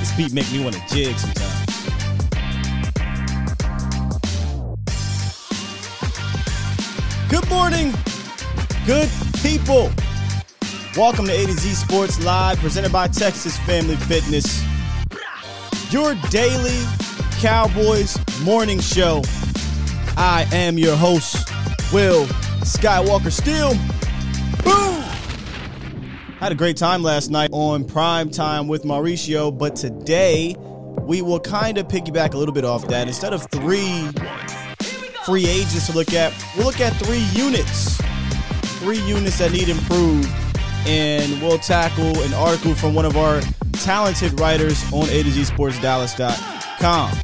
[0.00, 1.66] This beat make me want to jig sometimes.
[7.28, 7.92] Good morning,
[8.86, 9.10] good
[9.42, 9.92] people.
[10.96, 14.64] Welcome to A to Z Sports Live, presented by Texas Family Fitness.
[15.92, 16.82] Your daily
[17.38, 19.22] Cowboys morning show.
[20.16, 21.46] I am your host,
[21.92, 22.24] Will
[22.64, 23.74] Skywalker Steel.
[26.40, 30.56] Had a great time last night on Prime Time with Mauricio, but today
[31.02, 33.08] we will kind of piggyback a little bit off that.
[33.08, 34.08] Instead of three
[35.26, 38.00] free agents to look at, we'll look at three units.
[38.78, 40.30] Three units that need improved.
[40.86, 43.42] And we'll tackle an article from one of our
[43.74, 47.18] talented writers on A to Z Sports Dallas.com.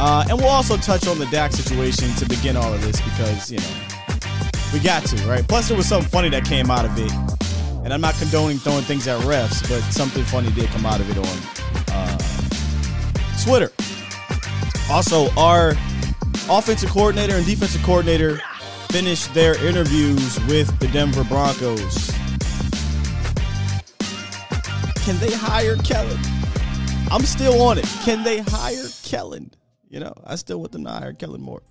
[0.00, 3.52] Uh, and we'll also touch on the Dak situation to begin all of this because,
[3.52, 3.78] you know,
[4.72, 5.46] we got to, right?
[5.46, 7.37] Plus, there was something funny that came out of it.
[7.88, 11.08] And I'm not condoning throwing things at refs, but something funny did come out of
[11.08, 11.38] it on
[11.96, 12.18] uh,
[13.42, 13.72] Twitter.
[14.90, 15.70] Also, our
[16.50, 18.42] offensive coordinator and defensive coordinator
[18.90, 22.10] finished their interviews with the Denver Broncos.
[25.02, 26.20] Can they hire Kellen?
[27.10, 27.86] I'm still on it.
[28.02, 29.50] Can they hire Kellen?
[29.88, 31.62] You know, I still want them to hire Kellen Moore.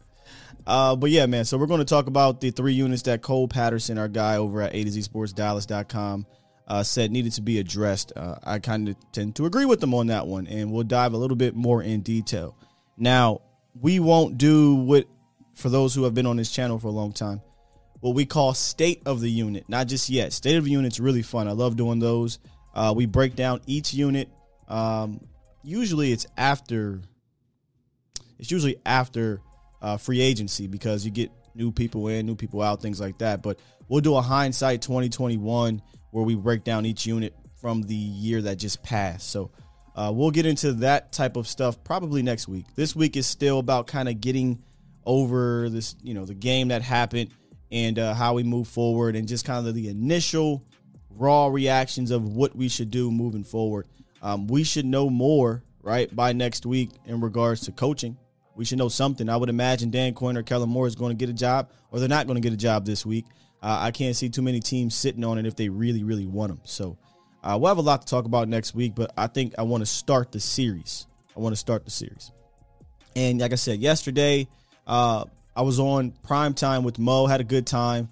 [0.68, 1.46] Uh, but yeah, man.
[1.46, 4.62] So we're going to talk about the three units that Cole Patterson, our guy over
[4.62, 6.26] at A to Z Sports Dallas.com,
[6.68, 8.12] uh, said needed to be addressed.
[8.14, 11.14] Uh, I kind of tend to agree with them on that one, and we'll dive
[11.14, 12.58] a little bit more in detail.
[12.98, 13.42] Now,
[13.80, 15.08] we won't do what,
[15.56, 17.42] for those who have been on this channel for a long time,
[18.02, 19.64] what we call state of the unit.
[19.70, 20.34] Not just yet.
[20.34, 21.48] State of the unit's really fun.
[21.48, 22.40] I love doing those.
[22.74, 24.30] Uh, we break down each unit.
[24.68, 25.26] Um,
[25.64, 27.02] usually, it's after.
[28.38, 29.42] It's usually after
[29.82, 33.42] uh, free agency because you get new people in, new people out, things like that.
[33.42, 38.42] But we'll do a hindsight 2021 where we break down each unit from the year
[38.44, 39.30] that just passed.
[39.30, 39.52] So
[39.96, 42.66] uh, we'll get into that type of stuff probably next week.
[42.76, 44.64] This week is still about kind of getting
[45.06, 47.32] over this, you know, the game that happened
[47.72, 50.64] and uh, how we move forward and just kind of the initial
[51.10, 53.88] raw reactions of what we should do moving forward.
[54.22, 58.18] Um, we should know more, right, by next week in regards to coaching
[58.58, 59.30] we should know something.
[59.30, 62.00] I would imagine Dan Quinn or Kellen Moore is going to get a job, or
[62.00, 63.26] they're not going to get a job this week.
[63.62, 66.52] Uh, I can't see too many teams sitting on it if they really, really want
[66.52, 66.62] them.
[66.64, 66.98] So
[67.44, 69.82] uh, we'll have a lot to talk about next week, but I think I want
[69.82, 71.08] to start the series.
[71.36, 72.32] I want to start the series.
[73.16, 74.48] And like I said yesterday,
[74.86, 75.26] uh,
[75.56, 78.10] I was on prime time with Mo, had a good time.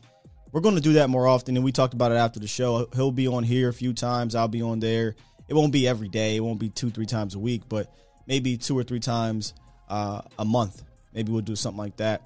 [0.51, 2.87] We're going to do that more often, and we talked about it after the show.
[2.95, 4.35] He'll be on here a few times.
[4.35, 5.15] I'll be on there.
[5.47, 6.37] It won't be every day.
[6.37, 7.93] It won't be two, three times a week, but
[8.25, 9.53] maybe two or three times
[9.89, 10.83] uh, a month.
[11.13, 12.21] Maybe we'll do something like that.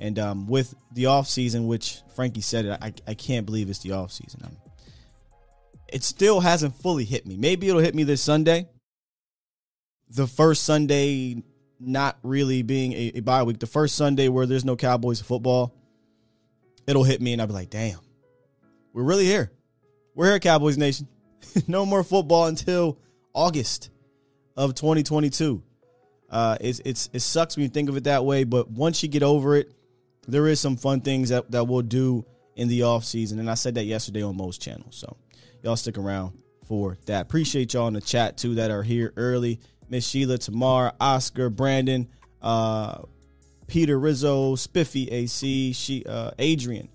[0.00, 3.78] And um, with the off season, which Frankie said it, I, I can't believe it's
[3.80, 4.40] the off season.
[4.44, 4.56] I'm,
[5.92, 7.36] it still hasn't fully hit me.
[7.36, 8.68] Maybe it'll hit me this Sunday.
[10.08, 11.42] The first Sunday,
[11.78, 13.58] not really being a, a bye week.
[13.58, 15.74] The first Sunday where there's no Cowboys football,
[16.86, 17.98] it'll hit me, and I'll be like, "Damn,
[18.92, 19.52] we're really here.
[20.14, 21.08] We're here, Cowboys Nation.
[21.66, 22.98] no more football until
[23.34, 23.90] August
[24.56, 25.62] of 2022."
[26.32, 29.08] Uh, it's it's it sucks when you think of it that way, but once you
[29.08, 29.70] get over it,
[30.26, 32.24] there is some fun things that, that we'll do
[32.56, 34.96] in the off season, and I said that yesterday on most channels.
[34.96, 35.16] So
[35.62, 37.22] y'all stick around for that.
[37.22, 39.60] Appreciate y'all in the chat too that are here early.
[39.90, 42.08] Miss Sheila, Tamar, Oscar, Brandon,
[42.40, 43.02] uh,
[43.66, 46.88] Peter Rizzo, Spiffy, AC, she, uh, Adrian,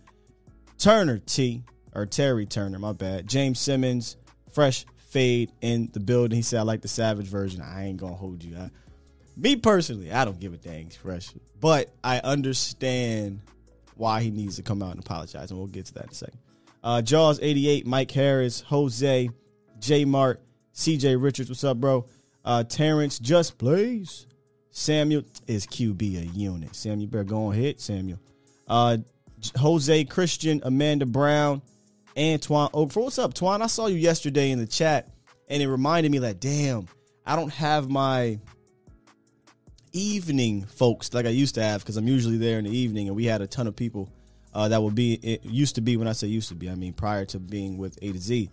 [0.79, 3.27] Turner T or Terry Turner, my bad.
[3.27, 4.17] James Simmons,
[4.51, 6.35] Fresh Fade in the building.
[6.35, 7.61] He said I like the Savage version.
[7.61, 8.57] I ain't gonna hold you.
[8.57, 8.71] I,
[9.37, 13.39] me personally, I don't give a dang fresh, but I understand
[13.95, 16.15] why he needs to come out and apologize, and we'll get to that in a
[16.15, 16.39] second.
[16.83, 19.29] Uh, Jaws eighty eight, Mike Harris, Jose,
[19.79, 20.41] J Mart,
[20.73, 22.05] CJ Richards, what's up, bro?
[22.43, 24.25] Uh, Terrence just plays.
[24.71, 26.75] Samuel is QB a unit.
[26.75, 28.19] Samuel, better go on hit, Samuel.
[28.67, 28.97] Uh,
[29.57, 31.61] Jose Christian, Amanda Brown,
[32.17, 32.69] Antoine.
[32.73, 33.61] Oh, what's up, Twan?
[33.61, 35.09] I saw you yesterday in the chat,
[35.47, 36.87] and it reminded me that damn,
[37.25, 38.39] I don't have my
[39.97, 43.15] evening folks like I used to have because I'm usually there in the evening, and
[43.15, 44.09] we had a ton of people
[44.53, 45.15] uh, that would be.
[45.15, 47.77] It used to be when I say used to be, I mean prior to being
[47.77, 48.49] with A to Z.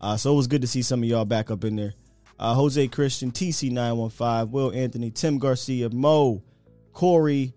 [0.00, 1.94] Uh, so it was good to see some of y'all back up in there.
[2.38, 6.42] Uh, Jose Christian, TC915, Will Anthony, Tim Garcia, Mo,
[6.92, 7.54] Corey,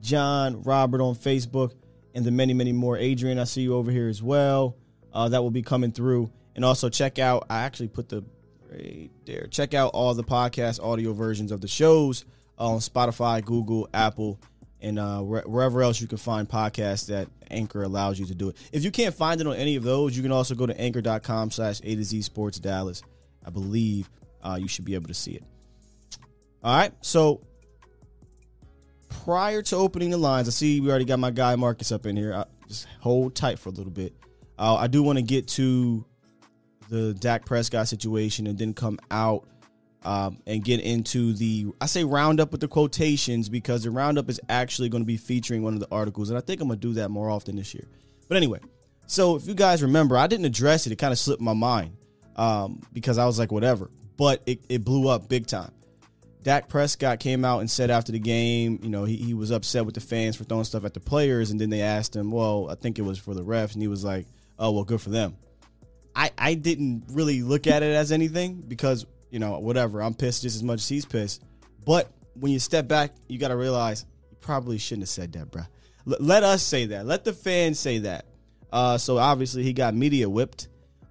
[0.00, 1.72] John, Robert on Facebook,
[2.14, 2.96] and the many, many more.
[2.96, 4.76] Adrian, I see you over here as well.
[5.12, 6.30] Uh, that will be coming through.
[6.56, 8.24] And also check out, I actually put the
[8.70, 9.46] right there.
[9.50, 12.24] Check out all the podcast audio versions of the shows
[12.62, 14.38] on Spotify, Google, Apple,
[14.80, 18.56] and uh, wherever else you can find podcasts that Anchor allows you to do it.
[18.72, 21.50] If you can't find it on any of those, you can also go to anchor.com
[21.50, 23.02] slash A to Z Sports Dallas.
[23.44, 24.08] I believe
[24.42, 25.44] uh, you should be able to see it.
[26.62, 27.40] All right, so
[29.24, 32.16] prior to opening the lines, I see we already got my guy Marcus up in
[32.16, 32.34] here.
[32.34, 34.14] I, just hold tight for a little bit.
[34.58, 36.04] Uh, I do want to get to
[36.88, 39.46] the Dak Prescott situation and then come out
[40.04, 44.40] um, and get into the I say roundup with the quotations because the roundup is
[44.48, 46.94] actually going to be featuring one of the articles, and I think I'm gonna do
[46.94, 47.86] that more often this year.
[48.28, 48.60] But anyway,
[49.06, 51.96] so if you guys remember, I didn't address it; it kind of slipped my mind
[52.36, 53.90] um, because I was like, whatever.
[54.16, 55.72] But it, it blew up big time.
[56.42, 59.86] Dak Prescott came out and said after the game, you know, he, he was upset
[59.86, 62.68] with the fans for throwing stuff at the players, and then they asked him, well,
[62.68, 64.26] I think it was for the refs, and he was like,
[64.58, 65.36] oh, well, good for them.
[66.14, 70.00] I, I didn't really look at it as anything because you know, whatever.
[70.02, 71.42] I'm pissed just as much as he's pissed.
[71.84, 75.50] But when you step back, you got to realize you probably shouldn't have said that,
[75.50, 75.62] bro.
[76.06, 77.06] L- let us say that.
[77.06, 78.26] Let the fans say that.
[78.70, 80.68] Uh, so obviously he got media whipped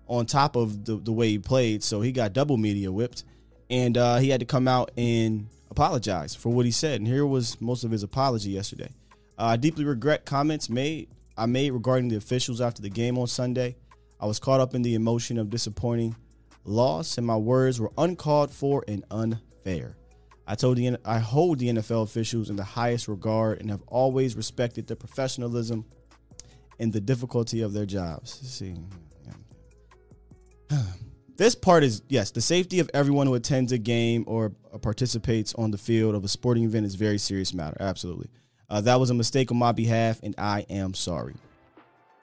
[0.08, 1.84] on top of the, the way he played.
[1.84, 3.24] So he got double media whipped.
[3.70, 7.00] And uh, he had to come out and apologize for what he said.
[7.00, 8.92] And here was most of his apology yesterday.
[9.38, 13.26] Uh, I deeply regret comments made I made regarding the officials after the game on
[13.26, 13.78] Sunday.
[14.20, 16.16] I was caught up in the emotion of disappointing
[16.64, 19.98] loss, and my words were uncalled for and unfair.
[20.48, 24.36] I told the I hold the NFL officials in the highest regard and have always
[24.36, 25.86] respected the professionalism
[26.80, 28.40] and the difficulty of their jobs.
[28.48, 28.76] See.
[31.38, 35.72] This part is yes, the safety of everyone who attends a game or participates on
[35.72, 37.78] the field of a sporting event is a very serious matter.
[37.80, 38.28] Absolutely.
[38.70, 41.34] Uh, that was a mistake on my behalf, and I am sorry.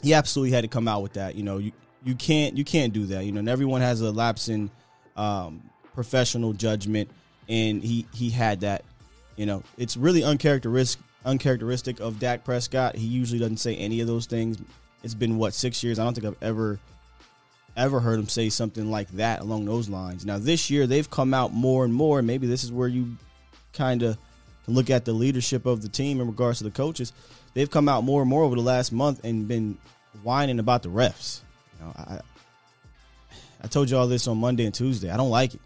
[0.03, 1.35] He absolutely had to come out with that.
[1.35, 1.73] You know, you,
[2.05, 3.25] you can't you can't do that.
[3.25, 4.71] You know, and everyone has a lapse in
[5.17, 7.11] um, professional judgment,
[7.49, 8.85] and he he had that.
[9.37, 12.97] You know, it's really uncharacteristic uncharacteristic of Dak Prescott.
[12.97, 14.59] He usually doesn't say any of those things.
[15.03, 15.99] It's been what six years.
[15.99, 16.79] I don't think I've ever
[17.77, 20.27] ever heard him say something like that along those lines.
[20.27, 22.19] Now this year they've come out more and more.
[22.19, 23.17] And Maybe this is where you
[23.73, 24.19] kind of
[24.67, 27.13] look at the leadership of the team in regards to the coaches.
[27.55, 29.79] They've come out more and more over the last month and been
[30.23, 31.41] whining about the refs.
[31.81, 32.21] Know, I
[33.63, 35.11] I told you all this on Monday and Tuesday.
[35.11, 35.61] I don't like it.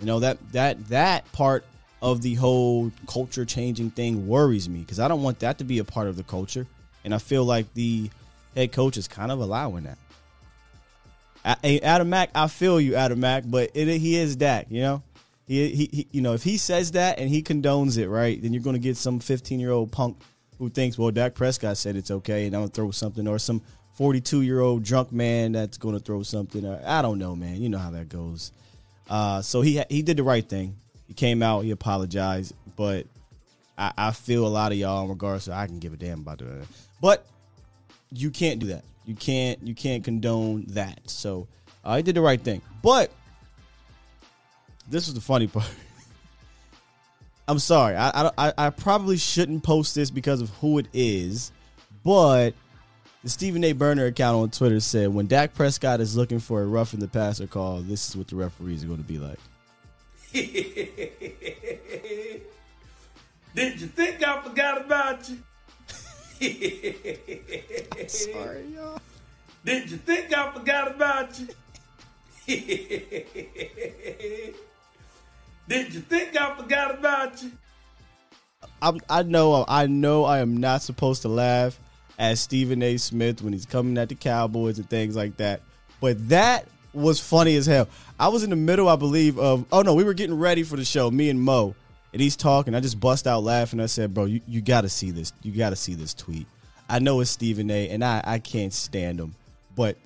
[0.00, 1.64] You know that that that part
[2.00, 5.78] of the whole culture changing thing worries me because I don't want that to be
[5.78, 6.66] a part of the culture,
[7.04, 8.10] and I feel like the
[8.56, 9.98] head coach is kind of allowing that.
[11.44, 14.66] Adam Mack, I feel you, Adam Mack, but it, he is Dak.
[14.70, 15.02] You know,
[15.46, 18.52] he, he, he, you know, if he says that and he condones it, right, then
[18.52, 20.18] you're going to get some 15 year old punk
[20.58, 23.62] who thinks, well, Dak Prescott said it's okay, and I'm gonna throw something, or some
[23.94, 26.66] 42 year old drunk man that's going to throw something.
[26.66, 27.60] I don't know, man.
[27.60, 28.52] You know how that goes.
[29.08, 30.76] Uh, so he he did the right thing.
[31.08, 33.06] He came out, he apologized, but
[33.76, 36.20] I, I feel a lot of y'all in regards to I can give a damn
[36.20, 36.66] about that.
[37.00, 37.26] But
[38.10, 38.84] you can't do that.
[39.04, 41.00] You can't you can't condone that.
[41.10, 41.46] So
[41.84, 42.62] uh, did the right thing.
[42.82, 43.10] But
[44.88, 45.68] this is the funny part.
[47.48, 47.96] I'm sorry.
[47.96, 51.52] I, I I probably shouldn't post this because of who it is,
[52.04, 52.54] but
[53.22, 53.72] the Stephen A.
[53.72, 57.08] Burner account on Twitter said, when Dak Prescott is looking for a rough in the
[57.08, 59.38] passer call, this is what the referees are going to be like.
[63.54, 65.38] Did you think I forgot about you?
[68.08, 69.00] Sorry, y'all.
[69.64, 71.46] Did you think I forgot about you?
[75.68, 77.52] Did you think I forgot about you?
[78.80, 81.78] I, I know I know I am not supposed to laugh
[82.22, 82.96] as Stephen A.
[82.98, 85.60] Smith when he's coming at the Cowboys and things like that.
[86.00, 87.88] But that was funny as hell.
[88.16, 90.76] I was in the middle, I believe, of oh no, we were getting ready for
[90.76, 91.74] the show, me and Mo,
[92.12, 92.76] and he's talking.
[92.76, 93.80] I just bust out laughing.
[93.80, 95.32] I said, "Bro, you, you got to see this.
[95.42, 96.46] You got to see this tweet."
[96.88, 97.88] I know it's Stephen A.
[97.88, 99.34] and I I can't stand him,
[99.74, 99.96] but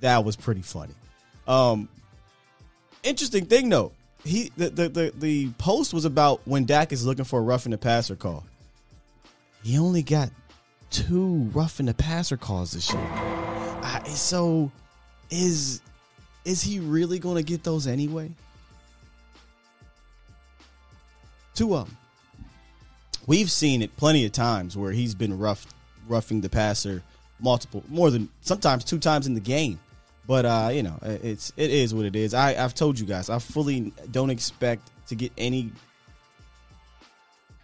[0.00, 0.92] that was pretty funny.
[1.48, 1.88] Um,
[3.02, 3.92] interesting thing though,
[4.26, 7.70] he the the the, the post was about when Dak is looking for a roughing
[7.70, 8.44] the passer call.
[9.62, 10.30] He only got
[10.96, 13.06] two roughing the passer calls this year.
[13.12, 14.70] Uh, so
[15.30, 15.82] is
[16.44, 18.30] is he really going to get those anyway?
[21.54, 21.96] Two of them.
[23.26, 25.66] We've seen it plenty of times where he's been rough
[26.08, 27.02] roughing the passer
[27.40, 29.78] multiple more than sometimes two times in the game.
[30.26, 32.32] But uh, you know, it's it is what it is.
[32.32, 35.72] I, I've told you guys, I fully don't expect to get any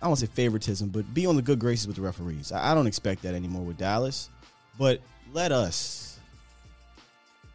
[0.03, 2.51] I don't say favoritism, but be on the good graces with the referees.
[2.51, 4.29] I, I don't expect that anymore with Dallas.
[4.79, 5.01] But
[5.33, 6.19] let us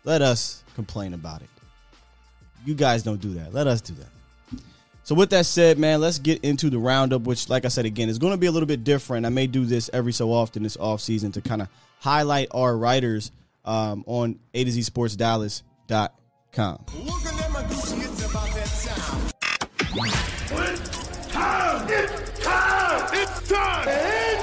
[0.05, 1.49] let us complain about it.
[2.65, 3.53] You guys don't do that.
[3.53, 4.61] Let us do that.
[5.03, 8.09] So with that said, man, let's get into the roundup, which, like I said again,
[8.09, 9.25] is going to be a little bit different.
[9.25, 12.77] I may do this every so often this off season to kind of highlight our
[12.77, 13.31] writers
[13.63, 16.85] um, on A to Z Sports Dallas.com.
[17.05, 17.55] Look at them,
[18.29, 18.53] about
[21.87, 22.36] that!
[23.49, 23.87] It's time!
[23.87, 24.35] It's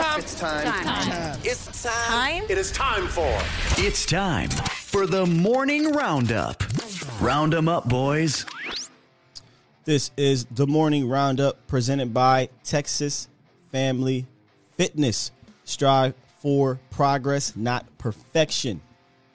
[0.00, 0.18] time!
[0.18, 0.64] It's time!
[0.64, 1.38] Time.
[1.44, 2.08] It's time.
[2.08, 2.44] Time?
[2.48, 3.28] It is time for
[3.76, 6.62] It's time for the morning roundup.
[7.20, 8.46] Round 'em up, boys.
[9.84, 13.28] This is the morning roundup presented by Texas
[13.70, 14.24] Family
[14.78, 15.30] Fitness.
[15.64, 18.80] Strive for progress, not perfection.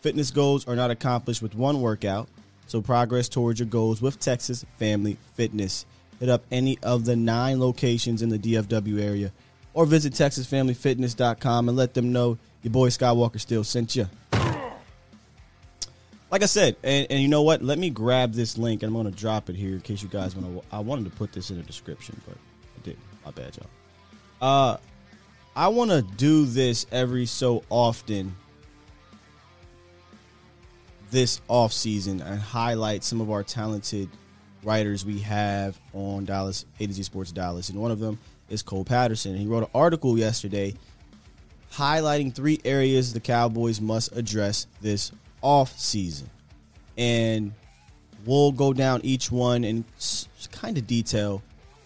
[0.02, 2.28] Fitness goals are not accomplished with one workout,
[2.66, 5.86] so progress towards your goals with Texas Family Fitness.
[6.20, 9.32] Hit up any of the nine locations in the DFW area
[9.74, 14.08] or visit TexasFamilyFitness.com and let them know your boy Skywalker still sent you.
[16.30, 17.62] Like I said, and, and you know what?
[17.62, 20.10] Let me grab this link and I'm going to drop it here in case you
[20.10, 20.76] guys want to.
[20.76, 23.00] I wanted to put this in the description, but I didn't.
[23.24, 23.70] My bad, y'all.
[24.42, 24.78] Uh,
[25.56, 28.36] I want to do this every so often
[31.10, 34.10] this off season and highlight some of our talented
[34.68, 38.20] writers we have on Dallas A to Z Sports Dallas, and one of them
[38.50, 39.36] is Cole Patterson.
[39.36, 40.76] He wrote an article yesterday
[41.72, 46.30] highlighting three areas the Cowboys must address this off season,
[46.98, 47.54] and
[48.26, 49.86] we'll go down each one and
[50.52, 51.42] kind of detail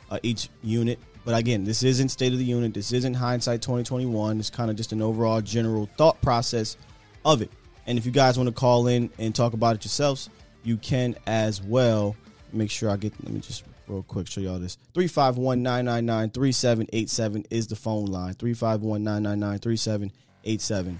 [0.09, 0.97] uh, each unit.
[1.23, 2.73] But again, this isn't state of the unit.
[2.73, 4.39] This isn't hindsight 2021.
[4.39, 6.77] It's kind of just an overall general thought process
[7.23, 7.51] of it.
[7.85, 10.31] And if you guys want to call in and talk about it yourselves,
[10.63, 12.15] you can as well.
[12.53, 14.77] Make sure I get, let me just real quick show y'all this.
[14.93, 18.33] 351 999 3787 is the phone line.
[18.33, 20.99] 351 999 3787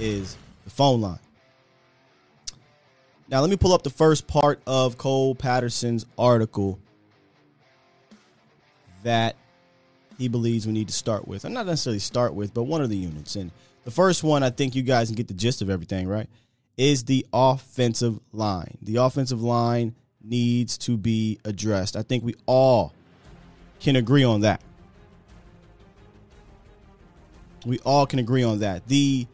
[0.00, 1.18] is the phone line.
[3.28, 6.78] Now, let me pull up the first part of Cole Patterson's article
[9.04, 9.36] that
[10.18, 11.44] he believes we need to start with.
[11.44, 13.36] And not necessarily start with, but one of the units.
[13.36, 13.50] And
[13.84, 16.28] the first one, I think you guys can get the gist of everything, right?
[16.76, 18.76] Is the offensive line.
[18.82, 19.94] The offensive line
[20.24, 21.96] needs to be addressed.
[21.96, 22.92] I think we all
[23.80, 24.60] can agree on that.
[27.64, 28.86] We all can agree on that.
[28.88, 29.26] The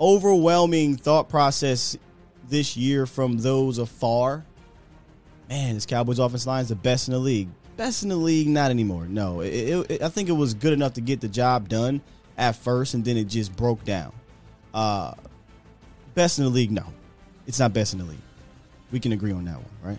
[0.00, 1.96] overwhelming thought process
[2.48, 4.44] this year from those afar,
[5.48, 7.48] man, this Cowboys offense line is the best in the league.
[7.76, 9.06] Best in the league, not anymore.
[9.06, 12.00] No, it, it, I think it was good enough to get the job done
[12.36, 14.12] at first, and then it just broke down.
[14.74, 15.14] Uh,
[16.14, 16.84] best in the league, no,
[17.46, 18.18] it's not best in the league.
[18.90, 19.98] We can agree on that one, right?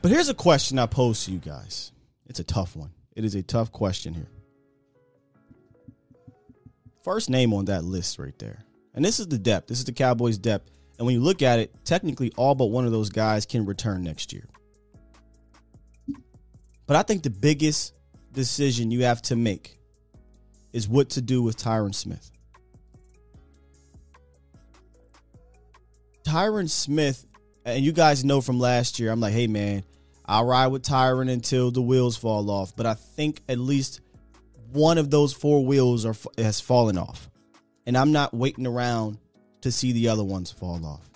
[0.00, 1.92] But here's a question I pose to you guys.
[2.26, 2.92] It's a tough one.
[3.16, 4.30] It is a tough question here.
[7.02, 8.64] First name on that list right there.
[8.94, 9.68] And this is the depth.
[9.68, 10.70] This is the Cowboys' depth.
[10.98, 14.02] And when you look at it, technically all but one of those guys can return
[14.02, 14.48] next year.
[16.86, 17.94] But I think the biggest
[18.32, 19.78] decision you have to make
[20.72, 22.30] is what to do with Tyron Smith.
[26.24, 27.26] Tyron Smith,
[27.68, 29.84] and you guys know from last year, I'm like, hey man,
[30.24, 32.74] I'll ride with Tyron until the wheels fall off.
[32.74, 34.00] But I think at least
[34.72, 37.28] one of those four wheels are has fallen off,
[37.86, 39.18] and I'm not waiting around
[39.62, 41.08] to see the other ones fall off.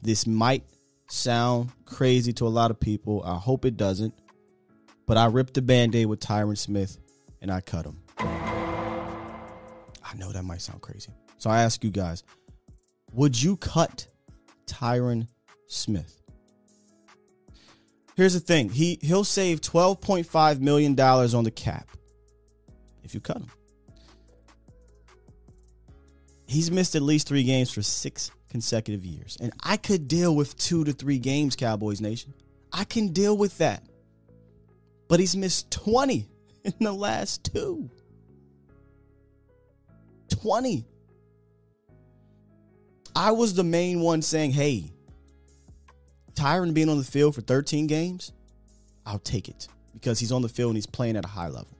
[0.00, 0.64] This might
[1.08, 3.22] sound crazy to a lot of people.
[3.24, 4.14] I hope it doesn't.
[5.06, 6.98] But I ripped the band aid with Tyron Smith
[7.40, 8.00] and I cut him.
[8.18, 11.10] I know that might sound crazy.
[11.38, 12.22] So I ask you guys
[13.12, 14.06] would you cut
[14.66, 15.28] Tyron
[15.72, 16.20] Smith?
[18.16, 18.68] Here's the thing.
[18.68, 21.88] He he'll save $12.5 million on the cap
[23.02, 23.50] if you cut him.
[26.46, 29.38] He's missed at least three games for six consecutive years.
[29.40, 32.34] And I could deal with two to three games, Cowboys Nation.
[32.70, 33.82] I can deal with that.
[35.08, 36.28] But he's missed 20
[36.64, 37.90] in the last two.
[40.28, 40.86] 20.
[43.14, 44.91] I was the main one saying, hey,
[46.34, 48.32] Tyron being on the field for 13 games,
[49.06, 51.76] I'll take it because he's on the field and he's playing at a high level.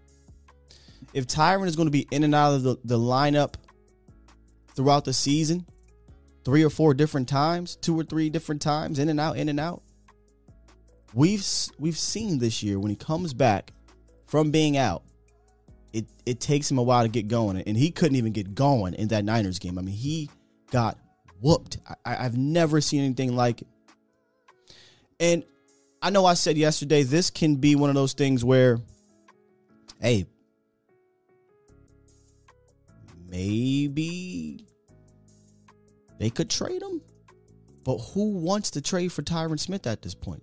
[1.15, 3.55] If Tyron is going to be in and out of the, the lineup
[4.75, 5.67] throughout the season,
[6.45, 9.61] three or four different times, two or three different times, in and out, in and
[9.61, 9.83] out.
[11.15, 11.45] We've
[11.79, 13.73] we've seen this year when he comes back
[14.27, 15.03] from being out,
[15.93, 18.95] it it takes him a while to get going, and he couldn't even get going
[18.95, 19.79] in that Niners game.
[19.79, 20.31] I mean, he
[20.71, 20.99] got
[21.41, 21.79] whooped.
[21.87, 23.63] I, I've never seen anything like.
[25.23, 25.45] And
[26.03, 28.81] I know I said yesterday this can be one of those things where,
[30.01, 30.27] hey,
[33.29, 34.67] maybe
[36.19, 37.01] they could trade him.
[37.85, 40.43] But who wants to trade for Tyron Smith at this point?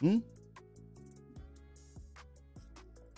[0.00, 0.18] Hmm?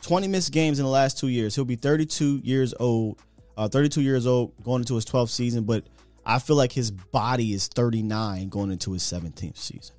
[0.03, 1.55] 20 missed games in the last two years.
[1.55, 3.23] He'll be 32 years old,
[3.57, 5.65] uh, 32 years old going into his 12th season.
[5.65, 5.87] But
[6.25, 9.97] I feel like his body is 39 going into his 17th season.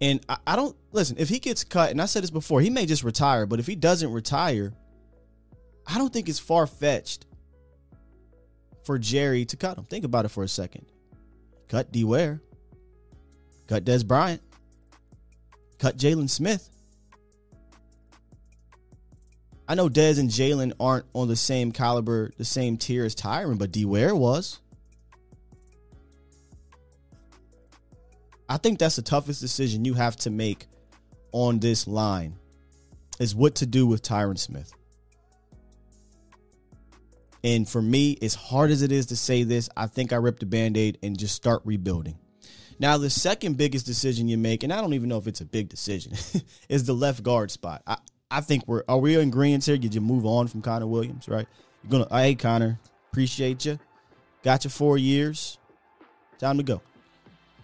[0.00, 2.70] And I, I don't listen, if he gets cut, and I said this before, he
[2.70, 4.72] may just retire, but if he doesn't retire,
[5.86, 7.26] I don't think it's far fetched
[8.84, 9.84] for Jerry to cut him.
[9.84, 10.86] Think about it for a second.
[11.68, 12.40] Cut D Ware,
[13.66, 14.42] cut Dez Bryant,
[15.78, 16.70] cut Jaylon Smith.
[19.68, 23.58] I know Dez and Jaylon aren't on the same caliber, the same tier as Tyron,
[23.58, 24.60] but D Ware was.
[28.48, 30.66] I think that's the toughest decision you have to make
[31.32, 32.36] on this line
[33.18, 34.72] is what to do with Tyron Smith.
[37.42, 40.40] And for me, as hard as it is to say this, I think I ripped
[40.40, 42.18] the band aid and just start rebuilding.
[42.78, 45.46] Now, the second biggest decision you make, and I don't even know if it's a
[45.46, 46.12] big decision,
[46.68, 47.82] is the left guard spot.
[47.86, 47.98] I,
[48.30, 49.78] I think we're are we in agreement here?
[49.78, 51.46] Did you move on from Connor Williams, right?
[51.82, 52.78] You're gonna hey Connor,
[53.12, 53.78] appreciate you.
[54.42, 55.58] Got you four years.
[56.38, 56.82] Time to go.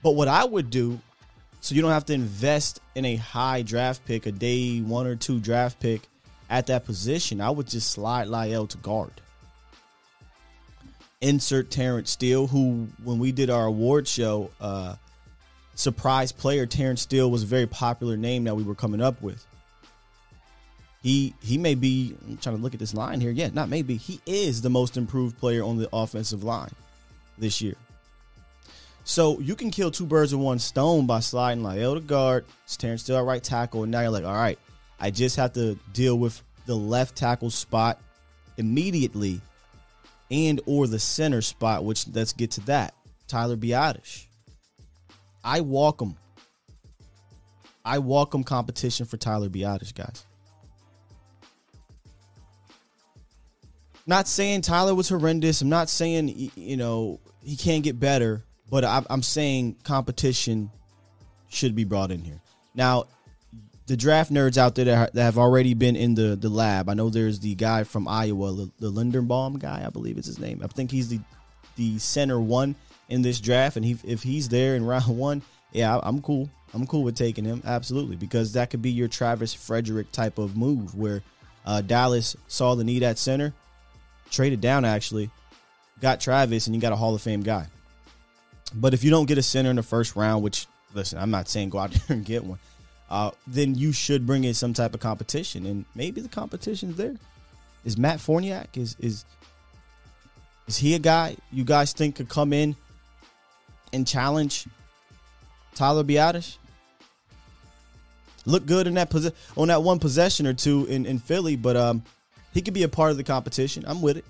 [0.03, 1.01] But what I would do,
[1.61, 5.15] so you don't have to invest in a high draft pick, a day one or
[5.15, 6.03] two draft pick
[6.51, 9.13] at that position, I would just slide La'el to guard.
[11.21, 14.97] Insert Terence Steele, who when we did our award show, uh,
[15.77, 19.47] surprise player Terence Steele was a very popular name that we were coming up with.
[21.01, 23.31] He he may be I'm trying to look at this line here.
[23.31, 23.97] Yeah, not maybe.
[23.97, 26.73] He is the most improved player on the offensive line
[27.39, 27.77] this year.
[29.05, 32.45] So you can kill two birds with one stone by sliding like to guard,
[32.79, 34.59] Terence Steele at right tackle, and now you're like, all right,
[35.01, 38.01] I just have to deal with the left tackle spot
[38.57, 39.41] immediately,
[40.31, 41.85] and or the center spot.
[41.85, 42.95] Which let's get to that.
[43.27, 44.27] Tyler Biadasz.
[45.45, 46.17] I welcome.
[47.85, 50.25] I welcome competition for Tyler Biadasz, guys.
[54.07, 55.63] Not saying Tyler was horrendous.
[55.63, 60.71] I'm not saying you know he can't get better, but I'm saying competition
[61.51, 62.41] should be brought in here.
[62.75, 63.05] Now,
[63.87, 66.89] the draft nerds out there that have already been in the, the lab.
[66.89, 70.63] I know there's the guy from Iowa, the Linderbaum guy, I believe is his name.
[70.65, 71.21] I think he's the
[71.77, 72.75] the center one
[73.11, 76.49] in this draft, and he if he's there in round one, yeah, I'm cool.
[76.73, 80.57] I'm cool with taking him absolutely because that could be your Travis Frederick type of
[80.57, 81.23] move where
[81.67, 83.53] uh, Dallas saw the need at center
[84.31, 85.29] traded down actually,
[86.01, 87.67] got Travis, and you got a Hall of Fame guy.
[88.75, 91.49] But if you don't get a center in the first round, which listen, I'm not
[91.49, 92.59] saying go out there and get one,
[93.11, 97.17] uh, then you should bring in some type of competition, and maybe the competition's there.
[97.85, 99.25] Is Matt Farniok is is
[100.67, 102.77] is he a guy you guys think could come in
[103.93, 104.67] and challenge
[105.75, 106.57] Tyler Biadasz?
[108.45, 111.77] Look good in that posi- on that one possession or two in, in Philly, but
[111.77, 112.03] um,
[112.53, 113.85] he could be a part of the competition.
[113.87, 114.25] I'm with it,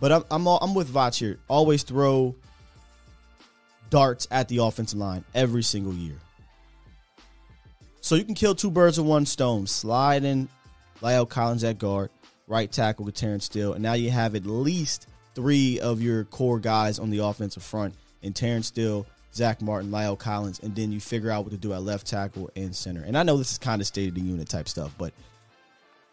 [0.00, 1.38] but I'm I'm, all, I'm with Vach here.
[1.48, 2.34] Always throw
[3.94, 6.16] darts at the offensive line every single year.
[8.00, 9.68] So you can kill two birds with one stone.
[9.68, 10.48] Slide in
[11.00, 12.10] La'el Collins at guard,
[12.48, 16.58] right tackle with Terence Steele, and now you have at least three of your core
[16.58, 20.98] guys on the offensive front in Terence Steele, Zack Martin, La'el Collins, and then you
[20.98, 23.04] figure out what to do at left tackle and center.
[23.04, 25.12] And I know this is kind of state of the unit type stuff, but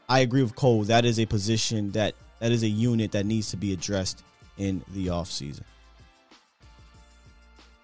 [0.08, 0.84] I agree with Cole.
[0.84, 4.24] That is a position that that is a unit that needs to be addressed
[4.60, 5.64] in the offseason.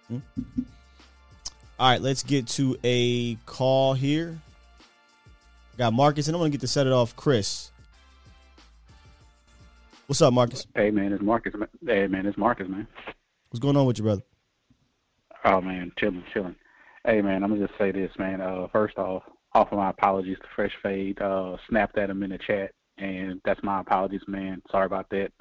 [0.08, 0.20] Hmm?
[1.80, 4.40] All right, let's get to a call here.
[5.78, 7.16] Got Marcus, and I'm gonna get to set it off.
[7.16, 7.72] Chris,
[10.08, 10.66] what's up, Marcus?
[10.74, 11.54] Hey man, it's Marcus.
[11.86, 12.88] Hey man, it's Marcus, man.
[13.50, 14.24] What's going on with you, brother?
[15.46, 16.56] Oh man, chilling, chilling.
[17.06, 18.42] Hey man, I'm gonna just say this, man.
[18.42, 19.22] Uh, first off,
[19.54, 21.22] offer my apologies to Fresh Fade.
[21.22, 24.64] Uh, snapped at him in the chat, and that's my apologies, man.
[24.72, 25.32] Sorry about that.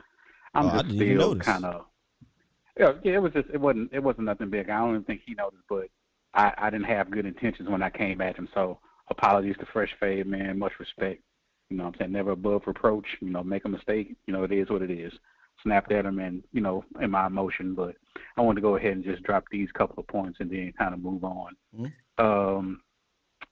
[0.54, 1.86] I'm oh, just still kind of.
[2.78, 4.68] Yeah, yeah, it was just it wasn't it wasn't nothing big.
[4.68, 5.88] I don't even think he noticed, but
[6.34, 8.48] I I didn't have good intentions when I came at him.
[8.54, 10.58] So apologies to Fresh Fade, man.
[10.58, 11.22] Much respect.
[11.70, 13.06] You know, what I'm saying never above reproach.
[13.20, 14.14] You know, make a mistake.
[14.26, 15.12] You know, it is what it is.
[15.62, 17.96] Snapped at him, and you know, in my emotion, but
[18.36, 20.92] I wanted to go ahead and just drop these couple of points and then kind
[20.92, 21.56] of move on.
[21.74, 22.24] Mm-hmm.
[22.24, 22.82] Um,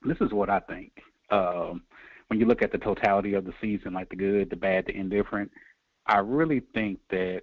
[0.05, 0.93] this is what I think.
[1.31, 1.83] Um,
[2.29, 4.95] when you look at the totality of the season, like the good, the bad, the
[4.95, 5.51] indifferent,
[6.07, 7.43] I really think that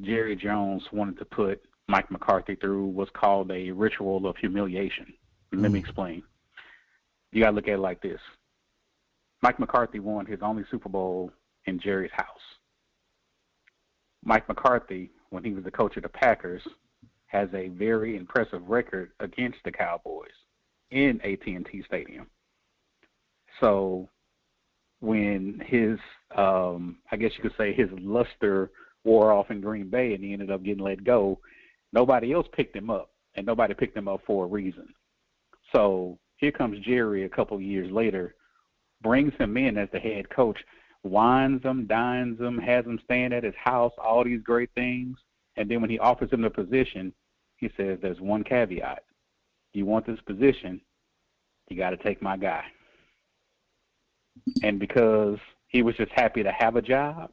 [0.00, 5.12] Jerry Jones wanted to put Mike McCarthy through what's called a ritual of humiliation.
[5.52, 5.74] Let mm.
[5.74, 6.22] me explain.
[7.32, 8.20] You got to look at it like this
[9.42, 11.32] Mike McCarthy won his only Super Bowl
[11.66, 12.26] in Jerry's house.
[14.24, 16.62] Mike McCarthy, when he was the coach of the Packers,
[17.26, 20.28] has a very impressive record against the Cowboys
[20.90, 22.26] in AT&T Stadium.
[23.60, 24.08] So
[25.00, 25.98] when his,
[26.36, 28.70] um, I guess you could say his luster
[29.04, 31.38] wore off in Green Bay and he ended up getting let go,
[31.92, 34.88] Nobody else picked him up, and nobody picked him up for a reason.
[35.74, 38.34] So here comes Jerry a couple of years later,
[39.02, 40.58] brings him in as the head coach,
[41.02, 45.16] wines him, dines him, has him staying at his house, all these great things.
[45.56, 47.12] And then when he offers him the position,
[47.56, 49.02] he says, There's one caveat.
[49.72, 50.80] You want this position,
[51.68, 52.64] you got to take my guy.
[54.62, 57.30] And because he was just happy to have a job,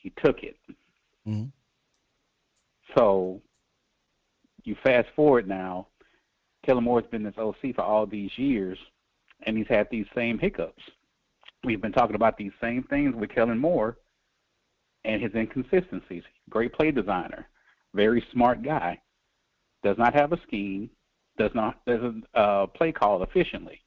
[0.00, 0.56] he took it.
[1.26, 1.52] Mhm.
[2.96, 3.42] So
[4.64, 5.88] you fast forward now,
[6.64, 8.78] Kellen Moore's been this OC for all these years,
[9.42, 10.82] and he's had these same hiccups.
[11.64, 13.98] We've been talking about these same things with Kellen Moore
[15.04, 16.24] and his inconsistencies.
[16.50, 17.48] Great play designer,
[17.94, 19.00] very smart guy,
[19.82, 20.90] does not have a scheme,
[21.36, 23.80] does not doesn't uh, play call efficiently.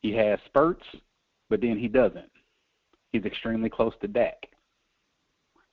[0.00, 0.86] He has spurts,
[1.48, 2.30] but then he doesn't.
[3.10, 4.48] He's extremely close to Dak.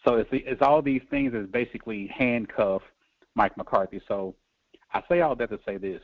[0.05, 2.81] So it's it's all these things that basically handcuff
[3.35, 4.01] Mike McCarthy.
[4.07, 4.35] So
[4.93, 6.01] I say all that to say this: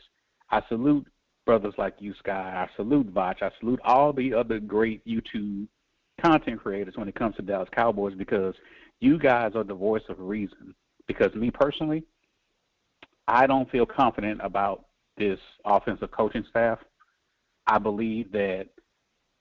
[0.49, 1.07] I salute
[1.45, 2.67] brothers like you, Sky.
[2.67, 3.41] I salute Vach.
[3.41, 5.67] I salute all the other great YouTube
[6.23, 8.55] content creators when it comes to Dallas Cowboys because
[8.99, 10.73] you guys are the voice of reason.
[11.07, 12.03] Because me personally,
[13.27, 14.85] I don't feel confident about
[15.17, 16.79] this offensive coaching staff.
[17.67, 18.67] I believe that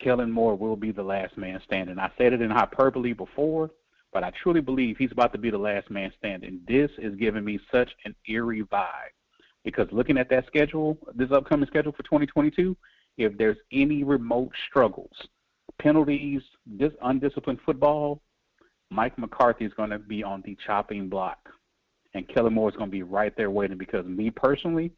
[0.00, 1.98] Kellen Moore will be the last man standing.
[1.98, 3.70] I said it in hyperbole before,
[4.12, 6.60] but I truly believe he's about to be the last man standing.
[6.66, 9.14] This is giving me such an eerie vibe
[9.64, 12.76] because looking at that schedule, this upcoming schedule for 2022,
[13.18, 15.12] if there's any remote struggles,
[15.80, 18.20] penalties, this undisciplined football,
[18.90, 21.48] Mike McCarthy is going to be on the chopping block,
[22.14, 23.78] and Kellen Moore is going to be right there waiting.
[23.78, 24.90] Because me personally,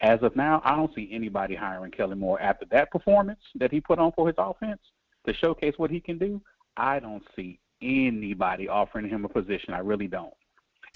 [0.00, 3.80] as of now, I don't see anybody hiring Kellen Moore after that performance that he
[3.80, 4.80] put on for his offense
[5.26, 6.40] to showcase what he can do.
[6.76, 9.74] I don't see anybody offering him a position.
[9.74, 10.32] I really don't.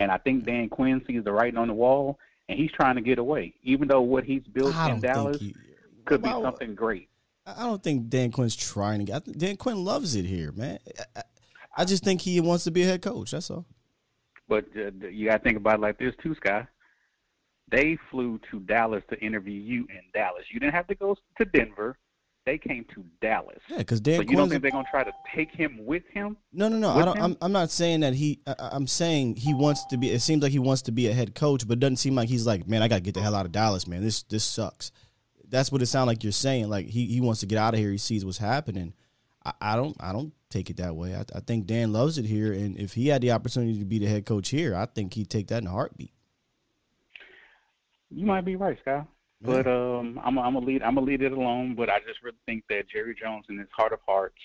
[0.01, 3.01] And I think Dan Quinn sees the writing on the wall, and he's trying to
[3.03, 5.61] get away, even though what he's built in don't Dallas think he,
[6.05, 7.09] could be something great.
[7.47, 9.39] I don't think Dan Quinn's trying to get.
[9.39, 10.79] Dan Quinn loves it here, man.
[10.99, 11.23] I, I-
[11.77, 13.31] I just think he wants to be a head coach.
[13.31, 13.65] That's all.
[14.49, 16.67] But uh, you got to think about it like this too, Sky.
[17.71, 20.43] They flew to Dallas to interview you in Dallas.
[20.51, 21.97] You didn't have to go to Denver.
[22.49, 23.59] They came to Dallas.
[23.69, 26.39] Yeah, because Dan so you don't think they're gonna try to take him with him?
[26.51, 26.89] No, no, no.
[26.93, 27.21] I don't.
[27.21, 28.41] I'm, I'm not saying that he.
[28.47, 30.11] I, I'm saying he wants to be.
[30.11, 32.31] It seems like he wants to be a head coach, but it doesn't seem like
[32.31, 34.03] he's like, man, I gotta get the hell out of Dallas, man.
[34.03, 34.93] This this sucks.
[35.47, 36.71] That's what it sounds like you're saying.
[36.71, 37.91] Like he, he wants to get out of here.
[37.91, 38.95] He sees what's happening.
[39.45, 39.95] I, I don't.
[40.01, 41.15] I don't take it that way.
[41.15, 43.99] I, I think Dan loves it here, and if he had the opportunity to be
[43.99, 46.15] the head coach here, I think he'd take that in a heartbeat.
[48.11, 49.05] You might be right, Sky.
[49.41, 51.75] But um, I'm I'm gonna lead I'm gonna lead it alone.
[51.77, 54.39] But I just really think that Jerry Jones, in his heart of hearts,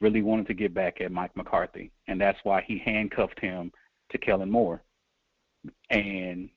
[0.00, 3.70] really wanted to get back at Mike McCarthy, and that's why he handcuffed him
[4.10, 4.82] to Kellen Moore,
[5.90, 6.48] and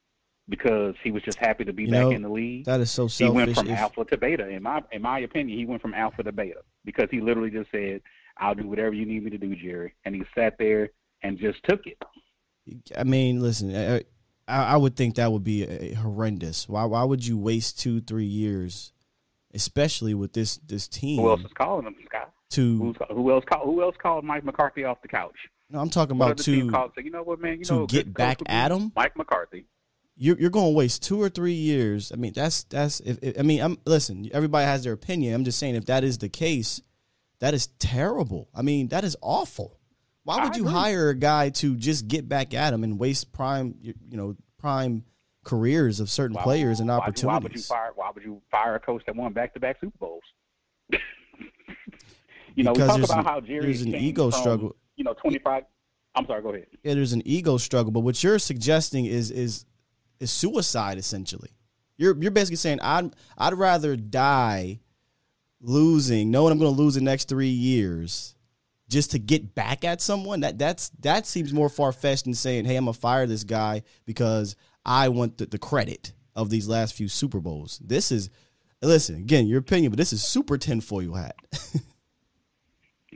[0.50, 2.66] because he was just happy to be You back know, in the league.
[2.66, 3.32] That is so selfish.
[3.32, 4.48] he went from If- alpha to beta.
[4.50, 7.70] In my in my opinion, he went from alpha to beta because he literally just
[7.72, 8.02] said,
[8.38, 10.90] "I'll do whatever you need me to do, Jerry," and he sat there
[11.22, 11.98] and just took it.
[12.98, 13.70] I mean, listen,
[14.48, 16.68] I, I would think that would be uh, horrendous.
[16.68, 18.92] Why why would you waste two three years,
[19.54, 21.22] especially with this this team?
[21.22, 22.32] Who else is calling him, Scott?
[22.52, 23.66] to Who's, who else called?
[23.66, 25.36] Who else called Mike McCarthy off the couch?
[25.70, 26.92] no, I'm talking about to called?
[26.98, 27.60] you know what, man?
[27.60, 28.92] You to know, get back at him?
[28.96, 29.66] Mike McCarthy.
[30.16, 32.12] you're you're going to waste two or three years.
[32.12, 33.00] I mean, that's that's.
[33.00, 34.30] If, if- I mean, I'm listen.
[34.34, 35.34] Everybody has their opinion.
[35.34, 36.82] I'm just saying, if that is the case,
[37.40, 38.50] that is terrible.
[38.54, 39.80] I mean, that is awful.
[40.24, 40.74] Why I would you agree.
[40.74, 45.04] hire a guy to just get back at him and waste prime, you, know, prime
[45.44, 47.28] careers of certain Why- players and why- opportunities?
[47.28, 47.92] Why would you fire?
[47.96, 50.24] Why would you fire a coach that won back-to-back Super Bowls?
[52.56, 54.76] you know, we talk about an- how Jerry there's an ego from, struggle.
[54.96, 55.64] You know, twenty-five.
[56.16, 56.42] I'm sorry.
[56.44, 56.68] Go ahead.
[56.84, 57.92] yeah, there's an ego struggle.
[57.92, 59.66] But what you're suggesting is is
[60.20, 61.50] is suicide essentially.
[61.98, 64.80] You're you're basically saying I'd I'd rather die
[65.62, 68.33] losing, knowing I'm going to lose the next three years,
[68.94, 70.42] just to get back at someone.
[70.42, 73.84] That that's that seems more far fetched than saying, "Hey, I'm gonna fire this guy
[74.06, 78.30] because I want the, the credit of these last few Super Bowls." This is
[78.82, 81.36] listen again, your opinion, but this is super tinfoil hat.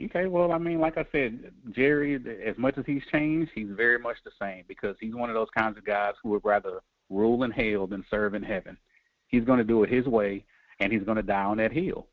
[0.04, 2.14] Okay, well, I mean, like I said, Jerry,
[2.46, 5.48] as much as he's changed, he's very much the same because he's one of those
[5.56, 8.76] kinds of guys who would rather rule in hell than serve in heaven.
[9.26, 10.44] He's going to do it his way,
[10.78, 12.06] and he's going to die on that hill.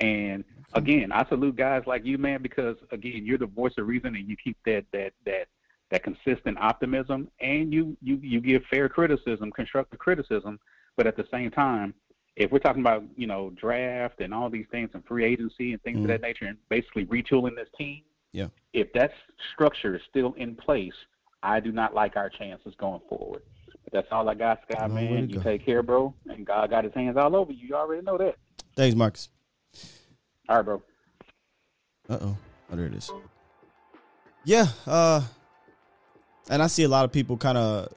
[0.00, 4.14] And again, I salute guys like you, man, because again, you're the voice of reason,
[4.16, 5.48] and you keep that that that
[5.90, 10.58] that consistent optimism, and you you you give fair criticism, constructive criticism,
[10.96, 11.94] but at the same time,
[12.36, 15.82] if we're talking about you know draft and all these things and free agency and
[15.82, 16.02] things Mhm.
[16.02, 18.48] of that nature, and basically retooling this team, Yeah.
[18.74, 19.12] if that
[19.54, 20.94] structure is still in place,
[21.42, 23.42] I do not like our chances going forward.
[23.84, 25.30] But that's all I got, to man.
[25.30, 25.42] You go.
[25.42, 26.12] take care, bro.
[26.28, 27.68] And God got His hands all over you.
[27.68, 28.34] You already know that.
[28.74, 29.28] Thanks, Marcus.
[30.48, 30.82] All right, bro.
[32.08, 32.36] Uh oh.
[32.70, 33.10] Oh, there it is.
[34.44, 34.66] Yeah.
[34.86, 35.22] Uh,
[36.50, 37.92] and I see a lot of people kind of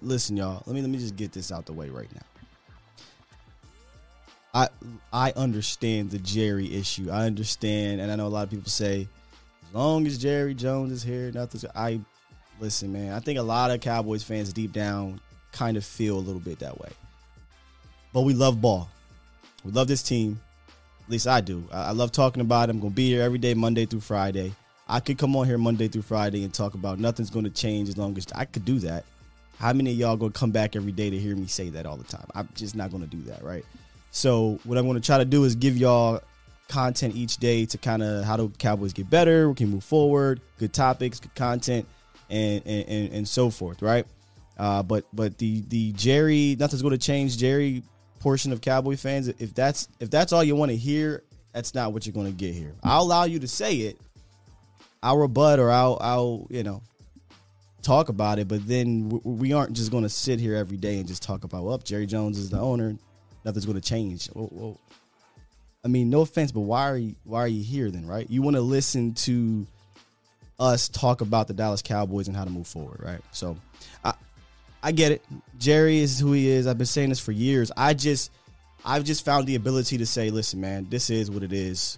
[0.00, 0.62] listen, y'all.
[0.66, 2.22] Let me let me just get this out the way right now.
[4.54, 4.68] I
[5.12, 7.10] I understand the Jerry issue.
[7.10, 9.08] I understand, and I know a lot of people say,
[9.68, 11.64] as long as Jerry Jones is here, nothing's.
[11.74, 12.00] I
[12.60, 13.12] listen, man.
[13.12, 15.20] I think a lot of Cowboys fans deep down
[15.52, 16.90] kind of feel a little bit that way.
[18.12, 18.88] But we love ball.
[19.64, 20.40] We love this team.
[21.04, 21.64] At least I do.
[21.72, 22.72] I, I love talking about it.
[22.72, 24.54] I'm gonna be here every day, Monday through Friday.
[24.88, 27.96] I could come on here Monday through Friday and talk about nothing's gonna change as
[27.96, 29.04] long as I could do that.
[29.58, 31.96] How many of y'all gonna come back every day to hear me say that all
[31.96, 32.26] the time?
[32.34, 33.64] I'm just not gonna do that, right?
[34.10, 36.20] So what I'm gonna try to do is give y'all
[36.68, 40.40] content each day to kind of how do Cowboys get better, we can move forward,
[40.58, 41.86] good topics, good content,
[42.30, 44.06] and and, and, and so forth, right?
[44.58, 47.82] Uh, but but the the Jerry nothing's going to change Jerry
[48.24, 49.28] portion of Cowboy fans.
[49.28, 52.32] If that's if that's all you want to hear, that's not what you're going to
[52.32, 52.74] get here.
[52.82, 54.00] I'll allow you to say it.
[55.02, 56.82] I'll rebut or I'll I'll you know
[57.82, 61.06] talk about it, but then we, aren't just going to sit here every day and
[61.06, 62.96] just talk about well, Jerry Jones is the owner.
[63.44, 64.30] Nothing's going to change.
[64.32, 64.80] Well, well,
[65.84, 68.06] I mean, no offense, but why are you why are you here then?
[68.06, 68.28] Right?
[68.30, 69.66] You want to listen to
[70.58, 73.20] us talk about the Dallas Cowboys and how to move forward, right?
[73.32, 73.58] So,
[74.02, 74.14] I
[74.84, 75.24] I get it.
[75.58, 76.66] Jerry is who he is.
[76.66, 77.72] I've been saying this for years.
[77.74, 78.30] I just
[78.84, 81.96] I've just found the ability to say, listen, man, this is what it is.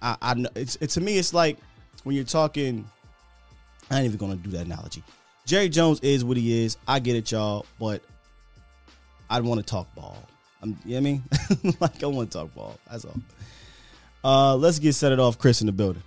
[0.00, 1.58] I, I kn- it's it, to me, it's like
[2.04, 2.88] when you're talking.
[3.90, 5.02] I ain't even gonna do that analogy.
[5.44, 6.76] Jerry Jones is what he is.
[6.86, 8.00] I get it, y'all, but
[9.28, 10.16] I want to talk ball.
[10.62, 11.24] I'm, you know I mean?
[11.80, 12.78] like I want to talk ball.
[12.88, 13.16] That's all.
[14.22, 15.36] Uh, let's get set it off.
[15.36, 16.02] Chris in the building.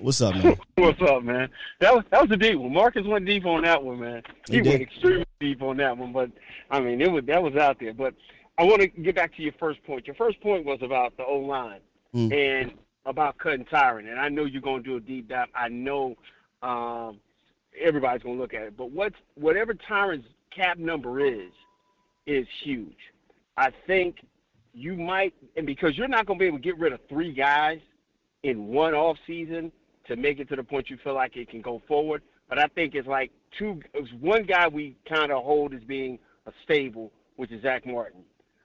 [0.00, 0.56] What's up, man?
[0.76, 1.48] What's up, man?
[1.80, 2.72] That was that was a deep one.
[2.72, 4.22] Marcus went deep on that one, man.
[4.48, 6.30] He, He went extremely deep on that one, but
[6.70, 7.94] I mean, it was that was out there.
[7.94, 8.14] But
[8.58, 10.06] I want to get back to your first point.
[10.06, 11.80] Your first point was about the O line
[12.14, 12.32] Mm.
[12.62, 12.72] and
[13.04, 14.10] about cutting Tyron.
[14.10, 15.48] And I know you're going to do a deep dive.
[15.54, 16.16] I know
[16.62, 17.20] um,
[17.78, 18.76] everybody's going to look at it.
[18.78, 21.50] But what's whatever Tyron's cap number is,
[22.26, 22.96] is huge.
[23.58, 24.16] I think
[24.72, 27.32] you might, and because you're not going to be able to get rid of three
[27.32, 27.80] guys
[28.42, 29.72] in one off season
[30.06, 32.22] to make it to the point you feel like it can go forward.
[32.48, 33.80] But I think it's like two.
[33.94, 38.22] It's one guy we kind of hold as being a stable, which is Zack Martin.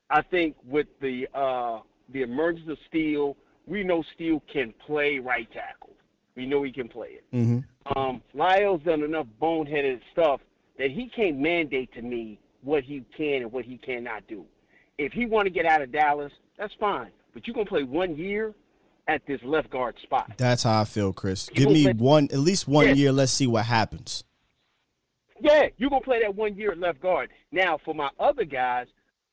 [0.09, 5.51] I think with the uh, the emergence of Steele, we know Steele can play right
[5.51, 5.89] tackle.
[6.35, 7.25] We know he can play it.
[7.33, 7.97] Mm-hmm.
[7.97, 10.39] Um, La'el's done enough boneheaded stuff
[10.79, 14.45] that he can't mandate to me what he can and what he cannot do.
[14.97, 17.11] If he want to get out of Dallas, that's fine.
[17.33, 18.53] But you're gonna play one year
[19.07, 20.31] at this left guard spot.
[20.37, 21.49] That's how I feel, Chris.
[21.49, 22.93] You Give me play- one, at least one Yeah.
[22.93, 23.11] year.
[23.11, 24.23] Let's see what happens.
[25.41, 27.29] Yeah, you're gonna play that one year at left guard.
[27.51, 28.87] Now, for my other guys,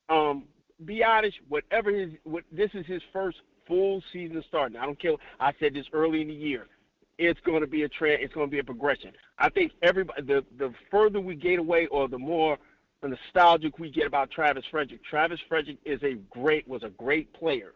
[0.09, 0.45] um,
[0.85, 4.77] be honest, whatever his, what this is his first full season starting.
[4.77, 5.13] I don't care.
[5.39, 6.67] I said this early in the year.
[7.19, 8.23] It's going to be a trend.
[8.23, 9.13] It's going to be a progression.
[9.39, 12.59] I think everybody, the the further we get away, or the more
[13.03, 15.05] nostalgic we get about Travis Frederick.
[15.05, 17.73] Travis Frederick is a great, was a great player.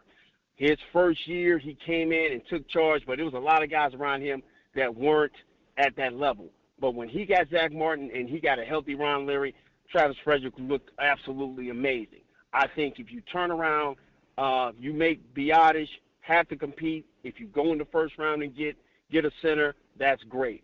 [0.55, 3.69] His first year, he came in and took charge, but there was a lot of
[3.69, 4.41] guys around him
[4.75, 5.33] that weren't
[5.77, 6.49] at that level.
[6.79, 9.53] But when he got Zack Martin and he got a healthy Ron Leary,
[9.89, 12.21] Travis Frederick looked absolutely amazing.
[12.53, 13.97] I think if you turn around,
[14.37, 15.89] uh, you make Biadasz
[16.21, 17.05] have to compete.
[17.23, 18.77] If you go in the first round and get
[19.11, 20.63] get a center, that's great.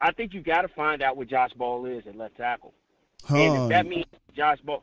[0.00, 2.74] I think you got to find out what Josh Ball is at left tackle,
[3.28, 4.82] and if that means Josh Ball,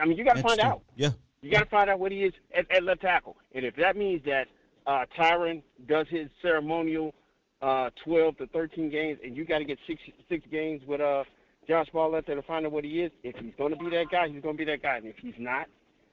[0.00, 0.82] I mean you got to find out.
[0.96, 1.10] Yeah.
[1.42, 3.96] You got to find out what he is at, at left tackle, and if that
[3.96, 4.46] means that
[4.86, 7.14] uh, Tyron does his ceremonial
[7.62, 11.24] uh, 12 to 13 games, and you got to get six six games with uh,
[11.66, 13.12] Josh Ball out there to find out what he is.
[13.22, 15.16] If he's going to be that guy, he's going to be that guy, and if
[15.16, 15.66] he's not,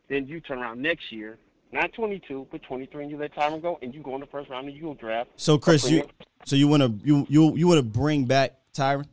[0.08, 1.38] then you turn around next year,
[1.74, 4.50] not 22 but 23, and you let Tyron go, and you go in the first
[4.50, 5.30] round and you go draft.
[5.36, 6.08] So, Chris, you
[6.46, 9.06] so you want to you you you want to bring back Tyron?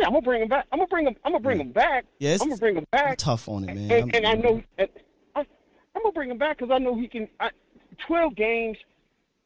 [0.00, 0.66] Yeah, I'm gonna bring him back.
[0.72, 1.16] I'm gonna bring him.
[1.24, 2.06] I'm gonna bring him back.
[2.18, 3.10] Yeah, I'm gonna bring him back.
[3.10, 3.90] I'm tough on it, man.
[3.90, 4.88] And, and I know, and
[5.36, 7.28] I, I'm gonna bring him back because I know he can.
[7.38, 7.50] I,
[8.06, 8.78] Twelve games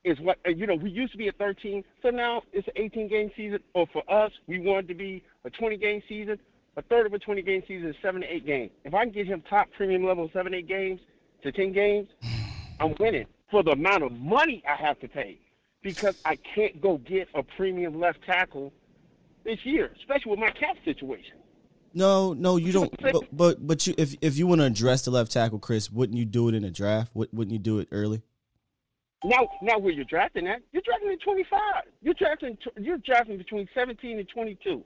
[0.04, 0.76] is what uh, you know.
[0.76, 3.58] We used to be at 13, so now it's an 18 game season.
[3.74, 6.38] Or for us, we wanted to be a 20 game season.
[6.76, 8.70] A third of a 20 game season is seven to eight games.
[8.84, 11.00] If I can get him top premium level seven eight games
[11.42, 12.08] to 10 games,
[12.80, 15.38] I'm winning for the amount of money I have to pay
[15.82, 18.72] because I can't go get a premium left tackle
[19.44, 21.36] this year, especially with my cap situation.
[21.92, 22.92] No, no, you don't.
[23.00, 26.18] But- But but you if if you want to address the left tackle, Chris, wouldn't
[26.18, 27.10] you do it in a draft?
[27.14, 28.22] Would- Wouldn't you do it early?
[29.24, 30.60] Now, now where you're drafting at?
[30.72, 31.60] You're drafting at 25.
[32.02, 32.58] You're drafting.
[32.78, 34.84] You're drafting between 17 and 22.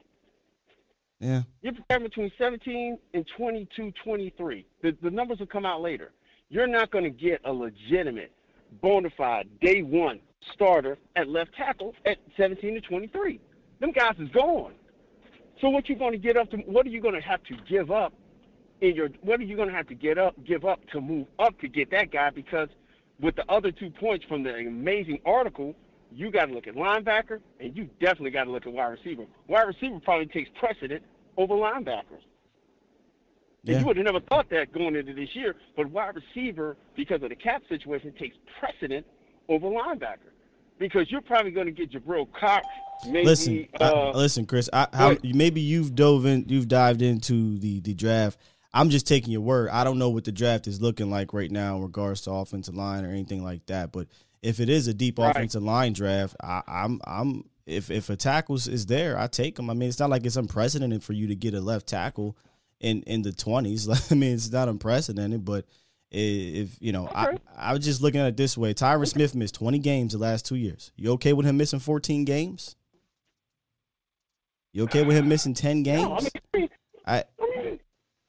[1.20, 1.42] Yeah.
[1.62, 4.66] You're drafting between 17 and 22, 23.
[4.82, 6.12] The, the numbers will come out later.
[6.50, 8.30] You're not going to get a legitimate,
[8.80, 10.20] bona fide, day one
[10.54, 13.40] starter at left tackle at 17 to 23.
[13.80, 14.74] Them guys is gone.
[15.60, 16.56] So what you going to get up to?
[16.58, 18.12] What are you going to have to give up
[18.80, 19.08] in your?
[19.22, 21.68] What are you going to have to get up, give up to move up to
[21.68, 22.30] get that guy?
[22.30, 22.68] Because
[23.20, 25.74] with the other two points from the amazing article,
[26.12, 29.24] you got to look at linebacker, and you definitely got to look at wide receiver.
[29.48, 31.02] Wide receiver probably takes precedent
[31.36, 32.22] over linebackers.
[33.64, 33.80] Yeah.
[33.80, 37.28] You would have never thought that going into this year, but wide receiver, because of
[37.28, 39.04] the cap situation, takes precedent
[39.48, 40.30] over linebacker.
[40.78, 42.64] Because you're probably going to get Jabril Cox,
[43.06, 43.24] maybe.
[43.26, 44.68] Listen, uh, I, listen, Chris.
[44.72, 48.38] I, how, maybe you've dove in, you've dived into the the draft.
[48.74, 49.70] I'm just taking your word.
[49.70, 52.74] I don't know what the draft is looking like right now in regards to offensive
[52.74, 53.92] line or anything like that.
[53.92, 54.08] But
[54.42, 55.30] if it is a deep Right.
[55.30, 59.70] offensive line draft, I, I'm I'm if if a tackle is there, I take him.
[59.70, 62.36] I mean, it's not like it's unprecedented for you to get a left tackle
[62.80, 63.88] in in the 20s.
[64.12, 65.64] I mean, it's not unprecedented, but
[66.10, 67.38] if you know, I Okay.
[67.56, 68.74] I was just looking at it this way.
[68.74, 70.92] Tyron Smith missed 20 games the last two years.
[70.96, 72.76] You okay with him missing 14 games?
[74.78, 76.02] You okay with him missing 10 games?
[76.02, 76.14] no,
[76.54, 76.68] I mean,
[77.04, 77.80] I I mean,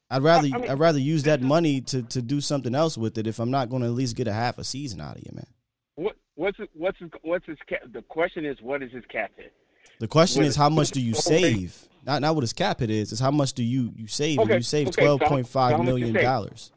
[0.10, 3.20] I'd rather I mean- I'd rather use that money to to do something else with
[3.20, 5.22] it if I'm not going to at least get a half a season out of
[5.24, 5.46] you, man.
[5.94, 7.82] what, what's what's his, what's his cap?
[7.94, 9.54] The question is, what is his cap hit?
[10.00, 11.22] The question What- is how much do you okay.
[11.22, 11.88] save?
[12.04, 13.12] Not not what his cap it is.
[13.12, 14.40] It's how much do you you save?
[14.40, 16.72] And Okay, you save okay, so twelve point so five you million dollars.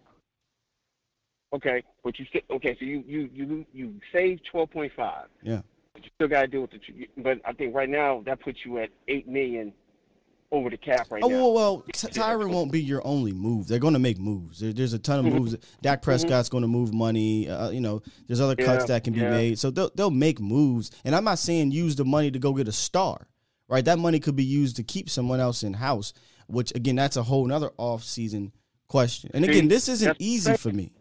[1.55, 2.77] Okay, but you okay.
[2.79, 5.29] So you you you you save twelve point five.
[5.43, 5.63] Yeah.
[5.95, 6.79] But you still got to deal with the.
[7.19, 9.73] But I think right now that puts you at eight million
[10.51, 11.37] over the cap right Oh now.
[11.37, 13.69] well, well, Ty- Tyron won't be your only move.
[13.69, 14.61] They're going to make moves.
[14.61, 15.39] There, there's a ton of Mhm.
[15.39, 15.57] moves.
[15.81, 17.49] Dak Prescott's going to move money.
[17.49, 19.31] Uh, you know, there's other cuts Yeah, that can be yeah.
[19.31, 19.59] made.
[19.59, 20.91] So they'll they'll make moves.
[21.05, 23.27] And I'm not saying use the money to go get a star.
[23.69, 23.85] Right?
[23.85, 26.13] That money could be used to keep someone else in house.
[26.47, 28.53] Which again, that's a whole nother off season
[28.89, 29.31] question.
[29.33, 30.93] And again, See, this isn't easy for me.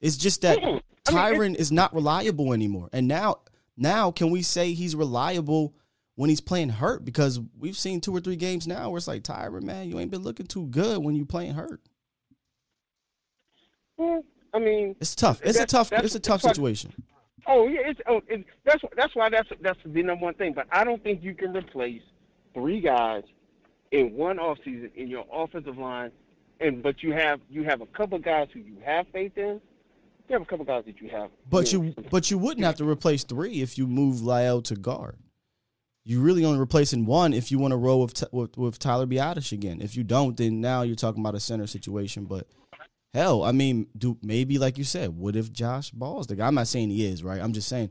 [0.00, 0.62] It's just that.
[0.62, 2.90] I mean, Tyron is not reliable anymore.
[2.92, 3.36] And now
[3.76, 5.74] now can we say he's reliable
[6.14, 7.04] when he's playing hurt?
[7.04, 10.10] Because we've seen two or three games now where it's like Tyron, man, you ain't
[10.10, 11.80] been looking too good when you playing hurt.
[13.98, 14.22] Mm,
[14.54, 15.40] I mean, It's tough.
[15.42, 15.92] It's a tough.
[15.92, 16.92] It's a tough situation.
[17.46, 20.52] oh yeah, it's oh it, that's that's why that's that's the number one thing.
[20.52, 22.02] But I don't think you can replace
[22.54, 23.22] three guys
[23.92, 26.10] in one offseason in your offensive line,
[26.60, 29.60] and but you have you have a couple guys who you have faith in.
[30.28, 31.30] You have a couple guys that you have.
[31.48, 34.74] But know, you but you wouldn't have to replace three if you move La'el to
[34.74, 35.16] guard.
[36.04, 39.52] You really only replacing one if you want to roll with, with with Tyler Biadasz
[39.52, 39.80] again.
[39.80, 42.24] If you don't, then now you're talking about a center situation.
[42.24, 42.48] But
[43.14, 46.46] hell, I mean, do maybe like you said, what if Josh Ball's the guy?
[46.46, 47.40] I'm not saying he is, right?
[47.40, 47.90] I'm just saying,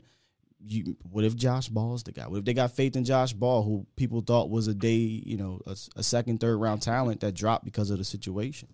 [0.60, 0.96] you.
[1.10, 2.26] What if Josh Ball's the guy?
[2.26, 5.36] What if they got faith in Josh Ball, who people thought was a day, you
[5.36, 8.68] know, a, a second, third round talent that dropped because of the situation?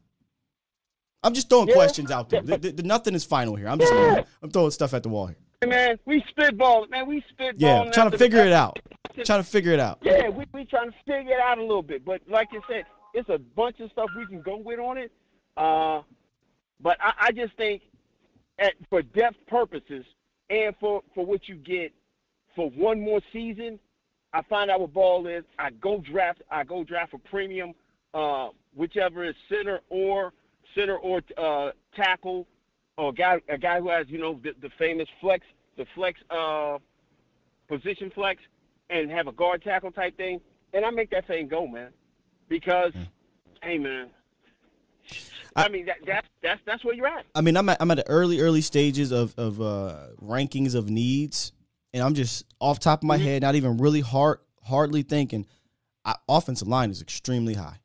[1.23, 1.75] I'm just throwing Yeah.
[1.75, 2.43] questions out there.
[2.43, 3.69] The- the- nothing is final here.
[3.69, 4.25] I'm just Yeah.
[4.43, 5.37] I'm throwing stuff at the wall here.
[5.61, 7.07] Hey, man, we spitball, man.
[7.07, 7.55] We spitball.
[7.87, 8.81] Yeah, trying to figure it out.
[9.25, 9.99] Trying to figure it out.
[10.03, 12.05] Yeah, we we trying to figure it out a little bit.
[12.05, 15.13] But like you said, it's a bunch of stuff we can go with on it.
[15.57, 16.03] Uh,
[16.81, 17.83] but I, I just think,
[18.59, 20.05] at, for depth purposes
[20.51, 21.93] and for for what you get
[22.57, 23.79] for one more season,
[24.33, 25.45] I find out what ball is.
[25.59, 26.43] I go draft.
[26.51, 27.75] I go draft a premium,
[28.15, 30.33] uh, whichever is center or
[30.75, 32.47] center or uh, tackle,
[32.97, 35.45] or a guy a guy who has you know the, the famous flex,
[35.77, 36.79] the flex uh,
[37.69, 38.41] position flex,
[38.91, 40.41] and have a guard tackle type thing,
[40.75, 41.91] and I make that thing go, man.
[42.49, 42.93] Because,
[43.63, 44.09] hey, man.
[45.57, 47.25] I, I- mean that, that's that's that's where you're at.
[47.35, 50.89] I mean, I'm at, I'm at the early early stages of of uh, rankings of
[50.91, 51.53] needs,
[51.93, 53.23] and I'm just off top of my Mhm.
[53.23, 55.47] head, not even really hard hardly thinking.
[56.05, 57.79] I, offensive line is extremely high.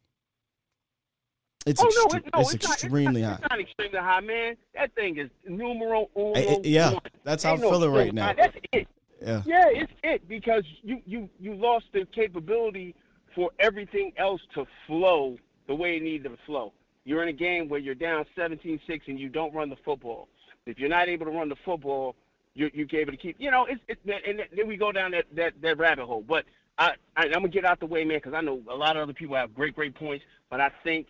[1.68, 3.38] It's oh no, it, no, it's, it's, not, extremely it's high.
[3.42, 4.56] It's not extremely high, man.
[4.74, 6.34] That thing is numero uno.
[6.34, 7.02] Eh, yeah, one.
[7.24, 8.34] that's how I'm no feeling right now.
[8.34, 8.88] That's it.
[9.22, 12.96] Yeah, Yeah, it's it because you you you lost the capability
[13.36, 15.38] for everything else to flow
[15.68, 16.74] the way it needed to flow.
[17.04, 20.28] You're in a game where you're down 17-6 and you don't run the football.
[20.66, 22.16] If you're not able to run the football,
[22.54, 23.36] you're you're able to keep.
[23.40, 26.24] You know, it's, it's and then we go down that that, that rabbit hole.
[26.28, 26.46] But
[26.78, 29.04] I, I I'm gonna get out the way, man, because I know a lot of
[29.04, 30.26] other people have great great points.
[30.50, 31.08] But I think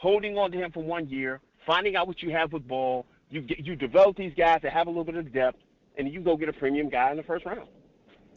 [0.00, 3.42] holding on to him for one year, finding out what you have with ball, you
[3.42, 5.58] get, you develop these guys that have a little bit of depth,
[5.96, 7.68] and you go get a premium guy in the first round.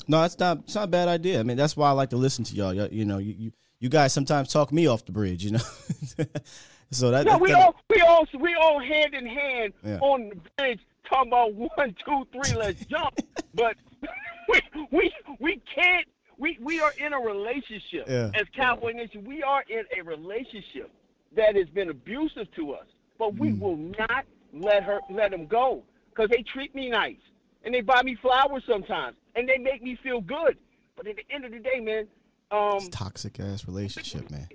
[0.07, 0.59] no, it's not.
[0.59, 1.39] It's not a bad idea.
[1.39, 2.74] I mean, that's why I like to listen to y'all.
[2.74, 5.43] You, you know, you, you you guys sometimes talk me off the bridge.
[5.45, 5.59] You know,
[6.91, 7.26] so that.
[7.26, 9.99] No, that- we that- all we all we all hand in hand Yeah.
[10.01, 13.18] on the bridge talking about one, two, three, let's jump.
[13.55, 13.76] but
[14.49, 14.61] we
[14.91, 16.07] we we can't
[16.38, 18.32] We we are in a relationship Yeah.
[18.36, 19.24] as Cowboy Nation.
[19.26, 20.91] We are in a relationship
[21.36, 22.86] that has been abusive to us,
[23.17, 23.59] but we Mm.
[23.59, 27.17] will not let her let them go because they treat me nice
[27.63, 30.57] and they buy me flowers sometimes and they make me feel good.
[30.95, 32.07] But at the end of the day, man,
[32.51, 34.47] um, It's toxic ass relationship, man.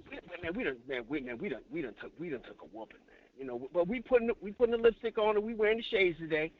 [0.42, 2.66] man, we done, man, we, man, we done, we done took, we done took a
[2.66, 3.16] whooping, man.
[3.36, 6.18] You know, but we putting, we putting the lipstick on and we wearing the shades
[6.18, 6.52] today,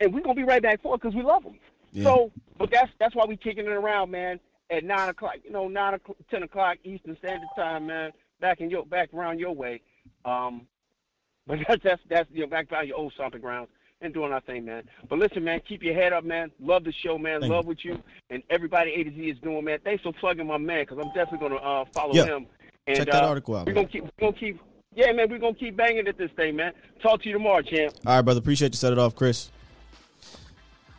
[0.00, 1.58] and we gonna be right back for it because we love them.
[1.92, 2.04] Yeah.
[2.04, 4.38] So, but that's that's why we kicking it around, man.
[4.70, 8.12] At nine o'clock, you know, nine o'clock, ten o'clock Eastern Standard Time, man.
[8.40, 9.80] Back in your, back around your way.
[10.24, 10.66] Um,
[11.46, 13.68] but that's that's that's you know, back by your old stomping grounds
[14.00, 14.84] and doing our thing, man.
[15.08, 16.50] But listen, man, keep your head up, man.
[16.60, 17.40] Love the show, man.
[17.40, 17.68] Thank Love you.
[17.68, 19.78] what you and everybody A to Z is doing, man.
[19.84, 22.24] Thanks for plugging my man, because I'm definitely gonna uh, follow Yeah.
[22.24, 22.46] him.
[22.86, 23.84] And, Check that uh, article out, We're man.
[23.84, 24.60] gonna keep, we're gonna keep,
[24.94, 25.30] yeah, man.
[25.30, 26.72] We're gonna keep banging at this thing, man.
[27.02, 27.94] Talk to you tomorrow, champ.
[28.06, 28.38] All right, brother.
[28.40, 29.50] Appreciate you set it off, Chris.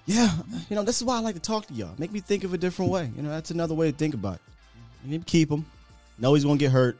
[0.07, 0.31] Yeah,
[0.69, 1.95] you know this is why I like to talk to y'all.
[1.97, 3.09] Make me think of a different way.
[3.15, 4.41] You know, that's another way to think about it.
[5.03, 5.65] You need to keep him.
[6.19, 6.97] Know he's gonna get hurt.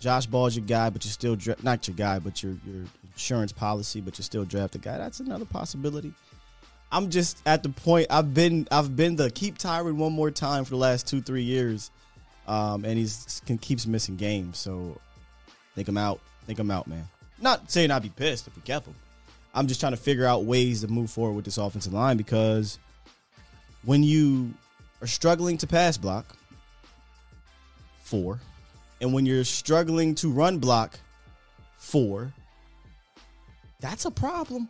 [0.00, 3.52] Josh Ball's your guy, but you're still dra- not your guy, but your your insurance
[3.52, 4.98] policy, but you're still draft a guy.
[4.98, 6.12] That's another possibility.
[6.90, 8.06] I'm just at the point.
[8.10, 11.42] I've been I've been the keep Tyron one more time for the last two three
[11.42, 11.90] years,
[12.46, 14.58] um, and he's can, keeps missing games.
[14.58, 14.98] So
[15.74, 16.20] think him out.
[16.46, 17.06] Think him out, man.
[17.40, 18.94] Not saying I'd be pissed if we kept him.
[19.54, 22.78] I'm just trying to figure out ways to move forward with this offensive line because
[23.84, 24.54] when you
[25.00, 26.36] are struggling to pass block,
[28.02, 28.40] four,
[29.00, 30.98] and when you're struggling to run block,
[31.76, 32.32] four,
[33.80, 34.68] that's a problem.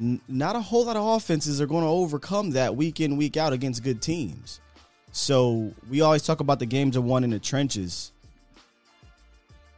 [0.00, 3.36] N- not a whole lot of offenses are going to overcome that week in, week
[3.36, 4.60] out against good teams.
[5.12, 8.12] So we always talk about the games are won in the trenches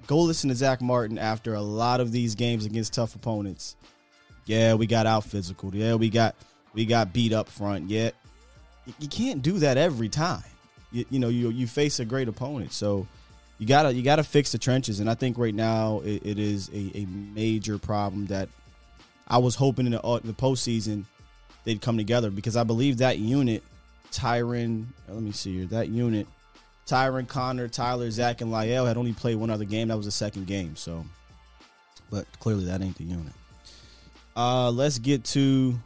[0.06, 3.76] go listen to Zack Martin after a lot of these games against tough opponents.
[4.44, 5.74] Yeah, we got out physical.
[5.74, 6.34] Yeah, we got
[6.74, 7.88] we got beat up front.
[7.88, 8.10] Yeah,
[8.86, 10.42] you, you can't do that every time.
[10.92, 13.06] You, you know, you you face a great opponent, so
[13.58, 15.00] you gotta you gotta fix the trenches.
[15.00, 18.48] And I think right now it, it is a, a major problem that
[19.28, 21.04] I was hoping in the, uh, the postseason
[21.64, 23.62] they'd come together because I believe that unit,
[24.10, 24.86] Tyron.
[25.08, 25.66] Let me see here.
[25.66, 26.26] That unit
[26.86, 29.88] Tyron, Connor, Tyler, Zack, and La'el had only played one other game.
[29.88, 30.76] That was the second game.
[30.76, 31.04] So,
[32.10, 33.32] but clearly that ain't the unit.
[34.36, 35.78] Uh, let's get to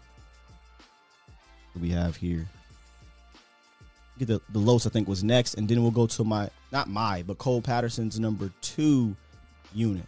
[1.72, 2.48] what we have here.
[4.18, 6.88] Get the the Los I think was next, and then we'll go to my not
[6.88, 9.14] my but Cole Patterson's number two
[9.74, 10.06] unit.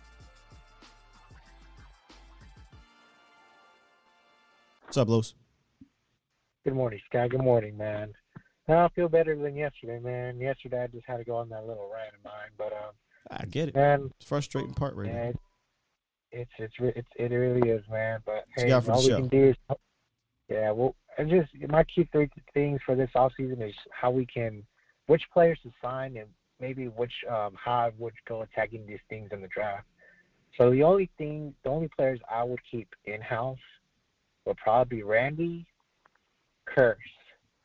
[4.85, 5.35] What's up, Los?
[6.65, 7.29] Good morning, Sky.
[7.29, 8.13] Good morning, man.
[8.67, 10.39] No, I feel better than yesterday, man.
[10.41, 12.93] Yesterday I just had to go on that little rant of mine, but um,
[13.31, 13.75] I get it.
[13.75, 15.33] man, It's frustrating part right yeah, now.
[16.33, 18.21] it's it's it's it really is, man.
[18.25, 19.17] But hey, got for the all we show?
[19.21, 19.57] can do is,
[20.49, 20.71] yeah.
[20.71, 24.63] Well, I just my key three things for this off season is how we can,
[25.07, 26.29] which players to sign, and
[26.61, 29.87] maybe which um how I would go attacking these things in the draft.
[30.57, 33.59] So the only thing, the only players I would keep in house
[34.45, 35.67] would probably be Randy,
[36.67, 36.97] Kearse,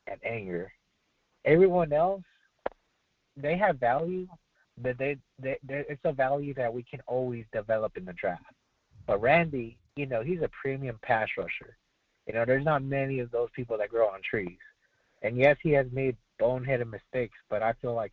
[0.06, 0.70] and Anger.
[1.44, 2.22] Everyone else,
[3.36, 4.28] they have value,
[4.80, 8.44] but they, they it's a value that we can always develop in the draft.
[9.06, 11.76] But Randy, you know, he's a premium pass rusher.
[12.26, 14.58] You know, there's not many of those people that grow on trees.
[15.22, 18.12] And yes, he has made boneheaded mistakes, but I feel like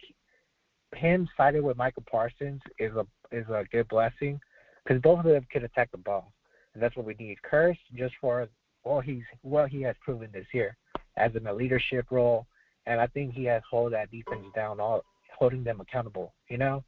[0.96, 4.40] him sided with Micah Parsons is a is a good blessing
[4.84, 6.34] because both of them can attack the ball,
[6.74, 7.38] and that's what we need.
[7.50, 8.48] Kearse just for
[8.84, 10.76] well he's well he has proven this year
[11.18, 12.46] as in a leadership role,
[12.86, 15.04] and I think he has hold that defense down, all
[15.38, 16.34] holding them accountable.
[16.50, 16.84] You know,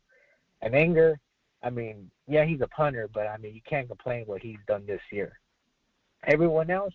[0.61, 1.19] and anger.
[1.65, 4.85] I mean, yeah, he's a punter, but I mean you can't complain what he's done
[4.85, 5.39] this year.
[6.27, 6.93] Everyone else,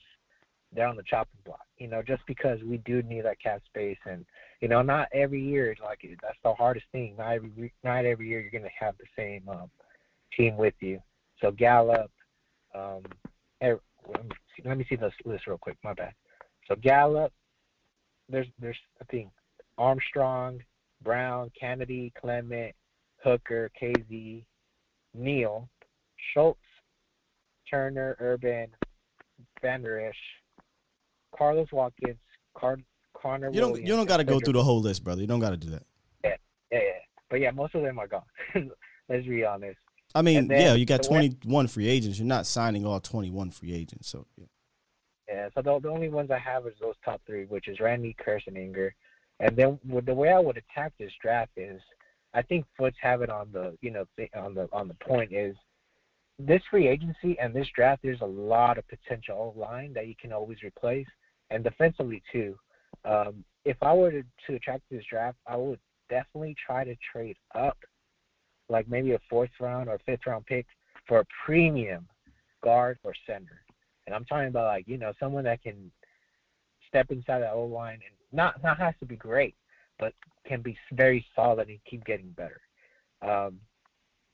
[0.73, 1.67] they're on the chopping block.
[1.79, 4.25] You know, just because we do need that cap space, and
[4.61, 5.75] you know, not every year.
[5.83, 7.15] Like that's the hardest thing.
[7.17, 9.71] Not every not every year you're gonna have the same um,
[10.37, 11.01] team with you.
[11.41, 12.11] So Gallup,
[12.75, 13.03] um,
[13.63, 13.81] er,
[14.65, 15.77] let me see- this list real quick.
[15.85, 16.13] My bad.
[16.67, 17.33] So Gallup,
[18.29, 19.31] there's there's I think
[19.79, 20.61] Armstrong,
[21.03, 22.75] Brown, Kennedy, Clement,
[23.23, 24.45] Hooker, Kazee,
[25.15, 25.69] Neal,
[26.33, 26.61] Schultz,
[27.71, 28.69] Turner, Urban,
[29.63, 30.17] Van Der Esch,
[31.37, 32.17] Carlos Watkins,
[32.57, 32.79] Car-
[33.15, 33.51] Connor.
[33.53, 35.21] You don't Williams, you don't got to go through the whole list, brother.
[35.21, 35.83] You don't got to do that.
[36.25, 36.37] yeah,
[36.73, 36.79] yeah.
[36.79, 36.91] Yeah.
[37.31, 38.23] But yeah, most of them are gone.
[39.09, 39.79] Let's be honest.
[40.15, 42.19] I mean, then yeah, you got the way- 21 free agents.
[42.19, 44.09] You're not signing all 21 free agents.
[44.09, 44.47] So, yeah.
[45.29, 48.17] Yeah, so the, the only ones I have is those top three, which is Randy,
[48.25, 48.95] Kearse, and Anger.
[49.41, 51.83] And then with the way I would attack this draft is,
[52.33, 55.33] I think Foots have it on the you know th- on the on the point
[55.33, 55.55] is
[56.39, 58.03] this free agency and this draft.
[58.03, 61.07] There's a lot of potential line that you can always replace,
[61.51, 62.57] and defensively too.
[63.05, 67.37] Um, if I were to, to attract this draft, I would definitely try to trade
[67.55, 67.77] up,
[68.69, 70.67] like maybe a fourth round or fifth round pick
[71.07, 72.07] for a premium
[72.63, 73.63] guard or center.
[74.07, 75.91] And I'm talking about like you know someone that can
[76.87, 79.55] step inside that O line and not not has to be great,
[79.99, 80.15] but
[80.47, 82.61] can be very solid and keep getting better.
[83.23, 83.59] Um,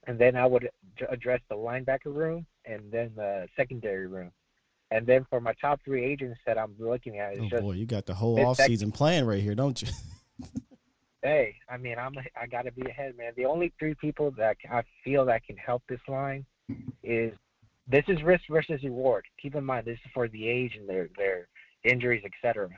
[0.07, 0.71] and then I would
[1.09, 4.31] address the linebacker room and then the secondary room.
[4.91, 7.87] And then for my top three agents that I'm looking at, oh just boy, you
[7.87, 9.89] got the whole off-season plan right here, don't you?
[11.23, 13.33] hey, I mean, I'm I got to be ahead, man.
[13.37, 16.45] The only three people that I feel that can help this line
[17.03, 17.33] is
[17.89, 19.25] this is risk versus reward.
[19.41, 21.49] Keep in mind, this is for the age and their their
[21.83, 22.69] injuries, etc.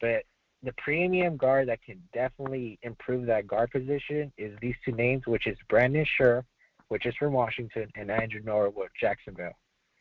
[0.00, 0.24] But
[0.62, 5.46] the premium guard that can definitely improve that guard position is these two names, which
[5.46, 6.44] is Brandon Scherff,
[6.92, 9.56] which is from Washington, and Andrew Norwell, Jacksonville.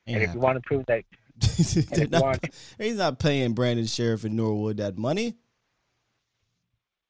[0.07, 1.05] And if you want to prove that,
[2.11, 5.37] not- want- he's not paying Brandon Scherff and Norwell that money.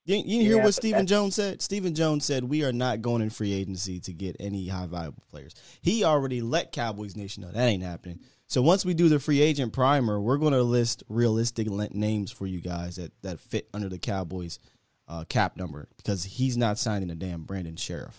[0.05, 1.63] You, you didn't hear Yeah, what Stephen Jones said?
[1.63, 5.23] Stephen Jones said we are not going in free agency to get any high valuable
[5.32, 5.55] players.
[5.82, 8.19] He already let Cowboys Nation know that ain't happening.
[8.45, 12.45] So once we do the free agent primer, we're going to list realistic names for
[12.45, 14.59] you guys that, that fit under the Cowboys
[15.07, 18.13] uh, cap number because he's not signing a damn Brandon Scherff.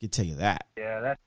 [0.00, 0.66] Can tell you that.
[0.76, 1.20] yeah, that's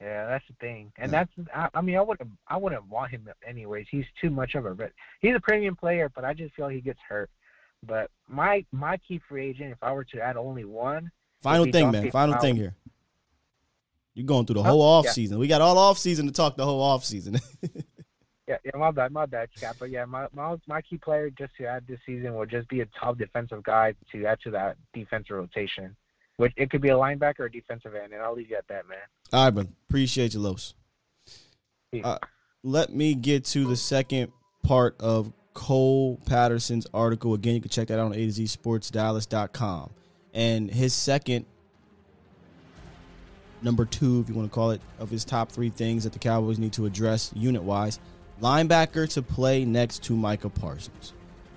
[0.00, 0.92] yeah, that's the thing.
[0.98, 1.24] And Yeah.
[1.36, 3.86] that's I, I mean, I wouldn't I wouldn't want him anyways.
[3.90, 6.80] He's too much of a but he's a premium player, but I just feel he
[6.80, 7.30] gets hurt.
[7.86, 11.10] But my my key free agent, if I were to add only one,
[11.40, 12.10] Final thing, man.
[12.10, 12.74] Final thing here.
[14.14, 14.70] You're going through the Huh?
[14.70, 15.12] whole off Yeah.
[15.12, 15.38] season.
[15.38, 17.38] We got all off season to talk the whole off season.
[18.46, 19.76] Yeah, yeah, my bad, my bad, Scott.
[19.78, 22.82] But yeah, my, my my key player just to add this season would just be
[22.82, 25.96] a top defensive guy to add to that defensive rotation.
[26.36, 28.66] Which it could be a linebacker or a defensive end, and I'll leave you at
[28.68, 28.98] that, man.
[29.32, 29.74] all right, man.
[29.88, 30.74] Appreciate you, Los.
[32.02, 32.18] Uh,
[32.64, 34.32] let me get to the second
[34.64, 37.34] part of Cole Patterson's article.
[37.34, 39.90] Again, you can check that out on A to Z Sports Dallas.com.
[40.32, 41.46] And his second,
[43.62, 46.18] number two, if you want to call it, of his top three things that the
[46.18, 48.00] Cowboys need to address unit wise
[48.40, 51.12] linebacker to play next to Micah Parsons.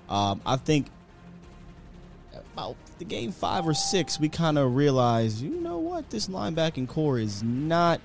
[0.08, 0.86] Um, I think
[2.58, 6.88] about the game five or six, we kind of realized, you know what, this linebacking
[6.88, 8.00] core is not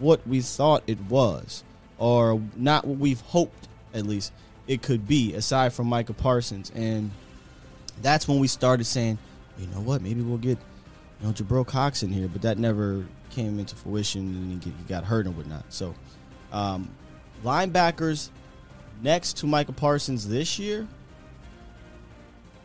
[0.00, 1.62] what we thought it was,
[1.98, 4.32] or not what we've hoped, at least,
[4.66, 6.72] it could be, aside from Micah Parsons.
[6.74, 7.12] And
[8.02, 9.16] that's when we started saying,
[9.58, 10.58] you know what, maybe we'll get
[11.20, 15.04] you know Jabril Cox in here, but that never came into fruition, and he got
[15.04, 15.64] hurt and whatnot.
[15.68, 15.94] So,
[16.50, 16.90] um,
[17.44, 18.30] linebackers
[19.02, 20.88] next to Micah Parsons this year,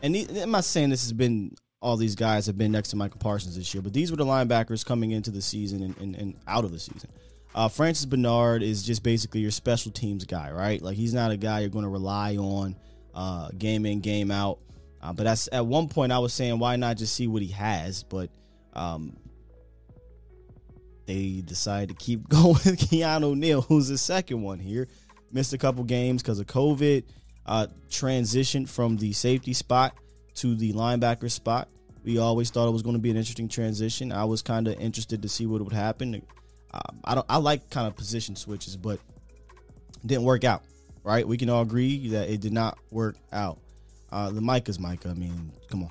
[0.02, 3.18] and I'm not saying this has been all these guys have been next to Micah
[3.18, 6.34] Parsons this year, but these were the linebackers coming into the season and, and, and
[6.46, 7.10] out of the season.
[7.54, 10.80] Uh, Francis Bernard is just basically your special teams guy, right?
[10.80, 12.76] Like he's not a guy you're going to rely on
[13.14, 14.58] uh, game in, game out.
[15.02, 17.48] Uh, but that's at one point I was saying, why not just see what he
[17.48, 18.02] has?
[18.02, 18.30] But
[18.74, 19.16] um,
[21.06, 24.86] they decided to keep going with Keanu Neal, who's the second one here.
[25.32, 27.04] Missed a couple games because of COVID.
[27.46, 29.96] Uh, transitioned from the safety spot
[30.34, 31.68] to the linebacker spot.
[32.04, 34.12] We always thought it was going to be an interesting transition.
[34.12, 36.22] I was kind of interested to see what would happen.
[36.72, 37.26] Um, I don't.
[37.28, 39.00] I like kind of position switches, but
[40.04, 40.62] didn't work out.
[41.02, 41.26] Right?
[41.26, 43.58] We can all agree that it did not work out.
[44.12, 45.10] Uh, the Micah's Micah.
[45.10, 45.90] I mean, come on.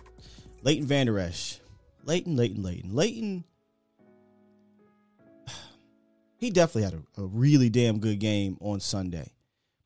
[0.63, 1.59] Leighton Vander Esch.
[2.05, 2.95] Leighton, Leighton, Leighton.
[2.95, 3.43] Leighton.
[6.37, 9.33] He definitely had a, a really damn good game on Sunday.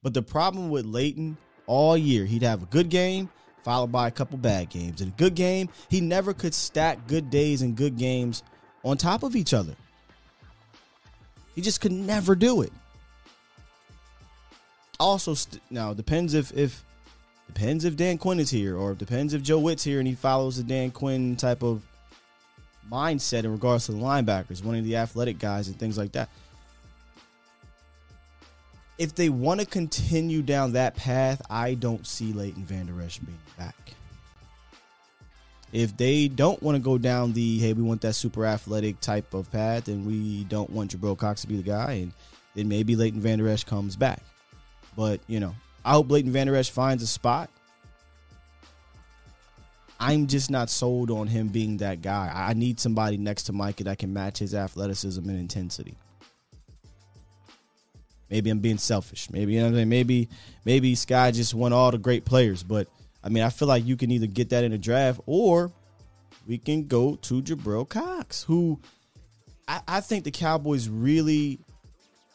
[0.03, 1.35] But the problem with Leighton
[1.67, 3.29] all year, he'd have a good game
[3.63, 5.01] followed by a couple bad games.
[5.01, 8.43] In a good game, he never could stack good days and good games
[8.83, 9.75] on top of each other.
[11.55, 12.73] He just could never do it.
[14.99, 16.83] Also, st- now depends if if
[17.47, 20.57] depends if Dan Quinn is here, or depends if Joe Whitt's here and he follows
[20.57, 21.83] the Dan Quinn type of
[22.91, 26.29] mindset in regards to the linebackers, one of the athletic guys and things like that.
[29.03, 33.37] If they want to continue down that path, I don't see Leighton Vander Esch being
[33.57, 33.75] back.
[35.73, 39.33] If they don't want to go down the hey, we want that super athletic type
[39.33, 42.13] of path, and we don't want Jabril Cox to be the guy, and
[42.55, 44.21] then maybe Leighton Vander Esch comes back.
[44.95, 47.49] But you know, I hope Leighton Vander Esch finds a spot.
[49.99, 52.31] I'm just not sold on him being that guy.
[52.33, 55.97] I need somebody next to Micah that can match his athleticism and intensity.
[58.33, 59.29] Maybe I'm being selfish.
[59.29, 59.89] Maybe you know what I'm saying?
[59.89, 60.27] maybe
[60.65, 62.87] maybe Sky just won all the great players, but
[63.23, 65.71] I mean I feel like you can either get that in a draft or
[66.47, 68.79] we can go to Jabril Cox, who
[69.67, 71.59] I, I think the Cowboys really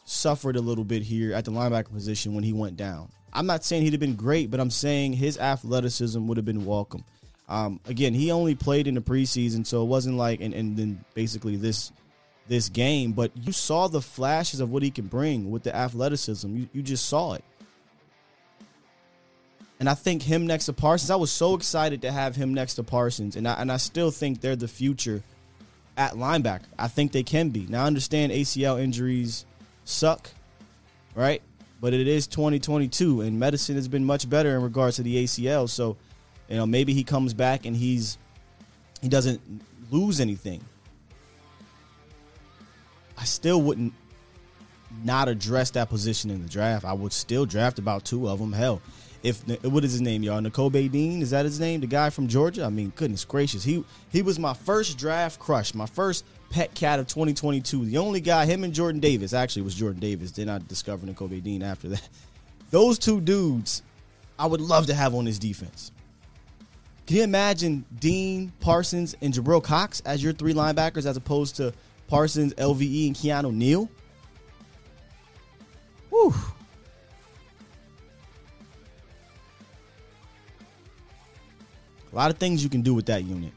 [0.05, 3.09] suffered a little bit here at the linebacker position when he went down.
[3.33, 6.65] I'm not saying he'd have been great, but I'm saying his athleticism would have been
[6.65, 7.05] welcome.
[7.49, 11.05] Um, again, he only played in the preseason, so it wasn't like and, and then
[11.15, 11.91] basically this
[12.49, 16.57] this game, but you saw the flashes of what he can bring with the athleticism.
[16.57, 17.45] You you just saw it.
[19.81, 22.75] And I think him next to Parsons, I was so excited to have him next
[22.75, 25.23] to Parsons, and I and I still think they're the future
[25.97, 26.65] at linebacker.
[26.79, 27.67] I think they can be.
[27.69, 29.45] Now I understand ACL injuries
[29.85, 30.31] suck,
[31.15, 31.43] right?
[31.81, 35.69] But it is 2022, and medicine has been much better in regards to the ACL.
[35.69, 35.97] So,
[36.49, 38.19] you know, maybe he comes back and he's
[39.01, 39.41] he doesn't
[39.91, 40.65] lose anything.
[43.19, 43.93] I still wouldn't
[45.05, 46.85] not address that position in the draft.
[46.85, 48.53] I would still draft about two of them.
[48.53, 48.81] Hell,
[49.23, 50.41] if what is his name, y'all?
[50.41, 51.81] Nakobe Dean is that his name?
[51.81, 52.65] The guy from Georgia.
[52.65, 57.01] I mean, goodness gracious, he he was my first draft crush, my first pet cat
[57.01, 57.87] of 2022.
[57.87, 60.31] The only guy, him and Jordan Davis, actually was Jordan Davis.
[60.31, 62.09] Then I discovered Nakobe Dean after that.
[62.71, 63.83] Those two dudes,
[64.39, 65.91] I would love to have on this defense.
[67.07, 71.73] Can you imagine Dean Parsons and Jabril Cox as your three linebackers, as opposed to
[72.09, 73.89] Parsons, LVE, and Keanu Neal?
[76.11, 76.35] Whew.
[82.11, 83.53] A lot of things you can do with that unit.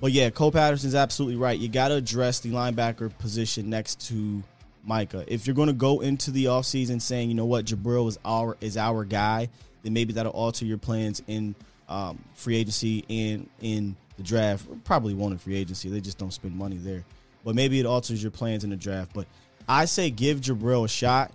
[0.00, 1.58] But yeah, Cole Patterson's absolutely right.
[1.58, 4.42] You got to address the linebacker position next to
[4.84, 5.24] Micah.
[5.26, 8.56] If you're going to go into the offseason saying, you know what, Jabril is our
[8.60, 9.48] is our guy,
[9.82, 11.54] then maybe that'll alter your plans in
[11.88, 14.66] um, free agency and in the draft.
[14.84, 15.88] Probably won't in free agency.
[15.88, 17.04] They just don't spend money there.
[17.44, 19.12] But maybe it alters your plans in the draft.
[19.14, 19.26] But
[19.66, 21.32] I say give Jabril a shot,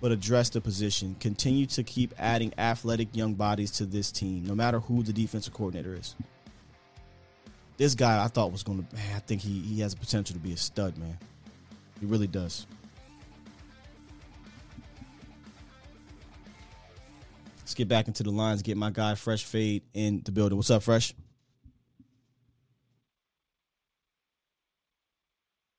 [0.00, 1.16] but address the position.
[1.18, 5.52] Continue to keep adding athletic young bodies to this team, no matter who the defensive
[5.52, 6.14] coordinator is
[7.76, 8.96] this guy I thought was going to.
[9.14, 11.18] I think he he has the potential to be a stud, man.
[12.00, 12.66] He really does.
[17.58, 18.62] Let's get back into the lines.
[18.62, 20.56] Get my guy Fresh Fade in the building.
[20.56, 21.14] What's up, Fresh?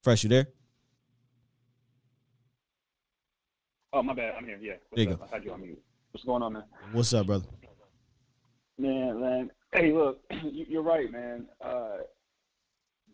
[0.06, 0.46] Fresh, you there?
[3.92, 4.36] Oh, my bad.
[4.38, 4.60] I'm here.
[4.62, 4.74] Yeah.
[4.74, 5.20] What's There you up?
[5.22, 5.26] go.
[5.26, 5.82] I had you on mute.
[6.12, 6.64] What's going on, man?
[6.92, 7.46] What's up, brother?
[8.78, 9.52] Man, man.
[9.74, 11.48] Hey, look, you- you're right, man.
[11.60, 11.98] Uh,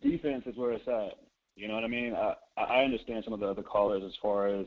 [0.02, 1.14] defense is where it's at.
[1.56, 2.14] You know what I mean?
[2.14, 4.66] I, I understand some of the other callers as far as,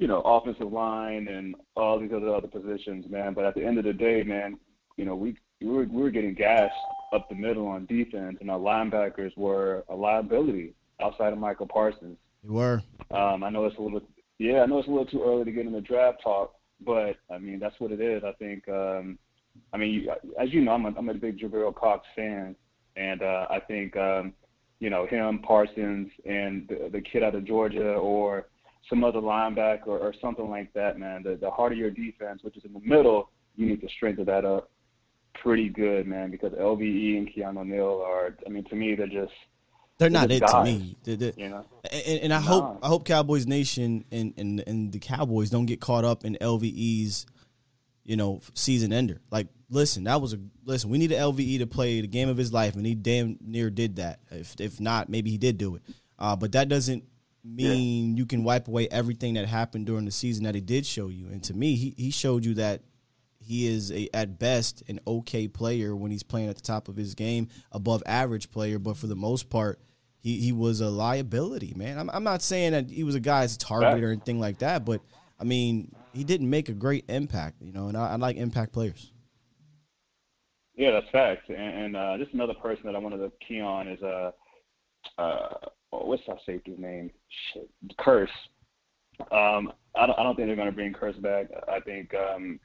[0.00, 3.34] you know, offensive line and all these other other positions, man.
[3.34, 4.58] But at the end of the day, man,
[4.96, 6.74] you know, we we were, we were getting gassed
[7.12, 12.18] up the middle on defense, and our linebackers were a liability outside of Micah Parsons.
[12.42, 12.82] You were.
[13.10, 14.02] Um, I know it's a little,
[14.38, 17.16] yeah, I know it's a little too early to get in the draft talk, but
[17.30, 18.22] I mean that's what it is.
[18.24, 19.18] I think, um,
[19.72, 22.54] I mean, you, as you know, I'm a, I'm a big Jabril Cox fan,
[22.96, 24.34] and uh, I think, um,
[24.80, 28.48] you know, him, Parsons, and the, the kid out of Georgia, or
[28.90, 31.22] some other linebacker, or, or something like that, man.
[31.22, 34.26] The the heart of your defense, which is in the middle, you need to strengthen
[34.26, 34.70] that up
[35.42, 39.32] pretty good, man, because LVE and Keanu Neal are, I mean, to me, they're just,
[39.98, 40.96] They're not it to me.
[41.04, 41.64] They're- they're- you know.
[41.90, 42.42] and, and I Nah.
[42.42, 46.36] hope I hope Cowboys Nation and, and and the Cowboys don't get caught up in
[46.40, 47.24] LVE's,
[48.04, 49.20] you know, season ender.
[49.30, 50.90] Like, listen, that was a listen.
[50.90, 53.70] We need an LVE to play the game of his life, and he damn near
[53.70, 54.20] did that.
[54.30, 55.82] If if not, maybe he did do it.
[56.18, 57.04] Uh, but that doesn't
[57.44, 61.08] mean you can wipe away everything that happened during the season that he did show
[61.08, 61.28] you.
[61.28, 62.82] And to me, he he showed you that
[63.46, 66.96] he is a at best an okay player when he's playing at the top of
[66.96, 69.80] his game, above average player, but for the most part,
[70.18, 71.98] he he was a liability, man.
[71.98, 75.00] I'm I'm not saying that he was a guy's target or anything like that, but
[75.38, 78.72] I mean, he didn't make a great impact, you know, and I, I like impact
[78.72, 79.12] players.
[80.74, 81.48] Yeah, that's fact.
[81.48, 84.30] And, and uh, just another person that I wanted to key on is uh,
[85.18, 85.48] uh,
[85.90, 87.10] what's our safety's name?
[87.52, 88.28] Shit, Kearse.
[89.30, 91.46] Um, I don't, I don't think they're going to bring Kearse back.
[91.68, 92.60] I think um,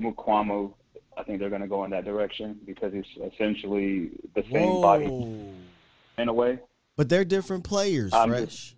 [0.00, 0.72] Mukuamu.
[1.18, 5.06] I think they're going to go in that direction because he's essentially the same body
[6.18, 6.58] in a way.
[6.96, 8.74] But they're different players, I'm fresh.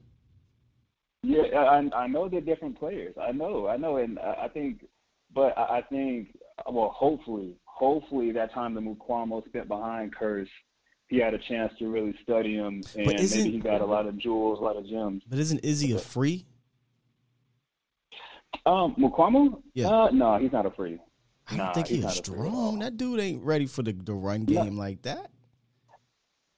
[1.22, 3.14] Yeah, I, I know they're different players.
[3.20, 4.86] I know, I know, and I think,
[5.34, 6.36] but I I think,
[6.70, 10.48] well, hopefully, hopefully that time that Mukuamu spent behind Kearse,
[11.08, 14.16] he had a chance to really study him, and maybe he got a lot of
[14.18, 15.22] jewels, a lot of gems.
[15.28, 16.44] But isn't Izzy a free?
[18.66, 19.62] Um, Mukuamu?
[19.74, 19.88] Yeah.
[19.88, 20.98] Uh, no, he's not a free.
[21.46, 22.52] I don't Nah, think he's he's not a free at all.
[22.52, 22.78] strong.
[22.80, 25.30] That dude ain't ready for the, the run game like that.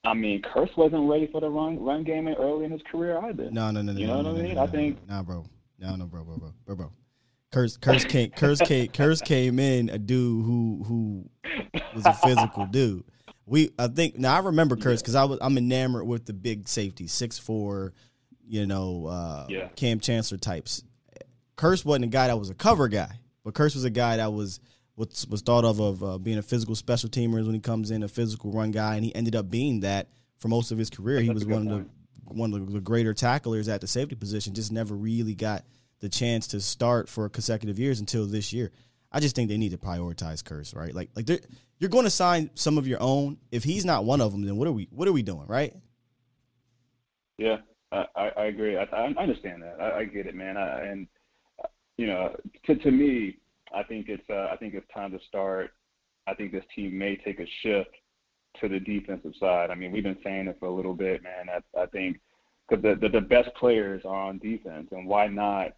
[0.03, 3.49] I mean, Kearse wasn't ready for the run run game early in his career either.
[3.51, 3.99] No, no, no, no.
[3.99, 4.55] You know no, what I mean?
[4.55, 5.45] no, I think- Nah, bro.
[5.79, 6.91] No, no, bro, bro, bro, bro, bro.
[7.51, 11.29] Kearse, Kearse came, Kearse came, Kearse came in a dude who who
[11.93, 13.03] was a physical dude.
[13.45, 16.67] We, I think, now I remember Kearse because I was I'm enamored with the big
[16.69, 17.93] safety, six four,
[18.47, 19.67] you know, uh, Yeah.
[19.75, 20.83] Kam Chancellor types.
[21.61, 24.33] Kearse wasn't a guy that was a cover guy, but Kearse was a guy that
[24.33, 24.59] was
[24.95, 28.01] was, was thought of of uh, being a physical special teamer when he comes in,
[28.01, 30.07] a physical run guy, and he ended up being that
[30.39, 31.21] for most of his career.
[31.21, 31.85] He was one of the
[32.33, 34.55] one of the greater tacklers at the safety position.
[34.55, 35.63] Just never really got
[35.99, 38.71] the chance to start for consecutive years until this year.
[39.11, 40.95] I just think they need to prioritize Kearse, right?
[40.95, 41.29] Like like
[41.77, 43.37] you're going to sign some of your own.
[43.51, 45.75] If he's not one of them, then what are we what are we doing, right?
[47.37, 47.57] Yeah,
[47.91, 48.77] I, I agree.
[48.77, 49.79] I, I understand that.
[49.79, 50.57] I, I get it, man.
[50.57, 51.07] I, and
[52.01, 52.35] you know,
[52.65, 53.37] to to me,
[53.75, 55.69] I think it's uh, I think it's time to start.
[56.27, 57.91] I think this team may take a shift
[58.59, 59.69] to the defensive side.
[59.69, 61.47] I mean, we've been saying it for a little bit, man.
[61.47, 62.19] I, I think
[62.67, 65.73] because the, the the best players are on defense, and why not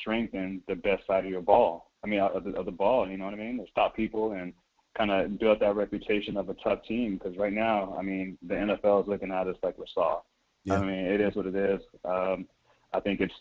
[0.00, 1.92] strengthen the best side of your ball?
[2.04, 3.08] I mean, of the, of the ball.
[3.08, 3.64] You know what I mean?
[3.70, 4.52] Stop people and
[4.98, 7.18] kind of build that reputation of a tough team.
[7.18, 10.26] Because right now, I mean, the NFL is looking at us like we're soft.
[10.64, 10.80] Yeah.
[10.80, 11.80] I mean, it is what it is.
[12.04, 12.48] Um,
[12.92, 13.34] I think it's.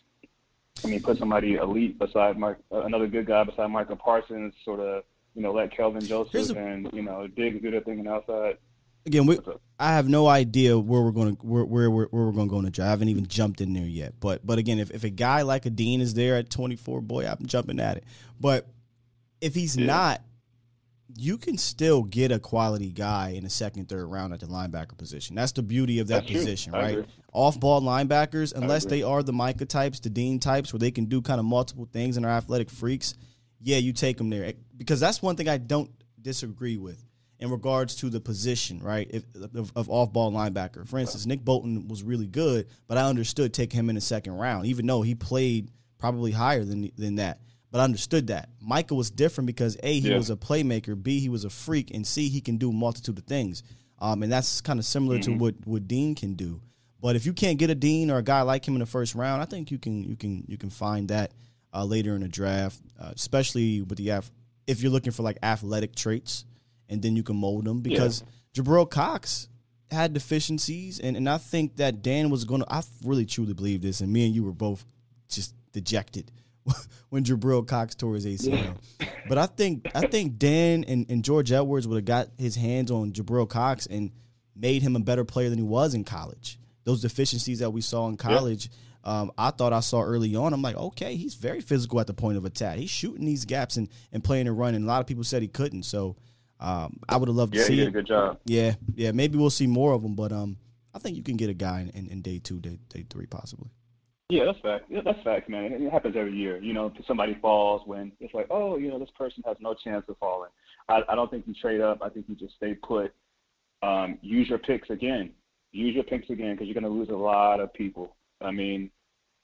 [0.84, 4.80] I mean, put somebody elite beside Mark, uh, another good guy beside Micah Parsons, sort
[4.80, 5.04] of,
[5.36, 8.58] you know, let Kelvin Joseph a, and you know Diggs do their thing and outside.
[9.06, 9.40] Again, we,
[9.80, 12.60] I have no idea where we're going to where where, where we're going to go
[12.60, 12.88] in the draft.
[12.88, 14.14] I haven't even jumped in there yet.
[14.20, 17.26] But but again, if, if a guy like a Dean is there at 24, boy,
[17.26, 18.04] I'm jumping at it.
[18.40, 18.68] But
[19.40, 19.88] if he's yeah.
[19.88, 20.22] not,
[21.16, 24.98] you can still get a quality guy in the second, third round at the linebacker
[24.98, 25.36] position.
[25.36, 27.06] That's the beauty of that That's position, right?
[27.34, 31.06] Off ball linebackers, unless they are the Micah types, the Dean types, where they can
[31.06, 33.16] do kind of multiple things and are athletic freaks,
[33.62, 34.54] yeah, you take them there.
[34.78, 35.92] Because that's one thing I don't
[36.22, 37.04] disagree with
[37.40, 39.10] in regards to the position, right?
[39.10, 39.24] If,
[39.56, 40.88] of, of off ball linebacker.
[40.88, 44.34] For instance, Nick Bolton was really good, but I understood taking him in the second
[44.34, 47.40] round, even though he played probably higher than than that
[47.72, 48.50] but I understood that.
[48.60, 50.18] Micah was different because A, he yeah.
[50.18, 53.18] was a playmaker, B, he was a freak, and C, he can do a multitude
[53.18, 53.64] of things.
[54.00, 55.34] Um, and that's kind of similar mm-hmm.
[55.34, 56.62] to what, what Dean can do.
[57.00, 59.16] But if you can't get a Dean or a guy like him in the first
[59.16, 61.32] round, I think you can you can you can find that
[61.74, 64.24] uh, later in the draft, uh, especially with the
[64.68, 66.46] if you're looking for like athletic traits,
[66.90, 68.62] and then you can mold them because yeah.
[68.62, 69.48] Jabril Cox
[69.90, 72.72] had deficiencies, and, and I think that Dan was going to.
[72.72, 74.86] I really truly believe this, and me and you were both
[75.28, 76.32] just dejected
[77.10, 78.76] when Jabril Cox tore his ACL.
[79.00, 79.08] Yeah.
[79.28, 82.92] But I think I think Dan and, and George Edwards would have got his hands
[82.92, 84.12] on Jabril Cox and
[84.56, 86.60] made him a better player than he was in college.
[86.84, 88.70] Those deficiencies that we saw in college,
[89.06, 89.22] yeah.
[89.22, 90.54] um, I thought I saw early on.
[90.54, 92.78] I'm like, okay, he's very physical at the point of attack.
[92.78, 94.84] He's shooting these gaps and, and playing and running.
[94.84, 95.84] A lot of people said he couldn't.
[95.84, 96.18] So
[96.60, 97.76] um, I would have loved to yeah, see.
[97.76, 98.40] Yeah, good job.
[98.46, 99.12] Yeah, yeah.
[99.12, 100.58] Maybe we'll see more of him, but um,
[100.94, 103.28] I think you can get a guy in, in, in day two, day, day three,
[103.28, 103.70] possibly.
[104.32, 104.86] Yeah, that's fact.
[104.90, 105.74] Yeah, that's fact, man.
[105.74, 106.58] It happens every year.
[106.58, 110.06] You know, somebody falls when it's like, oh, you know, this person has no chance
[110.08, 110.52] of falling.
[110.88, 112.00] I, I don't think you trade up.
[112.02, 113.14] I think you just stay put.
[113.84, 115.32] Um, use your picks again.
[115.74, 118.16] Use your picks again because you're going to lose a lot of people.
[118.40, 118.90] I mean,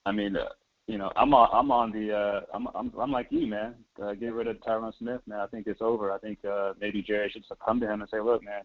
[0.05, 0.45] I mean, uh,
[0.88, 3.75] you know, I'm on, I'm on the, uh, I'm, I'm, I'm like you, man.
[4.01, 5.41] Uh, get rid of Tyron Smith, man.
[5.41, 6.13] I think it's over.
[6.13, 8.61] I think uh, maybe Jerry should come to him and say, look, man,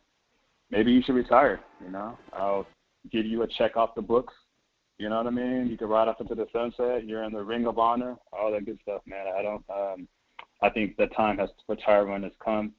[0.70, 1.58] maybe you should retire.
[1.84, 2.64] You know, I'll
[3.10, 4.34] give you a check off the books
[5.02, 5.66] you know what I mean?
[5.66, 7.08] You can ride off into the sunset.
[7.08, 9.26] You're in the Ring of Honor, all that good stuff, man.
[9.36, 9.64] I don't.
[9.68, 10.08] Um,
[10.62, 12.72] I think the time has for Tyron has come.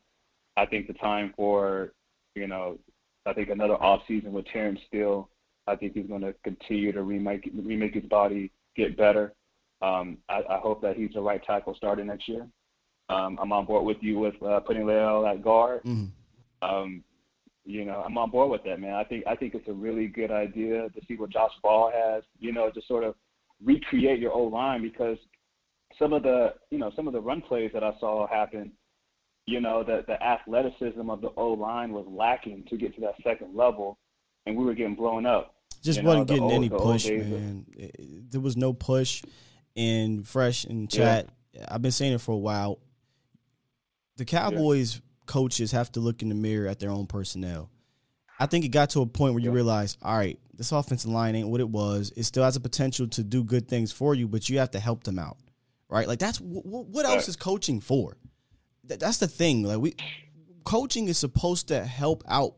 [0.55, 1.91] I think the time for,
[2.36, 2.78] you know,
[3.26, 5.30] I think another off season with Terence Steele.
[5.67, 9.34] I think he's going to continue to remake remake his body, get better.
[9.82, 12.47] Um, I, I hope that he's the right tackle starting next year.
[13.09, 15.84] Um, I'm on board with you with uh, putting Leo at guard.
[15.84, 16.05] Mm-hmm.
[16.65, 17.03] Um,
[17.66, 18.93] you know, I'm on board with that, man.
[18.93, 22.24] I think I think it's a really good idea to see what Josh Ball has.
[22.39, 23.16] You know, to sort of
[23.64, 25.18] recreate your old line because
[25.97, 28.72] some of the you know some of the run plays that I saw happen,
[29.45, 33.16] you know, that the athleticism of the O line was lacking to get to that
[33.24, 33.97] second level,
[34.45, 35.55] and we were getting blown up.
[35.82, 37.66] Just you wasn't know, getting old, any push, man.
[37.80, 38.32] Of...
[38.32, 39.24] There was no push.
[39.76, 41.66] And fresh in chat, yeah.
[41.68, 42.78] I've been saying it for a while.
[44.18, 44.95] The Cowboys.
[44.95, 47.69] Yeah coaches have to look in the mirror at their own personnel.
[48.39, 51.36] I think it got to a point where you realize, all right, this offensive line
[51.36, 52.11] ain't what it was.
[52.15, 54.80] It still has a potential to do good things for you, but you have to
[54.80, 55.38] help them out,
[55.89, 56.07] right?
[56.07, 58.17] Like that's what, what else is coaching for?
[58.84, 59.63] That's the thing.
[59.63, 59.95] Like we,
[60.63, 62.55] coaching is supposed to help out,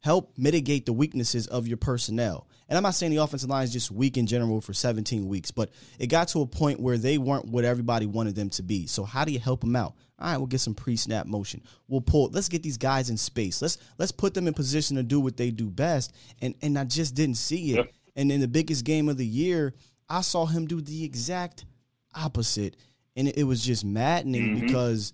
[0.00, 2.46] help mitigate the weaknesses of your personnel.
[2.68, 5.50] And I'm not saying the offensive line is just weak in general for 17 weeks,
[5.50, 8.86] but it got to a point where they weren't what everybody wanted them to be.
[8.86, 9.94] So how do you help them out?
[10.18, 11.62] All right, we'll get some pre-snap motion.
[11.86, 12.30] We'll pull.
[12.32, 13.62] Let's get these guys in space.
[13.62, 16.14] Let's let's put them in position to do what they do best.
[16.42, 17.76] And and I just didn't see it.
[17.76, 17.92] Yep.
[18.16, 19.74] And in the biggest game of the year,
[20.08, 21.66] I saw him do the exact
[22.14, 22.76] opposite,
[23.14, 24.66] and it, it was just maddening mm-hmm.
[24.66, 25.12] because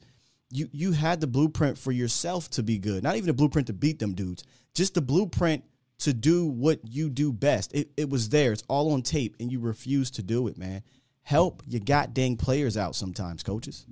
[0.51, 3.03] you you had the blueprint for yourself to be good.
[3.03, 4.45] Not even a blueprint to beat them dudes.
[4.75, 5.65] Just the blueprint
[5.99, 7.75] to do what you do best.
[7.75, 8.53] It, it was there.
[8.53, 10.83] It's all on tape, and you refuse to do it, man.
[11.25, 13.87] help your goddamn players out sometimes, coaches.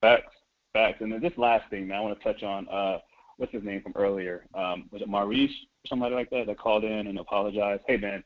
[0.00, 0.34] Facts,
[0.72, 0.98] facts.
[1.00, 2.68] And then this last thing, man, I want to touch on.
[2.68, 2.98] Uh,
[3.36, 4.46] what's his name from earlier?
[4.54, 7.82] Um, was it Maurice, or somebody like that, that called in and apologized?
[7.86, 8.22] Hey, man,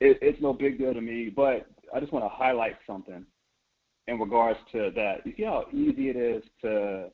[0.00, 3.24] it, it's no big deal to me, but I just want to highlight something
[4.06, 5.26] in regards to that.
[5.26, 7.08] You see how easy it is to,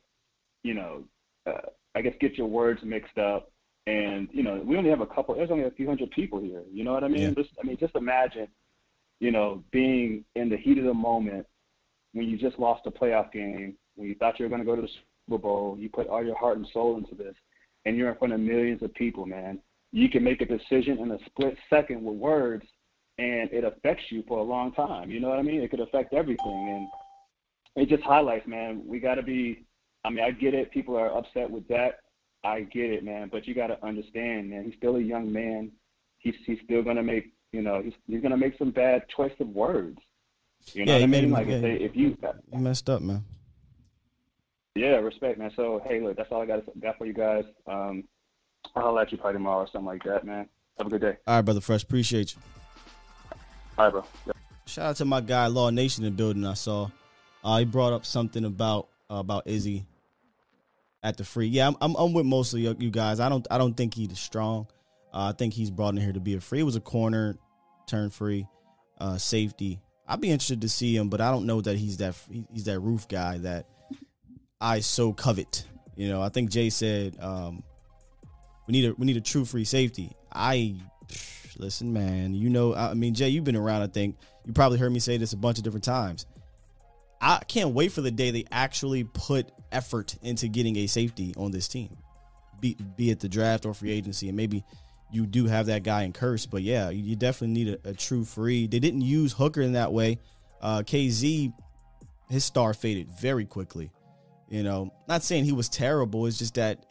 [0.63, 1.03] you know,
[1.45, 3.51] uh, I guess get your words mixed up.
[3.87, 5.35] And you know, we only have a couple.
[5.35, 6.63] There's only a few hundred people here.
[6.71, 7.21] You know what I mean?
[7.21, 7.43] Yeah.
[7.43, 8.47] Just, I mean, just imagine,
[9.19, 11.45] you know, being in the heat of the moment
[12.13, 14.75] when you just lost a playoff game, when you thought you were going to go
[14.75, 14.87] to the
[15.27, 17.35] Super Bowl, you put all your heart and soul into this,
[17.85, 19.59] and you're in front of millions of people, man.
[19.91, 22.65] You can make a decision in a split second with words,
[23.17, 25.09] and it affects you for a long time.
[25.09, 25.61] You know what I mean?
[25.61, 26.89] It could affect everything,
[27.75, 28.81] and it just highlights, man.
[28.85, 29.65] We got to be.
[30.03, 30.71] I mean, I get it.
[30.71, 31.99] People are upset with that.
[32.43, 33.29] I get it, man.
[33.31, 34.65] But you got to understand, man.
[34.65, 35.71] He's still a young man.
[36.19, 37.31] He's he's still gonna make.
[37.53, 39.97] You know, he's he's gonna make some bad choice of words.
[40.73, 41.23] You know Yeah, what I made mean?
[41.25, 41.53] him- Like yeah.
[41.55, 42.17] if, they, if you,
[42.51, 43.23] You messed up, man.
[44.75, 45.51] Yeah, respect, man.
[45.55, 47.45] So hey, look, that's all I got got for you guys.
[47.67, 48.03] Um,
[48.75, 50.47] I'll let you probably tomorrow or something like that, man.
[50.77, 51.17] Have a good day.
[51.25, 52.41] All right, brother Fresh, appreciate you.
[53.77, 54.03] All right, bro.
[54.25, 54.33] Yeah.
[54.65, 56.45] Shout out to my guy Law Nation in the building.
[56.45, 56.89] I saw.
[57.43, 59.85] Uh, he brought up something about uh, about Izzy
[61.03, 61.47] at the free.
[61.47, 63.19] Yeah, I'm I'm, I'm with most of you, you guys.
[63.19, 64.67] I don't I don't think he's strong.
[65.13, 66.59] Uh, I think he's brought in here to be a free.
[66.59, 67.37] It was a corner,
[67.87, 68.47] turn free,
[68.99, 69.79] uh, safety.
[70.07, 72.15] I'd be interested to see him, but I don't know that he's that
[72.51, 73.67] he's that roof guy that
[74.61, 75.65] I so covet.
[75.95, 77.63] You know, I think Jay said um,
[78.67, 80.11] we need a we need a true free safety.
[80.31, 80.75] I
[81.57, 82.33] listen, man.
[82.33, 83.81] You know, I mean, Jay, you've been around.
[83.81, 86.25] I think you probably heard me say this a bunch of different times.
[87.21, 91.51] I can't wait for the day they actually put effort into getting a safety on
[91.51, 91.97] this team,
[92.59, 94.63] be be it the draft or free agency, and maybe
[95.11, 96.49] you do have that guy in Kearse.
[96.49, 98.67] But yeah, you, definitely need a, a true free.
[98.67, 100.19] They didn't use Hooker in that way.
[100.61, 101.53] Uh, Kazee,
[102.29, 103.91] his star faded very quickly.
[104.55, 106.27] You know, not saying he was terrible.
[106.27, 106.85] It's just that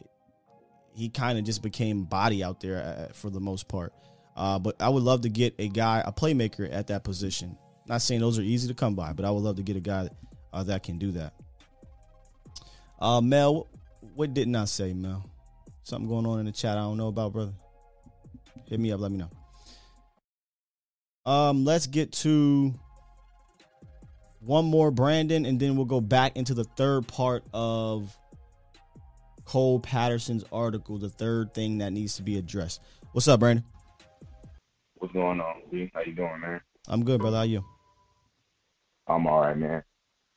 [0.93, 3.91] he kind of just became body out there uh, for the most part.
[4.35, 7.57] Uh, but I would love to get a guy, a playmaker at that position.
[7.87, 9.79] Not saying those are easy to come by, but I would love to get a
[9.79, 10.11] guy
[10.53, 11.33] uh, that can do that.
[12.99, 13.67] Uh, Mel,
[14.13, 15.27] what didn't I say, Mel?
[15.81, 17.53] Something going on in the chat I don't know about, brother.
[18.69, 19.31] Hit me up, let me know.
[21.25, 22.75] Um, let's get to
[24.45, 28.15] one more Brandon, and then we'll go back into the third part of
[29.43, 32.81] Cole Patterson's article, the third thing that needs to be addressed.
[33.11, 33.65] What's up, Brandon?
[34.95, 35.91] What's going on, B?
[35.93, 36.61] How you doing, man?
[36.87, 37.37] I'm good, brother.
[37.37, 37.65] How you?
[39.07, 39.83] I'm all right, man.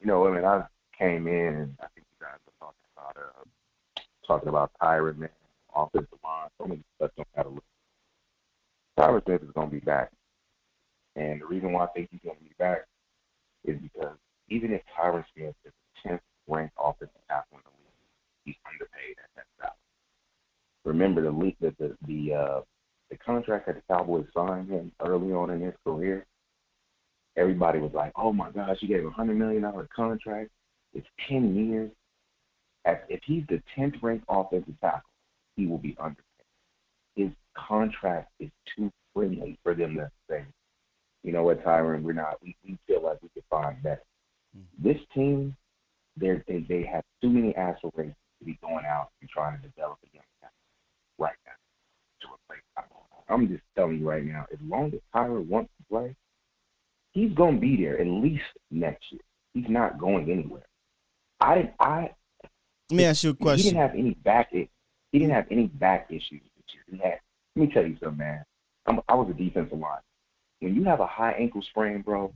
[0.00, 0.64] You know, I mean, I
[0.98, 5.28] came in and I think you guys were talking about uh, talking about Tyron, man,
[5.74, 6.48] offensive line.
[6.58, 7.62] So many stuff a little.
[8.98, 10.10] Tyron Smith is going to be back,
[11.14, 12.84] and the reason why I think he's going to be back
[13.64, 14.16] is because
[14.48, 15.72] even if Tyron Smith is
[16.04, 19.74] the 10th ranked offensive tackle in the league, he's underpaid at that salary.
[20.84, 22.60] Remember the league that the the uh,
[23.10, 26.26] the contract that the Cowboys signed him early on in his career
[27.38, 30.50] everybody was like, "Oh my gosh, you gave a hundred million dollar contract.
[30.92, 31.90] It's ten years.
[32.84, 35.10] As if he's the tenth ranked offensive tackle,
[35.56, 36.24] he will be underpaid.
[37.16, 40.44] His contract is too friendly for them to say,
[41.28, 42.38] you know what, Tyron, we're not.
[42.42, 44.02] We, we feel like we could find better.
[44.56, 44.88] Mm-hmm.
[44.88, 45.54] This team,
[46.16, 49.98] they they they have too many aspirations to be going out and trying to develop
[50.04, 50.54] a young talent
[51.18, 51.52] right now
[52.22, 53.24] to replace Tyron.
[53.28, 56.16] I'm just telling you right now, as long as Tyron wants to play,
[57.12, 59.20] he's going to be there at least next year.
[59.52, 60.66] He's not going anywhere.
[61.42, 61.74] I didn't.
[61.78, 62.10] I
[62.90, 63.64] Let me ask you a question.
[63.64, 64.48] he didn't have any back.
[64.50, 64.68] He
[65.12, 66.84] didn't have any back issues this year.
[66.90, 67.20] He had.
[67.54, 68.44] Let me tell you something, man.
[68.86, 69.98] I'm, I was a defensive line.
[70.60, 72.32] When you have a high ankle sprain, bro,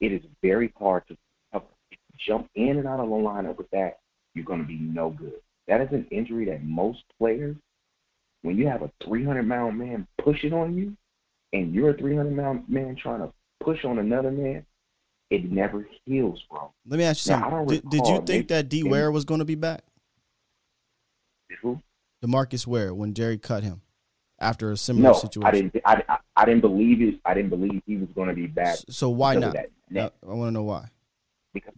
[0.00, 1.16] it is very hard to
[2.18, 3.98] jump in and out of the lineup with that.
[4.34, 5.40] You're going to be no good.
[5.68, 7.56] That is an injury that most players,
[8.42, 10.96] when you have a 300 pound man pushing on you,
[11.52, 14.64] and you're a 300 pound man trying to push on another man,
[15.30, 16.72] it never heals, bro.
[16.86, 17.80] Let me ask you Now, something.
[17.80, 18.84] Did, did you think that D.
[18.84, 19.82] Ware was going to be back?
[21.62, 21.80] Who?
[22.24, 23.82] Demarcus Ware when Jerry cut him
[24.38, 25.46] after a similar No, situation.
[25.46, 25.76] I didn't.
[25.84, 27.20] I, I, I didn't believe it.
[27.24, 28.76] I didn't believe he was going to be back.
[28.90, 29.48] So why not?
[29.48, 30.86] Of that neck, I, want to know why.
[31.54, 31.72] because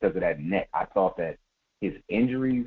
[0.00, 0.68] because of that neck.
[0.72, 1.36] I thought that
[1.80, 2.66] his injuries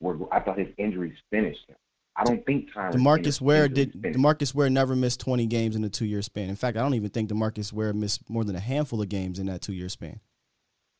[0.00, 0.16] were.
[0.32, 1.76] I thought his injuries finished him.
[2.18, 2.92] I don't think Tyron.
[2.92, 3.92] Demarcus Ware did.
[3.92, 4.18] finished.
[4.18, 6.48] Demarcus Ware never missed 20 games in a two-year span.
[6.48, 9.38] In fact, I don't even think Demarcus Ware missed more than a handful of games
[9.38, 10.20] in that two-year span.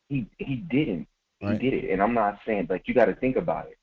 [0.09, 1.09] He he didn't.
[1.41, 1.61] He Right.
[1.61, 3.77] did it, and I'm not saying, but you got to think about it.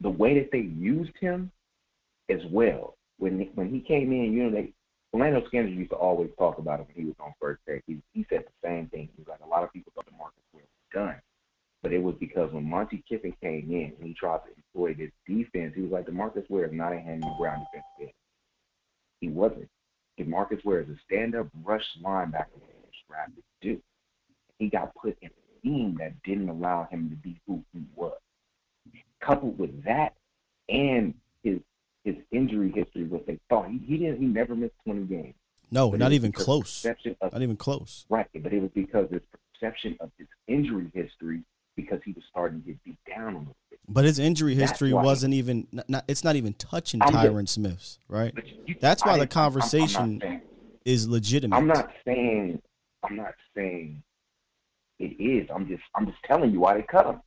[0.00, 1.50] The way that they used him,
[2.30, 2.96] as well.
[3.18, 4.72] When when he came in, you know they
[5.12, 7.82] Orlando Skinner used to always talk about him when he was on first take.
[7.86, 9.08] He, he said the same thing.
[9.16, 11.20] He was like, a lot of people thought DeMarcus Ware was done.
[11.82, 15.10] But it was because when Monty Kiffin came in and he tried to employ this
[15.26, 18.10] defense, he was like, DeMarcus Ware is not a hand ground defensive end.
[19.20, 19.68] He wasn't.
[20.20, 23.80] DeMarcus Ware is a stand-up rush linebacker that he was drafted to do.
[24.58, 28.18] He got put in a team that didn't allow him to be who he was.
[29.20, 30.14] Coupled with that
[30.68, 31.14] and
[32.14, 35.34] his injury history, what they thought he, he didn't he never missed twenty games.
[35.70, 36.82] No, But not even close.
[36.82, 38.06] perception of- Not even close.
[38.08, 39.20] Right, but it was because his
[39.52, 41.42] perception of his injury history
[41.76, 43.78] because he was starting to get beat down a little bit.
[43.88, 45.66] But his injury history why- wasn't even.
[45.70, 48.32] Not, not, it's not even touching I'm just- Smith's, right?
[48.66, 50.40] You, That's why I the didn't- I'm- I'm- conversation saying-
[50.84, 51.56] is legitimate.
[51.56, 52.62] I'm not saying
[53.04, 54.02] I'm not saying
[54.98, 55.48] it is.
[55.54, 57.20] I'm just I'm just telling you why they cut him.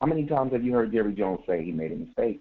[0.00, 2.40] How many times have you heard Jerry Jones say he made a mistake?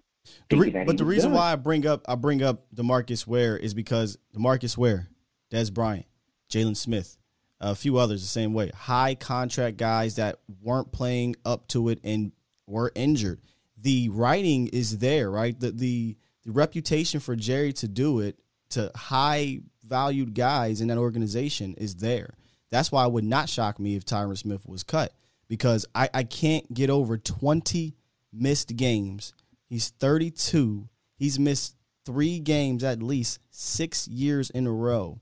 [0.49, 1.39] The re- but the reason done?
[1.39, 5.07] why I bring up I bring up Demarcus Ware is because Demarcus Ware,
[5.51, 6.05] Dez Bryant,
[6.49, 7.17] Jaylon Smith,
[7.59, 8.71] a few others the same way.
[8.75, 12.31] High contract guys that weren't playing up to it and
[12.67, 13.41] were injured.
[13.77, 15.59] The writing is there, right?
[15.59, 18.39] The the the reputation for Jerry to do it
[18.71, 22.35] to high valued guys in that organization is there.
[22.69, 25.13] That's why it would not shock me if Tyron Smith was cut
[25.47, 27.95] because I, I can't get over 20
[28.31, 29.33] missed games.
[29.69, 30.89] He's 32.
[31.15, 35.19] He's missed three games at least six years in a row.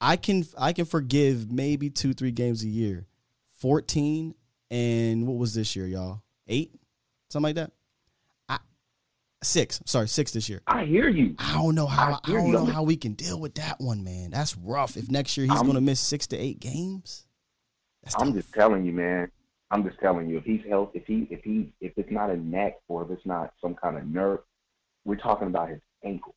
[0.00, 3.06] I can I can forgive maybe two three games a year.
[3.58, 4.34] 14
[4.70, 6.22] and what was this year, y'all?
[6.46, 6.72] Eight,
[7.30, 7.72] something like that.
[8.48, 8.58] I
[9.42, 9.80] six.
[9.86, 10.62] Sorry, six this year.
[10.66, 11.34] I hear you.
[11.38, 12.52] I don't know how I, I don't you.
[12.52, 14.30] know how we can deal with that one, man.
[14.30, 14.96] That's rough.
[14.96, 17.26] If next year he's going to miss six to eight games,
[18.02, 18.42] that's I'm tough.
[18.42, 19.30] just telling you, man.
[19.70, 22.36] I'm just telling you, if he's health, if he, if he, if it's not a
[22.36, 24.40] neck or if it's not some kind of nerve,
[25.04, 26.34] we're talking about his ankle.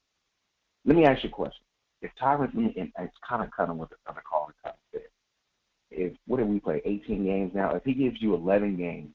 [0.86, 1.63] Let me ask you a question.
[2.01, 5.01] If Tyron, Smith and it's kind of cutting with the other caller kind of said,
[5.91, 6.82] if what did we play?
[6.86, 7.75] 18 games now.
[7.75, 9.09] If he gives you 11 games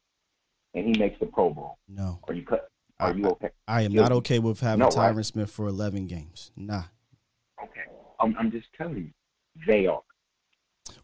[0.74, 2.20] and he makes the Pro Bowl, no.
[2.28, 2.68] are you cut?
[3.00, 3.50] Are you okay?
[3.66, 5.26] I am He'll- not okay with having No, Tyron right?
[5.26, 6.52] Smith for 11 games.
[6.56, 6.84] Nah.
[7.62, 7.80] Okay.
[8.20, 9.10] I'm, I'm just telling you,
[9.66, 10.02] they are.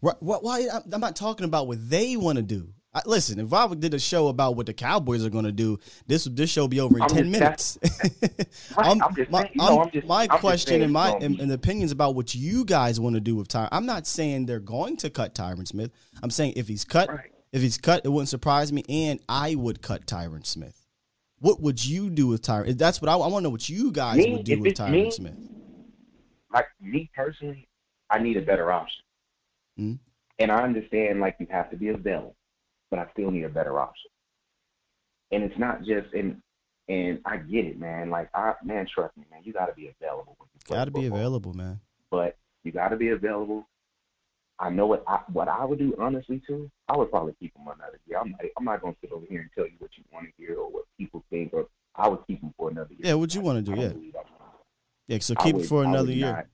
[0.02, 0.68] Right, why?
[0.92, 2.72] I'm not talking about what they want to do.
[2.92, 5.78] I, listen, if I did a show about what the Cowboys are going to do,
[6.08, 7.78] this this show be over in I'm ten minutes.
[7.84, 10.82] Right, I'm- I'm just my saying- you know, I'm- I'm just- my I'm just question
[10.82, 13.68] and my and, and opinions about what you guys want to do with Tyron.
[13.70, 15.92] I'm not saying they're going to cut Tyron Smith.
[16.22, 17.30] I'm saying if he's cut, Right.
[17.52, 20.84] if he's cut, it wouldn't surprise me, and I would cut Tyron Smith.
[21.38, 22.76] What would you do with Tyron?
[22.76, 23.50] That's what I, I want to know.
[23.50, 25.38] What you guys Me, would do with Tyron me, Smith?
[26.52, 27.68] like me personally,
[28.10, 29.02] I need a better option.
[29.78, 29.98] Mhm.
[30.40, 32.34] And I understand like you have to be available,
[32.90, 34.10] but I still need a better option.
[35.32, 36.42] And it's not just and
[36.88, 38.10] and I get it, man.
[38.10, 41.06] Like I man, trust me, man, you gotta be available when you Got to be
[41.06, 41.80] available, man.
[42.10, 43.66] But you gotta be available.
[44.58, 46.70] I know what I what I would do honestly too.
[46.88, 48.18] I would probably keep him another year.
[48.18, 50.32] I'm not, I'm not gonna sit over here and tell you what you want to
[50.36, 53.00] hear or what people think, or I would keep him for another year.
[53.04, 53.92] Yeah, what you wanna do, I yeah.
[55.06, 56.32] Yeah, so keep it would- for another year.
[56.32, 56.46] not-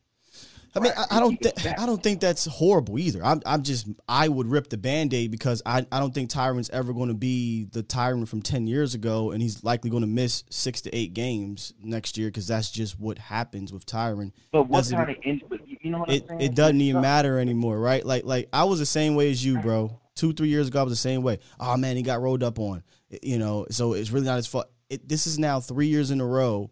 [0.76, 1.78] I mean, I, I don't think.
[1.80, 3.24] I don't think that's horrible either.
[3.24, 6.92] I'm I'm just I would rip the band-aid because I, I don't think Tyron's ever
[6.92, 10.44] going to be the Tyron from ten years ago, and he's likely going to miss
[10.50, 14.32] six to eight games next year because that's just what happens with Tyron.
[14.52, 15.40] But what Doesn't- kind of in,
[15.80, 16.40] you know what It I'm saying?
[16.40, 18.04] it doesn't even matter anymore, right?
[18.04, 19.98] Like like I was the same way as you, bro.
[20.14, 21.38] Two three years ago, I was the same way.
[21.60, 22.82] Oh man, he got rolled up on,
[23.22, 23.66] you know.
[23.70, 24.66] So it's really not his fault.
[24.88, 26.70] It, this is now three years in a row.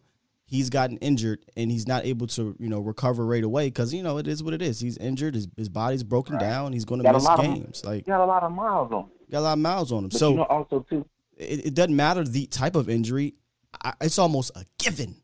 [0.54, 4.04] He's gotten injured and he's not able to, you know, recover right away because you
[4.04, 4.78] know it is what it is.
[4.78, 5.34] He's injured.
[5.34, 6.72] His his body's broken down.
[6.72, 7.84] He's going to miss lot of- games.
[7.84, 9.00] like got a lot of miles on.
[9.04, 9.10] him.
[9.32, 10.08] got a lot of miles on him.
[10.10, 11.04] But so you know also too,
[11.36, 13.34] it, it doesn't matter the type of injury.
[13.84, 15.16] I, it's almost a given.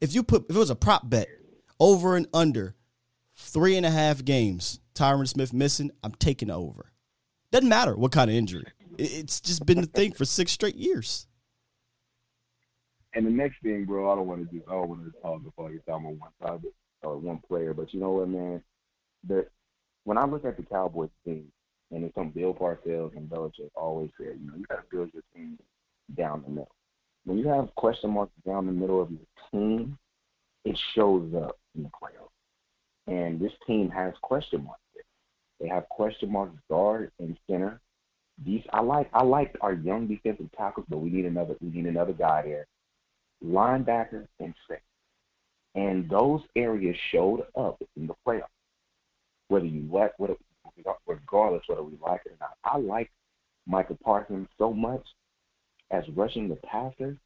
[0.00, 1.26] If you put if it was a prop bet
[1.80, 2.76] over and under
[3.36, 6.92] three and a half games, Tyron Smith missing, I'm taking over.
[7.50, 8.64] Doesn't matter what kind of injury.
[8.96, 11.26] It- it's just been the thing for six straight years.
[13.14, 14.62] And the next thing, bro, I don't want to do.
[14.68, 16.60] I don't want to talk before you time on one side
[17.02, 17.72] or one player.
[17.74, 18.62] But you know what, man?
[19.26, 19.46] The
[20.04, 21.46] when I look at the Cowboys team,
[21.90, 25.10] and it's something Bill Parcells and Belichick always said, you know, you got to build
[25.12, 25.58] your team
[26.16, 26.74] down the middle.
[27.24, 29.98] When you have question marks down the middle of your team,
[30.64, 32.28] it shows up in the playoffs.
[33.06, 34.80] And this team has question marks.
[35.60, 37.80] They have question marks guard and center.
[38.44, 41.86] These I like I like our young defensive tackles, but we need another we need
[41.86, 42.66] another guy there.
[43.44, 44.82] Linebacker and safety.
[45.74, 48.44] And those areas showed up in the playoffs.
[49.48, 50.34] Whether you like whether
[51.06, 52.56] regardless whether we like it or not.
[52.64, 53.10] I like
[53.66, 55.04] Micah Parsons so much
[55.90, 57.16] as rushing the passer,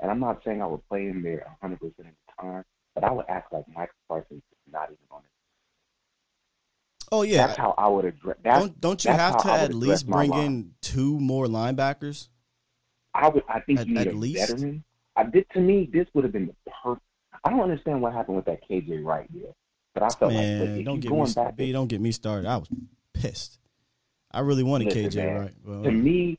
[0.00, 2.04] and I'm not saying I would play him there 100% of the
[2.40, 5.30] time, but I would act like Micah Parsons is not even on it.
[7.12, 7.46] Oh yeah.
[7.46, 8.36] That's how I would address.
[8.42, 10.44] Don't don't you have to at least bring line.
[10.46, 12.28] in two more linebackers?
[13.14, 13.44] I would.
[13.48, 14.50] I think At- you need a least?
[14.50, 14.84] veteran.
[15.16, 15.88] I did to me.
[15.92, 17.04] This would have been the perfect.
[17.44, 19.54] I don't understand what happened with that KJ Wright deal,
[19.92, 22.00] but I felt like Man, look, if don't get going me back B, don't get
[22.00, 22.48] me started.
[22.48, 22.68] I was
[23.12, 23.58] pissed.
[24.30, 25.54] I really wanted Listen, KJ man, right.
[25.64, 26.38] Well, to me,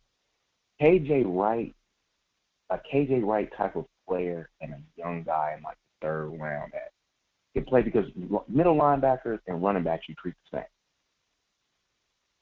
[0.81, 1.73] KJ Wright,
[2.69, 6.71] a KJ Wright type of player, and a young guy in like the third round
[6.73, 6.91] that
[7.53, 8.05] can play because
[8.47, 10.65] middle linebackers and running backs you treat the same.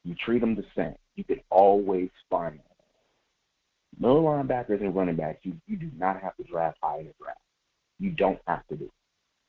[0.04, 0.96] You treat them the same.
[1.14, 2.64] You can always find them.
[3.98, 7.14] Middle linebackers and running backs, you, you do not have to draft high in the
[7.20, 7.40] draft.
[7.98, 8.90] You don't have to do.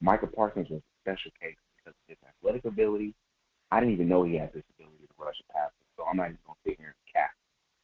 [0.02, 3.14] Micah Parsons was a special case because of his athletic ability.
[3.72, 6.26] I didn't even know he had this ability to rush a pass, so I'm not
[6.26, 7.32] even going to sit here and cap.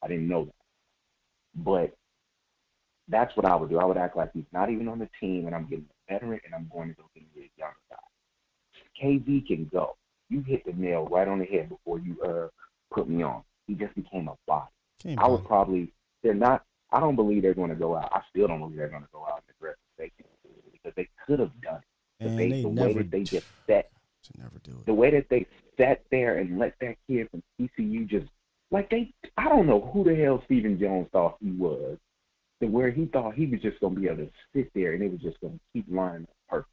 [0.02, 0.54] I didn't know that.
[1.56, 1.94] But
[3.08, 3.78] that's what I would do.
[3.78, 6.40] I would act like he's not even on the team, and I'm getting a veteran,
[6.44, 7.96] and I'm going to go get a younger guy.
[9.02, 9.96] KV can go.
[10.28, 12.48] You hit the nail right on the head before you uh
[12.94, 13.42] put me on.
[13.66, 14.70] He just became a body.
[15.02, 15.92] came I would probably
[16.22, 16.64] they're not.
[16.92, 18.12] I don't believe they're going to go out.
[18.12, 20.24] I still don't believe they're going to go out and aggressive safety
[20.72, 21.80] because they could have done
[22.20, 22.36] it.
[22.36, 23.90] They, they the way that they just set
[24.38, 24.86] never do it.
[24.86, 25.46] the way that they
[25.76, 28.26] sat there and let that kid from TCU just
[28.70, 31.98] like they I don't know who the hell Stephen Jones thought he was,
[32.60, 35.10] to where he thought he was just gonna be able to sit there and it
[35.10, 36.68] was just gonna keep lining up perfect.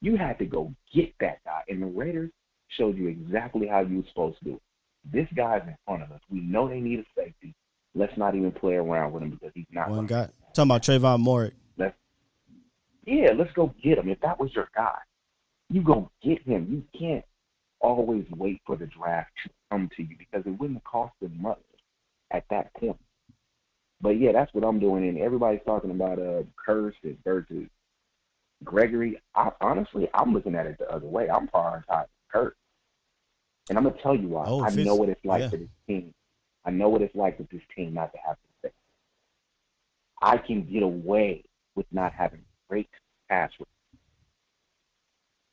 [0.00, 2.30] You had to go get that guy, and the Raiders
[2.68, 4.62] showed you exactly how you were supposed to do it.
[5.12, 6.20] This guy's in front of us.
[6.30, 7.54] We know they need a safety.
[7.98, 9.90] Let's not even play around with him because he's not.
[9.90, 10.28] One guy.
[10.54, 11.52] Talking about Trevon Moehrig.
[13.04, 14.08] yeah, let's go get him.
[14.08, 14.98] If that was your guy,
[15.68, 16.68] you go get him.
[16.70, 17.24] You can't
[17.80, 21.58] always wait for the draft to come to you because it wouldn't cost them much
[22.30, 22.96] at that point.
[24.00, 25.08] But yeah, that's what I'm doing.
[25.08, 26.94] And everybody's talking about uh Kearse
[27.24, 27.66] versus
[28.62, 29.20] Gregory.
[29.34, 31.28] I, honestly, I'm looking at it the other way.
[31.28, 32.52] I'm prioritizing Kearse,
[33.68, 34.44] and I'm gonna tell you why.
[34.46, 35.50] Oh, I know what it's like yeah.
[35.50, 36.14] for this team.
[36.68, 38.72] I know what it's like with this team not to have to say.
[40.20, 41.44] I can get away
[41.74, 42.90] with not having great
[43.30, 43.66] pass rush.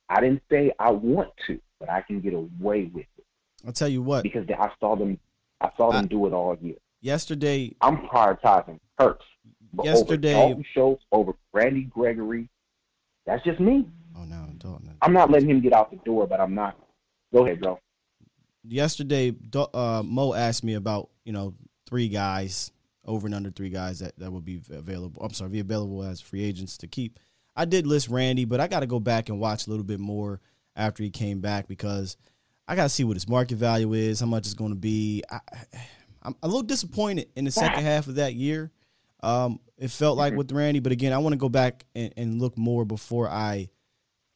[0.09, 3.25] I didn't say I want to, but I can get away with it
[3.65, 4.23] I'll tell you what.
[4.23, 5.17] because I saw them.
[5.61, 6.75] I saw them I- do it all year.
[6.99, 9.23] Yesterday, I'm prioritizing Hurts
[9.83, 12.49] Yesterday- over Dalton Schultz, over Randy Gregory.
[13.25, 13.87] That's just me.
[14.17, 14.97] oh no, Dalton.
[15.01, 16.77] I'm not letting him get out the door, but I'm not.
[17.33, 17.79] Go ahead, bro.
[18.67, 21.53] Yesterday uh, Mo asked me about you know
[21.87, 22.71] three guys
[23.05, 25.23] over and under three guys that, that would be available.
[25.23, 27.19] I'm sorry, be available as free agents to keep.
[27.55, 29.99] I did list Randy, but I got to go back and watch a little bit
[29.99, 30.41] more
[30.75, 32.17] after he came back because
[32.67, 35.23] I got to see what his market value is, how much it's going to be.
[35.29, 35.39] I,
[36.23, 38.71] I'm a little disappointed in the second half of that year.
[39.21, 42.41] Um, it felt like with Randy, but again, I want to go back and, and
[42.41, 43.69] look more before I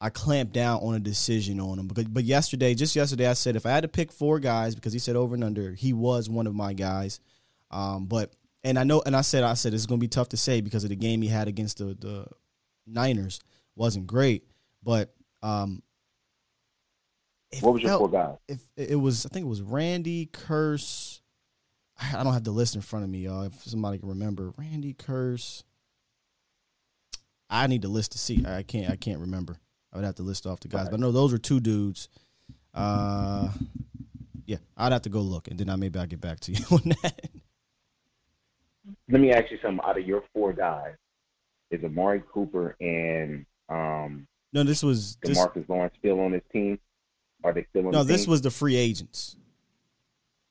[0.02, 1.88] I clamped down on a decision on him.
[1.88, 4.94] Because, but yesterday, just yesterday, I said if I had to pick four guys because
[4.94, 7.20] he said over and under, he was one of my guys.
[7.70, 8.34] Um, but
[8.64, 10.62] and I know, and I said I said it's going to be tough to say
[10.62, 12.28] because of the game he had against the the
[12.88, 13.40] Niners
[13.76, 14.44] wasn't great.
[14.84, 15.82] But um,
[17.62, 18.36] What was your felt- four guys?
[18.48, 21.20] if it was I think it was Randy Kearse.
[22.02, 23.44] I don't have the list in front of me, y'all.
[23.44, 25.64] If somebody can remember, Randy Kearse.
[27.50, 28.46] I need the list to see.
[28.46, 28.90] I can't.
[28.90, 29.58] I can't remember.
[29.92, 32.10] I would have to list off the guys, but I know those are two dudes.
[32.74, 33.50] Uh,
[34.46, 36.64] yeah, I'd have to go look, and then I maybe I'll get back to you
[36.72, 37.30] on that.
[39.10, 39.84] Let me ask you something.
[39.84, 40.94] Out of your four guys,
[41.72, 45.38] is Amari Cooper and um, No, this was this.
[45.38, 46.80] Demarcus Lawrence still on his team?
[47.44, 48.32] Are they still on No, the this team?
[48.32, 49.36] was the free agents.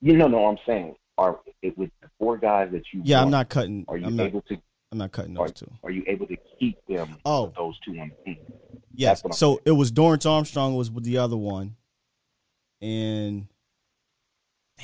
[0.01, 3.03] You know, no, I'm saying, are it with the four guys that you?
[3.05, 3.85] Yeah, I'm not cutting.
[3.89, 4.27] Are you I'm not.
[4.27, 4.57] able to?
[4.91, 5.71] I'm not cutting Are, those two.
[5.85, 7.17] are you able to keep them?
[7.25, 7.45] Oh.
[7.45, 8.53] with those two on the team.
[8.95, 9.23] Yes.
[9.23, 11.77] That's what I'm So it was Dorance Armstrong was with the other one,
[12.81, 13.47] and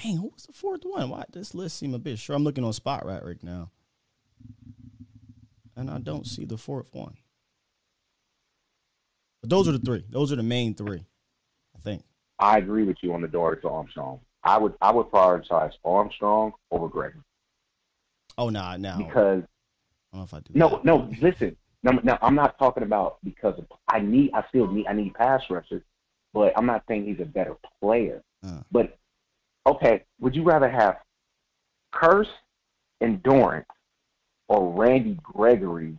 [0.03, 1.11] dang, who was the fourth one?
[1.11, 2.37] Why this list seem a bit short?
[2.37, 3.71] I'm looking on Spot right right now,
[5.77, 7.17] and I don't see the fourth one.
[9.41, 10.05] But those are the three.
[10.11, 11.05] Those are the main three,
[11.75, 12.03] I think.
[12.39, 14.21] I agree with you on the Dorance Armstrong.
[14.43, 17.23] I would I would prioritize Armstrong over Gregory
[18.37, 19.43] Oh nah, now because
[20.15, 20.53] I don't know if I do.
[20.55, 20.85] no that.
[20.85, 24.87] no listen no no I'm not talking about because of, I need I still need
[24.87, 25.83] I need pass rushers,
[26.33, 28.23] but I'm not saying he's a better player.
[28.47, 28.61] Uh.
[28.71, 28.97] But
[29.67, 30.99] okay, would you rather have
[31.93, 32.29] Kearse
[33.01, 33.65] and Dorance
[34.49, 35.99] or Randy Gregory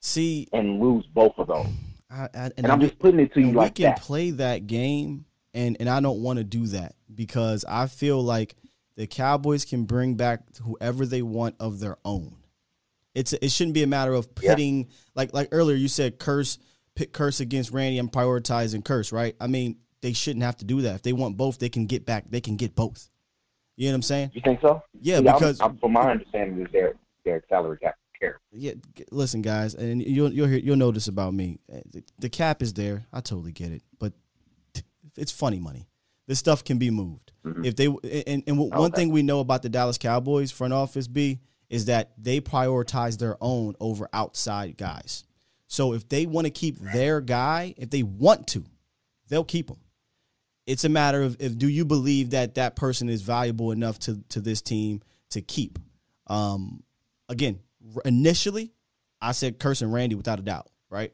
[0.00, 1.66] See, and lose both of those?
[2.10, 4.00] I, I, and, And I'm just putting it to you like we can that.
[4.00, 8.56] play that game, and and I don't want to do that because I feel like
[8.96, 12.36] the Cowboys can bring back whoever they want of their own.
[13.18, 14.50] It's it shouldn't be a matter of Yeah.
[14.54, 16.58] pitting like like earlier you said Kearse
[16.94, 17.98] pit Kearse against Randy.
[17.98, 19.34] I'm prioritizing Kearse, right?
[19.40, 20.94] I mean they shouldn't have to do that.
[20.96, 22.24] If they want both, they can get back.
[22.30, 23.10] They can get both.
[23.76, 24.30] You know what I'm saying?
[24.34, 24.82] You think so?
[25.00, 28.40] Yeah, I'm- because I'm, from my understanding, is their their salary cap care.
[28.52, 28.72] yeah,
[29.10, 31.58] listen, guys, and you'll you'll hear, you'll know this about me.
[31.68, 33.06] The, the cap is there.
[33.12, 34.12] I totally get it, but
[35.16, 35.88] it's funny money.
[36.28, 37.32] This stuff can be moved.
[37.44, 37.64] Mm-hmm.
[37.64, 37.86] If they
[38.26, 38.96] and, and one Okay.
[38.96, 41.40] thing we know about the Dallas Cowboys front office B
[41.70, 45.24] is that they prioritize their own over outside guys.
[45.66, 48.64] So if they want to keep their guy, if they want to,
[49.28, 49.78] they'll keep him.
[50.66, 54.22] It's a matter of if do you believe that that person is valuable enough to
[54.30, 55.78] to this team to keep.
[56.26, 56.82] Um,
[57.28, 57.60] again,
[58.04, 58.72] initially,
[59.20, 61.12] I said Kearse and Randy without a doubt, right?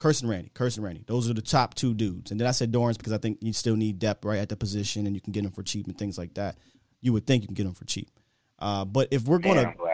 [0.00, 1.04] Kearse and Randy, Kearse and Randy.
[1.06, 2.30] Those are the top two dudes.
[2.30, 4.56] And then I said Dorance because I think you still need depth right at the
[4.56, 6.56] position and you can get them for cheap and things like that.
[7.02, 8.08] You would think you can get them for cheap.
[8.60, 9.86] Uh, but if we're gonna we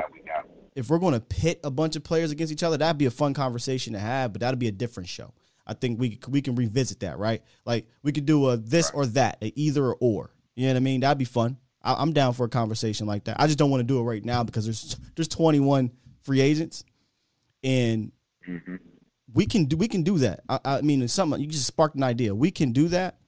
[0.75, 3.33] if we're gonna pit a bunch of players against each other, that'd be a fun
[3.35, 5.33] conversation to have, but that'd be a different show.
[5.67, 7.43] I think we we can revisit that, right?
[7.65, 10.31] Like we could do a this or that, a either or.
[10.55, 11.01] You know what I mean?
[11.01, 11.57] That'd be fun.
[11.83, 13.37] I, I'm down for a conversation like that.
[13.41, 15.91] I just don't want to do it right now because there's there's 21
[16.23, 16.85] free agents,
[17.65, 18.13] and
[18.49, 18.79] Mhm.
[19.33, 20.41] we can do we can do that.
[20.49, 22.35] I, I mean, it's something you just sparked an idea.
[22.35, 23.19] We can do that,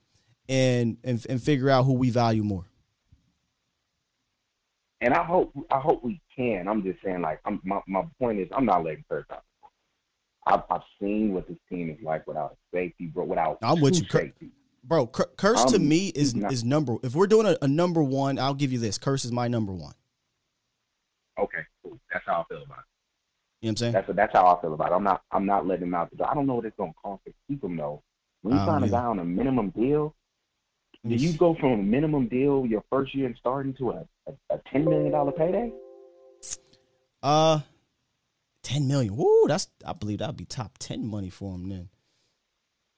[0.48, 2.66] and and and figure out who we value more.
[5.00, 6.66] And I hope I hope we can.
[6.66, 9.44] I'm just saying, like, I'm, my my point is, I'm not letting Kirk out.
[10.46, 13.24] I've I've seen what this team is like without safety, bro.
[13.24, 14.32] Without I'm with you, Kirk.
[14.84, 16.96] Bro, Cur- Kearse to Um, me is not- is number.
[17.02, 18.98] If we're doing a, a number one, I'll give you this.
[18.98, 19.92] Kearse is my number one.
[21.38, 21.98] Okay, cool.
[22.12, 22.84] That's how I feel about it.
[23.60, 23.92] You know what I'm saying?
[23.92, 24.94] That's that's how I feel about it.
[24.94, 26.30] I'm not I'm not letting him out the door.
[26.30, 28.02] I don't know what it's gonna cost to keep him though.
[28.42, 30.14] When you sign a guy on a minimum deal,
[31.06, 34.54] do you go from a minimum deal your first year and starting to a, a,
[34.54, 35.72] a ten million dollar payday?
[37.22, 37.60] Uh,
[38.62, 39.16] ten million.
[39.16, 41.68] Woo, that's I believe that'd be top ten money for him.
[41.68, 41.88] Then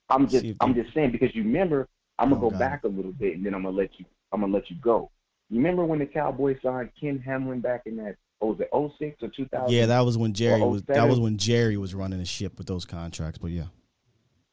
[0.08, 1.88] I'm Let's just I'm they- just saying because you remember
[2.18, 2.58] I'm gonna Oh, go God.
[2.58, 5.10] back a little bit and then I'm gonna let you I'm gonna let you go.
[5.48, 9.22] You remember when the Cowboys signed Ken Hamlin back in that oh was it 06
[9.22, 9.70] or 2000?
[9.72, 10.82] yeah, that was when Jerry was.
[10.84, 13.38] That was when Jerry was running the ship with those contracts.
[13.38, 13.64] But yeah,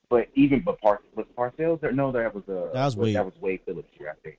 [0.10, 1.92] But even but Par was Parcells there?
[1.92, 3.16] No, that was a That was Wade.
[3.16, 4.38] that was Wade Phillips here, I think.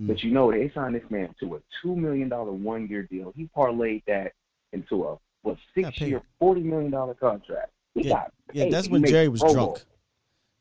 [0.00, 0.06] Mm.
[0.06, 3.32] But you know they signed this man to a two million dollar one year deal.
[3.36, 4.32] He parlayed that
[4.72, 7.70] into a what six year forty million dollar contract.
[7.94, 9.68] He Yeah, got yeah, that's He when made Jerry was Pro drunk.
[9.68, 9.78] Bowl.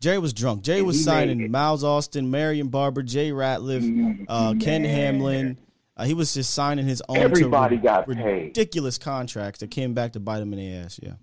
[0.02, 0.62] Jerry was drunk.
[0.64, 1.52] Jerry was signing.
[1.52, 4.84] Miles Austin, Marion Barber, Jay Ratliff, Mm, uh, Ken.
[4.86, 5.58] Hamlin.
[5.98, 7.18] Uh, he was just signing his own.
[7.18, 8.18] Everybody ri- got paid.
[8.48, 11.00] ridiculous contracts that came back to bite him in the ass.
[11.04, 11.14] Yeah.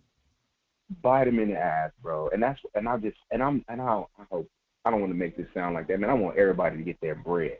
[1.02, 2.28] bite him in the ass, bro.
[2.28, 4.48] And that's and I just and I'm and I, I hope
[4.84, 6.10] I don't want to make this sound like that, man.
[6.10, 7.56] I want everybody to get their bread,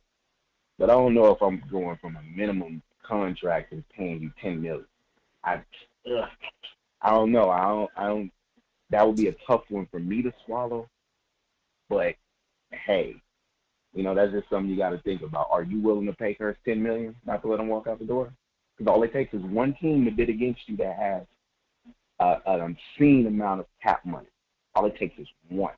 [0.78, 4.61] but I don't know if I'm going from a minimum contract and paying you ten
[4.61, 4.86] million.
[5.44, 5.62] I
[6.07, 6.28] ugh,
[7.01, 7.51] I don't know.
[7.51, 8.31] I don't I don't.
[8.90, 10.89] That would be a tough one for me to swallow.
[11.89, 12.15] But
[12.73, 13.16] hey,
[13.94, 15.48] you know that's just something you got to think about.
[15.51, 18.05] Are you willing to pay Hurst ten million not to let him walk out the
[18.05, 18.32] door?
[18.77, 21.23] Because all it takes is one team to bid against you that has
[22.20, 24.27] uh, an obscene amount of cap money.
[24.74, 25.73] All it takes is one.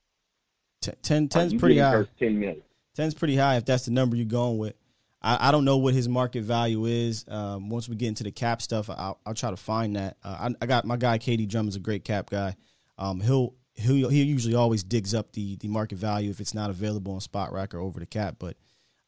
[0.80, 2.04] Ten, Are ten's pretty high.
[2.18, 2.62] Ten million.
[2.94, 4.74] Ten's pretty high if that's the number you're going with.
[5.20, 7.24] I, I don't know what his market value is.
[7.28, 10.16] Um, once we get into the cap stuff, I'll, I'll try to find that.
[10.22, 12.54] Uh, I, I got my guy Katie Drum is a great cap guy.
[12.98, 16.70] Um, he'll he'll he usually always digs up the the market value if it's not
[16.70, 18.36] available on Spotrac or over the cap.
[18.38, 18.56] But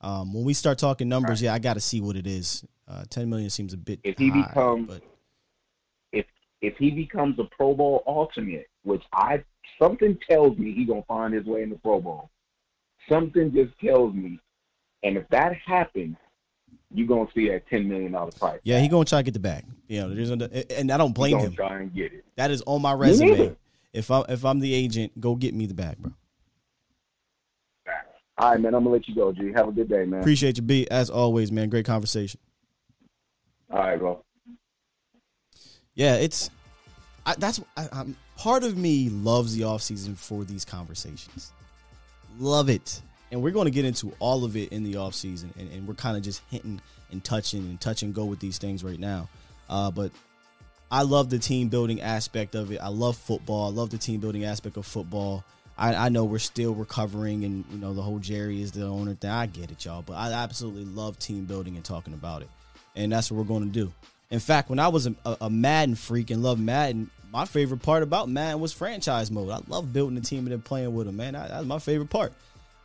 [0.00, 2.64] um, when we start talking numbers, yeah, I got to see what it is.
[2.88, 5.02] Uh, Ten million seems a bit If he high, becomes- but
[6.12, 6.26] If
[6.60, 9.44] if he becomes a Pro Bowl alternate, which I
[9.80, 12.30] something tells me he gonna find his way in the Pro Bowl.
[13.08, 14.38] Something just tells me,
[15.02, 16.16] and if that happens,
[16.92, 18.60] you're gonna see that ten million dollar price.
[18.64, 19.64] yeah, he gonna try to get the bag.
[19.88, 20.46] You know, there's no,
[20.76, 21.52] and I don't blame him.
[21.52, 22.24] try and get it.
[22.36, 23.56] That is on my resume.
[23.92, 26.12] If I if I'm the agent, go get me the bag, bro.
[28.38, 28.74] All right, man.
[28.74, 29.52] I'm gonna let you go, G.
[29.54, 30.20] Have a good day, man.
[30.20, 30.86] Appreciate you, B.
[30.90, 31.68] As always, man.
[31.68, 32.40] Great conversation.
[33.70, 34.24] All right, bro.
[35.94, 36.50] Yeah, it's
[37.26, 41.52] I, that's I, I'm part of me loves the off season for these conversations.
[42.38, 45.52] Love it, and we're going to get into all of it in the off season,
[45.58, 46.80] and, and we're kind of just hinting
[47.10, 49.28] and touching and touch and go with these things right now.
[49.68, 50.12] Uh, but
[50.90, 52.78] I love the team building aspect of it.
[52.80, 53.66] I love football.
[53.66, 55.44] I love the team building aspect of football.
[55.78, 59.14] I, I know we're still recovering, and you know the whole Jerry is the owner
[59.14, 59.30] thing.
[59.30, 62.48] I get it, y'all, but I absolutely love team building and talking about it,
[62.96, 63.92] and that's what we're going to do.
[64.30, 68.02] In fact, when I was a, a Madden freak and loved Madden, my favorite part
[68.02, 69.50] about Madden was franchise mode.
[69.50, 71.32] I love building a team and then playing with them, man.
[71.32, 72.32] That- That's my favorite part.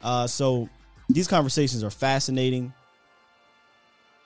[0.05, 0.69] Uh, so
[1.09, 2.71] these conversations are fascinating,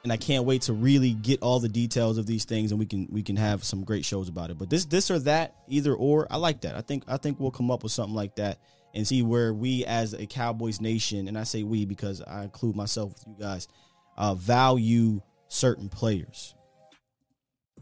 [0.04, 2.86] and I can't wait to really get all the details of these things, and we
[2.86, 4.58] can we can have some great shows about it.
[4.58, 6.76] But this this or that, either or, I like that.
[6.76, 8.60] I think I think we'll come up with something like that,
[8.94, 12.76] and see where we as a Cowboys nation, and I say we because I include
[12.76, 13.70] myself with you guys,
[14.18, 16.56] uh, value certain players.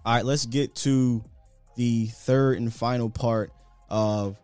[0.06, 1.24] All right, let's get to
[1.76, 3.52] the third and final part
[3.90, 4.38] of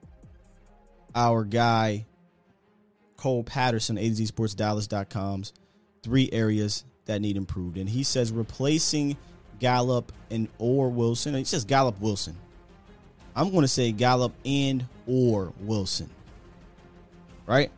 [1.14, 2.08] our guy
[3.24, 5.54] Cole Patterson, AZSportsDallas.com's
[6.02, 7.78] three areas that need improved.
[7.78, 9.16] And he says replacing
[9.60, 11.34] Gallup and or Wilson.
[11.34, 12.36] He says Gallup Wilson.
[13.34, 16.10] I'm going to say Gallup and or Wilson.
[17.46, 17.72] Right?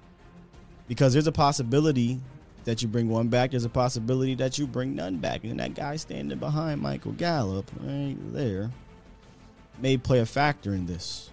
[0.88, 2.20] Because there's a possibility
[2.64, 3.52] that you bring one back.
[3.52, 5.44] There's a possibility that you bring none back.
[5.44, 8.72] And that guy standing behind Michael Gallup right there
[9.78, 11.30] may play a factor in this.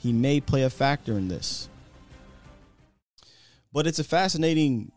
[0.00, 1.68] He may play a factor in this.
[3.72, 4.92] But it's a fascinating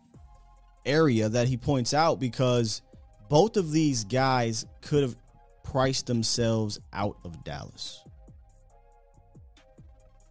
[0.86, 2.82] area that he points out because
[3.30, 5.16] both of these guys could have
[5.64, 8.04] priced themselves out of Dallas.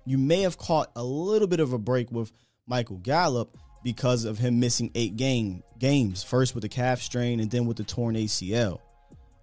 [0.07, 2.33] You may have caught a little bit of a break with
[2.67, 7.51] Michael Gallup because of him missing eight game games, first with the calf strain and
[7.51, 8.81] then with the torn ACL.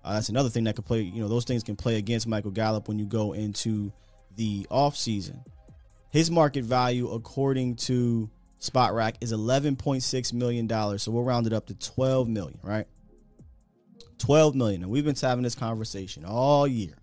[0.03, 1.01] Uh, that's another thing that could play.
[1.01, 3.91] You know, those things can play against Michael Gallup when you go into
[4.37, 5.43] the offseason.
[6.09, 8.29] His market value, according to
[8.61, 10.99] Spotrac, is $11.6 million.
[10.99, 12.87] So we'll round it up to 12 million, right?
[14.19, 14.83] 12 million.
[14.83, 16.95] And we've been having this conversation all year.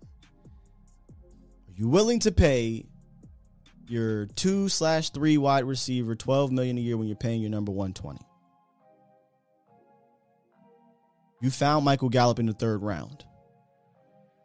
[1.09, 2.85] Are you willing to pay
[3.87, 7.71] your two slash three wide receiver 12 million a year when you're paying your number
[7.71, 8.19] 120?
[11.41, 13.23] You found Michael Gallup in the third round.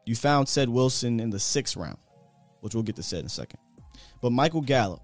[0.05, 1.99] You found Ced Wilson in the sixth round
[2.61, 3.61] which we'll get to Ced in a second.
[4.21, 5.03] But Michael Gallup,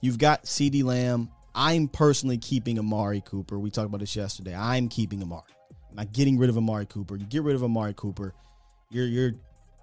[0.00, 1.30] you've got CeeDee Lamb.
[1.54, 3.58] I'm personally keeping Amari Cooper.
[3.58, 4.54] We talked about this yesterday.
[4.54, 5.42] I'm keeping Amari.
[5.90, 7.16] I'm not getting rid of Amari Cooper.
[7.16, 8.32] You get rid of Amari Cooper,
[8.90, 9.32] you're you're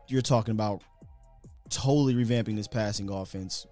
[0.08, 0.82] you're talking about
[1.70, 3.66] totally revamping this passing offense.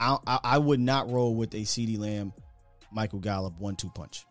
[0.00, 2.32] I, I, I would not roll with a CeeDee Lamb,
[2.90, 4.24] Michael Gallup one two punch.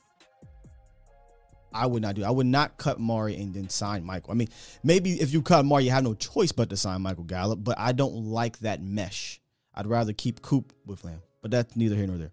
[1.74, 2.24] I would not do.
[2.24, 4.32] I would not cut Mari and then sign Michael.
[4.32, 4.50] I mean,
[4.84, 7.64] maybe if you cut Mari, you have no choice but to sign Michael Gallup.
[7.64, 9.40] But I don't like that mesh.
[9.74, 11.22] I'd rather keep Coop with Lamb.
[11.42, 12.32] But that's neither here nor there.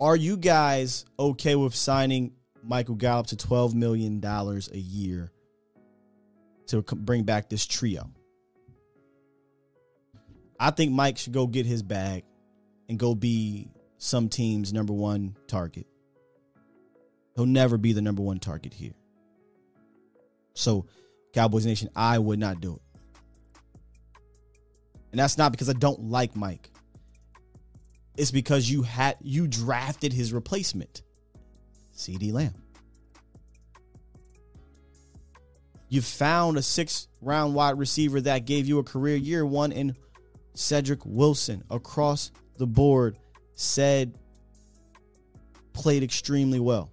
[0.00, 2.32] Are you guys okay with signing
[2.62, 5.32] Michael Gallup to twelve million dollars a year
[6.66, 8.10] to bring back this trio?
[10.60, 12.24] I think Mike should go get his bag
[12.88, 13.68] and go be
[13.98, 15.86] some team's number one target.
[17.34, 18.94] He'll never be the number one target here.
[20.54, 20.86] So,
[21.32, 22.82] Cowboys Nation, I would not do it.
[25.10, 26.70] And that's not because I don't like Mike.
[28.16, 31.02] It's because you had you drafted his replacement,
[31.96, 32.54] CeeDee Lamb.
[35.88, 39.96] You found a six round wide receiver that gave you a career year one in
[40.54, 43.18] Cedric Wilson across the board,
[43.56, 44.14] Ced
[45.72, 46.90] played extremely well.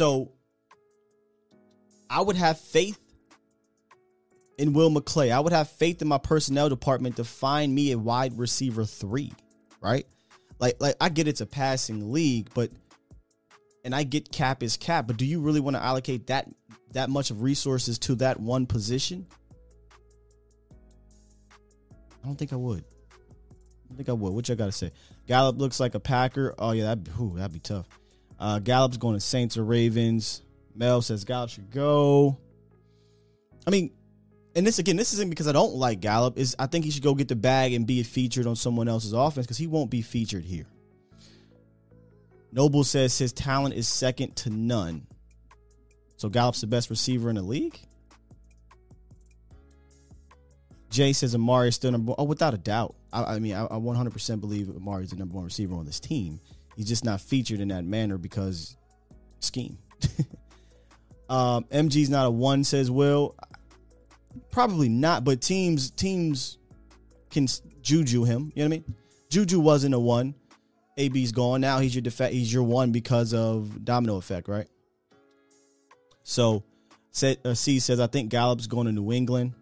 [0.00, 0.32] So
[2.08, 2.98] I would have faith
[4.56, 5.30] in Will McClay.
[5.30, 9.30] I would have faith in my personnel department to find me a wide receiver three,
[9.82, 10.06] right?
[10.58, 12.70] Like, like I get it's a passing league, but
[13.84, 16.48] and I get cap is cap, but do you really want to allocate that
[16.92, 19.26] that much of resources to that one position?
[22.24, 22.84] I don't think I would.
[23.92, 24.32] I think I would.
[24.32, 24.92] What y'all gotta say?
[25.26, 26.54] Gallup looks like a Packer.
[26.58, 27.99] Oh yeah, that ooh, that'd be tough.
[28.40, 30.42] Uh, Gallup's going to Saints or Ravens.
[30.74, 32.38] Mel says Gallup should go.
[33.66, 33.90] I mean,
[34.56, 36.38] and this again, this isn't because I don't like Gallup.
[36.38, 39.12] Is I think he should go get the bag and be featured on someone else's
[39.12, 40.66] offense because he won't be featured here.
[42.50, 45.06] Noble says his talent is second to none.
[46.16, 47.78] So Gallup's the best receiver in the league.
[50.90, 52.16] Jay says Amari is still number one.
[52.18, 52.96] Oh, without a doubt.
[53.12, 56.00] I, I mean, I, I 100% believe Amari is the number one receiver on this
[56.00, 56.40] team.
[56.80, 58.74] He's just not featured in that manner because
[59.40, 59.76] scheme.
[61.28, 63.36] um, MG's not a one, says Will.
[64.50, 66.56] Probably not, but teams teams
[67.30, 67.48] can
[67.82, 68.50] juju him.
[68.54, 68.94] You know what I mean?
[69.28, 70.34] Juju wasn't a one.
[70.96, 71.80] AB's gone now.
[71.80, 74.66] He's your def- He's your one because of domino effect, right?
[76.22, 76.64] So,
[77.10, 79.52] said uh, C says I think Gallup's going to New England.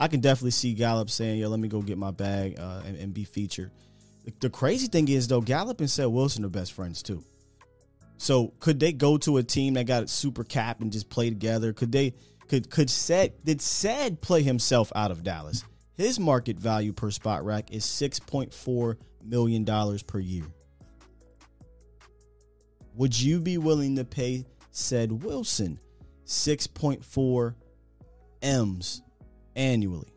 [0.00, 2.96] I can definitely see Gallup saying, "Yo, let me go get my bag uh, and,
[2.96, 3.70] and be featured."
[4.40, 7.24] The crazy thing is though, Gallup and Ced Wilson are best friends too.
[8.18, 11.30] So could they go to a team that got a super cap and just play
[11.30, 11.72] together?
[11.72, 12.14] Could they
[12.48, 15.64] could could said did Ced play himself out of Dallas?
[15.94, 20.44] His market value per Spotrac is six point four million dollars per year.
[22.94, 25.78] would you be willing to pay Ced Wilson
[26.26, 27.54] 6.4
[28.42, 29.02] M's
[29.56, 30.09] annually?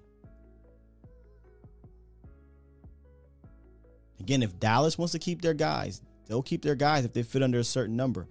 [4.24, 7.44] Again, if Dallas wants to keep their guys, they'll keep their guys if they fit
[7.44, 8.26] under a certain number.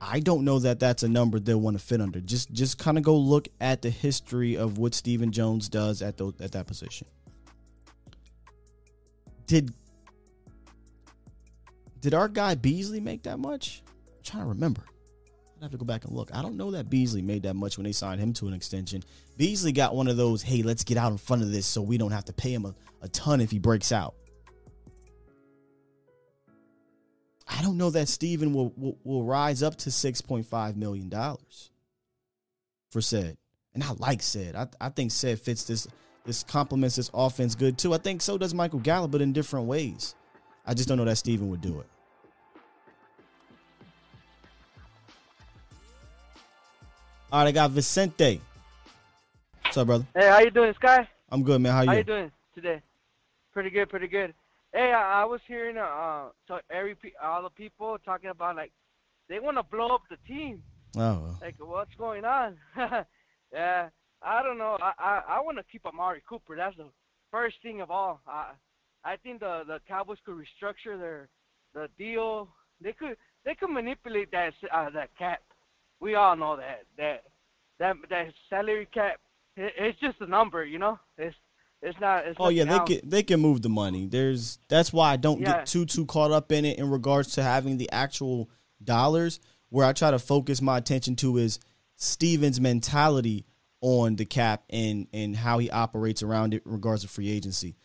[0.00, 2.20] I don't know that that's a number they'll want to fit under.
[2.20, 6.16] Just just kind of go look at the history of what Stephen Jones does at
[6.16, 7.08] the, at that position.
[9.48, 9.74] Did
[12.02, 13.82] did our guy Beasley make that much?
[13.88, 14.82] I'm trying to remember.
[15.56, 16.30] I'd have to go back and look.
[16.32, 19.02] I don't know that Beasley made that much when they signed him to an extension.
[19.36, 21.98] Beasley got one of those, hey, let's get out in front of this so we
[21.98, 24.14] don't have to pay him a, a ton if he breaks out.
[27.46, 31.10] I don't know that Stephen will, will, will rise up to $6.5 million
[32.90, 33.36] for Ced.
[33.74, 34.54] And I like Ced.
[34.54, 35.86] I, I think Ced fits this
[36.24, 37.94] this complements this offense good too.
[37.94, 40.16] I think so does Michael Gallup, but in different ways.
[40.66, 41.86] I just don't know that Stephen would do it.
[47.30, 48.40] All right, I got Vicente.
[49.62, 50.06] What's up, brother?
[50.14, 51.08] Hey, how you doing, Sky?
[51.30, 51.72] I'm good, man.
[51.72, 51.88] How you?
[51.88, 52.80] How you doing today?
[53.52, 54.34] Pretty good, pretty good.
[54.76, 58.72] Hey, I, I was hearing uh, so every pe- all the people talking about like
[59.26, 60.62] they want to blow up the team.
[60.98, 62.58] Oh, Like, what's going on?
[63.52, 63.88] yeah,
[64.22, 64.76] I don't know.
[64.78, 66.56] I I, I want to keep Amari Cooper.
[66.56, 66.88] That's the
[67.30, 68.20] first thing of all.
[68.28, 68.50] I
[69.02, 71.28] I think the the Cowboys could restructure their
[71.72, 72.48] the deal.
[72.82, 73.16] They could
[73.46, 75.40] they could manipulate that uh, that cap.
[76.00, 77.22] We all know that that
[77.78, 79.20] that that salary cap.
[79.56, 80.98] It, it's just a number, you know.
[81.16, 81.34] It's
[81.82, 82.26] it's not.
[82.26, 82.88] It's Oh yeah, they else.
[83.00, 84.06] can they can move the money.
[84.06, 85.58] There's that's why I don't Yeah.
[85.58, 88.50] get too too caught up in it in regards to having the actual
[88.82, 89.40] dollars.
[89.68, 91.58] Where I try to focus my attention to is
[91.96, 93.46] Stephen's mentality
[93.80, 97.76] on the cap and and how he operates around it in regards to free agency.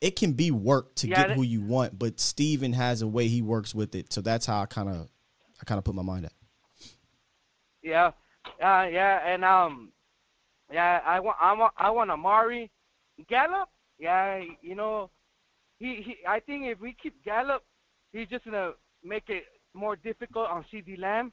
[0.00, 3.28] It can be work to Yeah, get who you want, but Stephen has a way
[3.28, 4.12] he works with it.
[4.12, 5.08] So that's how I kind of
[5.60, 6.32] I kind of put my mind at.
[7.82, 8.12] Yeah,
[8.62, 9.92] uh, yeah, and um,
[10.72, 12.70] yeah, I want, I want, I want Amari
[13.28, 13.68] Gallup.
[13.98, 15.10] Yeah, you know,
[15.78, 17.62] he, he, I think if we keep Gallup,
[18.12, 18.72] he's just gonna
[19.04, 19.44] make it
[19.74, 21.32] more difficult on CeeDee Lamb,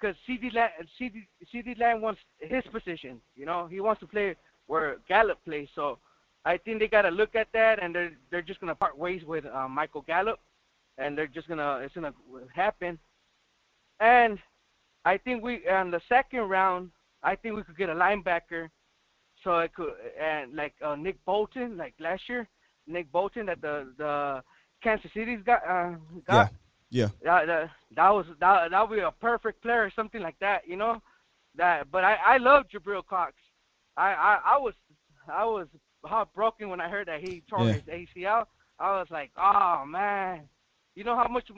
[0.00, 0.70] because CeeDee Lamb,
[1.00, 3.20] CeeDee, CeeDee Lamb wants his position.
[3.36, 4.36] You know, he wants to play
[4.66, 5.68] where Gallup plays.
[5.74, 5.98] So,
[6.44, 9.44] I think they gotta look at that, and they're they're just gonna part ways with
[9.46, 10.40] uh, Michael Gallup,
[10.98, 12.14] and they're just gonna it's gonna
[12.54, 12.98] happen,
[14.00, 14.38] and.
[15.04, 16.92] I think we on the second round.
[17.24, 18.68] I think we could get a linebacker,
[19.44, 22.48] so I could and like uh, Nick Bolton, like last year,
[22.86, 24.42] Nick Bolton that the the
[24.82, 25.92] Kansas City's got uh,
[26.26, 26.52] got.
[26.90, 27.08] Yeah.
[27.22, 30.68] That, that that was that that would be a perfect player, or something like that,
[30.68, 31.00] you know.
[31.56, 33.32] That, but I I love Jabril Cox.
[33.96, 34.74] I I, I was
[35.26, 35.68] I was
[36.04, 37.72] heartbroken when I heard that he tore Yeah.
[37.72, 38.44] his ACL.
[38.78, 40.48] I was like, oh man,
[40.94, 41.48] you know how much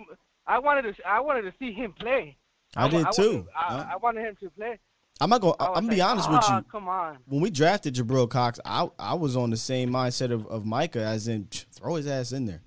[0.47, 2.36] I wanted to I wanted to see him play.
[2.77, 3.47] I did wa- too.
[3.56, 4.78] I, I wanted him to play.
[5.20, 5.55] I'm not going.
[5.61, 6.65] I was I'm gonna be honest with "Ah, you.
[6.65, 7.19] Come on.
[7.27, 11.05] when we drafted Jabril Cox, I I was on the same mindset of, of Micah,
[11.05, 12.62] as in throw his ass in there,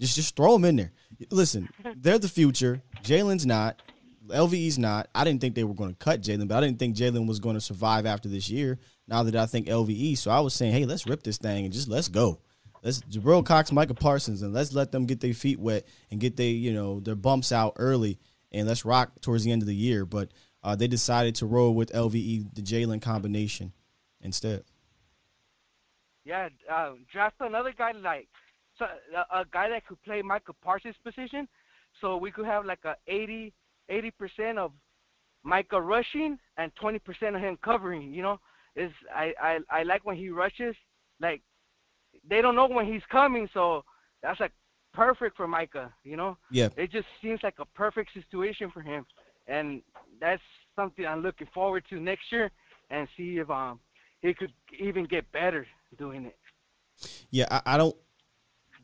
[0.00, 0.92] just just throw him in there.
[1.30, 2.82] Listen, they're the future.
[3.02, 3.80] Jaylon's not.
[4.28, 5.08] LVE's not.
[5.14, 7.40] I didn't think they were going to cut Jaylon, but I didn't think Jaylon was
[7.40, 8.78] going to survive after this year.
[9.08, 11.74] Now that I think LVE, so I was saying, hey, let's rip this thing and
[11.74, 12.40] just let's go.
[12.82, 16.36] Let's Jabril Cox, Micah Parsons, and let's let them get their feet wet and get
[16.36, 18.18] they you know their bumps out early,
[18.50, 20.04] and let's rock towards the end of the year.
[20.04, 20.30] But
[20.62, 23.72] uh, they decided to roll with LVE, the Jaylon combination,
[24.20, 24.64] instead.
[26.24, 28.28] Yeah, uh, draft another guy like
[28.78, 31.48] so, a, a guy that could play Micah Parsons' position,
[32.00, 33.52] so we could have like a 80
[34.18, 34.72] percent of
[35.42, 38.12] Micah rushing and twenty percent of him covering.
[38.12, 38.40] You know,
[38.76, 40.76] is I, I I like when he rushes.
[41.20, 41.42] Like
[42.28, 43.82] they don't know when he's coming, so
[44.22, 44.52] that's like
[44.94, 45.92] perfect for Micah.
[46.04, 46.68] You know, Yeah.
[46.76, 49.04] it just seems like a perfect situation for him,
[49.46, 49.82] and
[50.20, 50.42] that's
[50.76, 52.50] something I'm looking forward to next year
[52.90, 53.80] and see if um
[54.20, 55.66] he could even get better
[55.98, 56.36] doing it.
[57.30, 57.96] Yeah, I, I don't.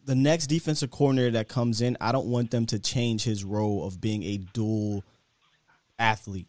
[0.05, 3.87] The next defensive coordinator that comes in, I don't want them to change his role
[3.87, 5.05] of being a dual
[5.99, 6.49] athlete.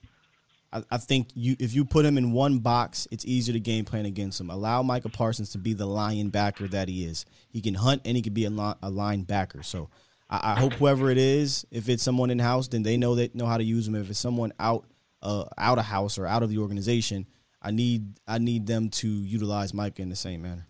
[0.71, 3.85] I, I think you if you put him in one box, it's easier to game
[3.85, 4.49] plan against him.
[4.49, 7.25] Allow Micah Parsons to be the linebacker that he is.
[7.49, 9.63] He can hunt and he can be a, li- a linebacker.
[9.63, 9.89] So
[10.29, 13.35] I, I hope whoever it is, if it's someone in house, then they know that
[13.35, 13.95] know how to use them.
[13.95, 14.85] If it's someone out
[15.21, 17.25] uh, out of house or out of the organization,
[17.61, 20.67] I need I need them to utilize Micah in the same manner.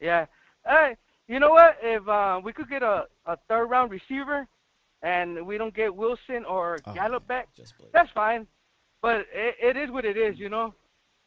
[0.00, 0.26] Yeah.
[0.66, 0.96] Hey,
[1.28, 1.78] you know what?
[1.82, 4.46] If uh, we could get a, a third round receiver,
[5.02, 7.48] and we don't get Wilson or Oh, Gallup back,
[7.92, 8.46] that's fine.
[9.02, 10.74] But it, it is what it is, you know.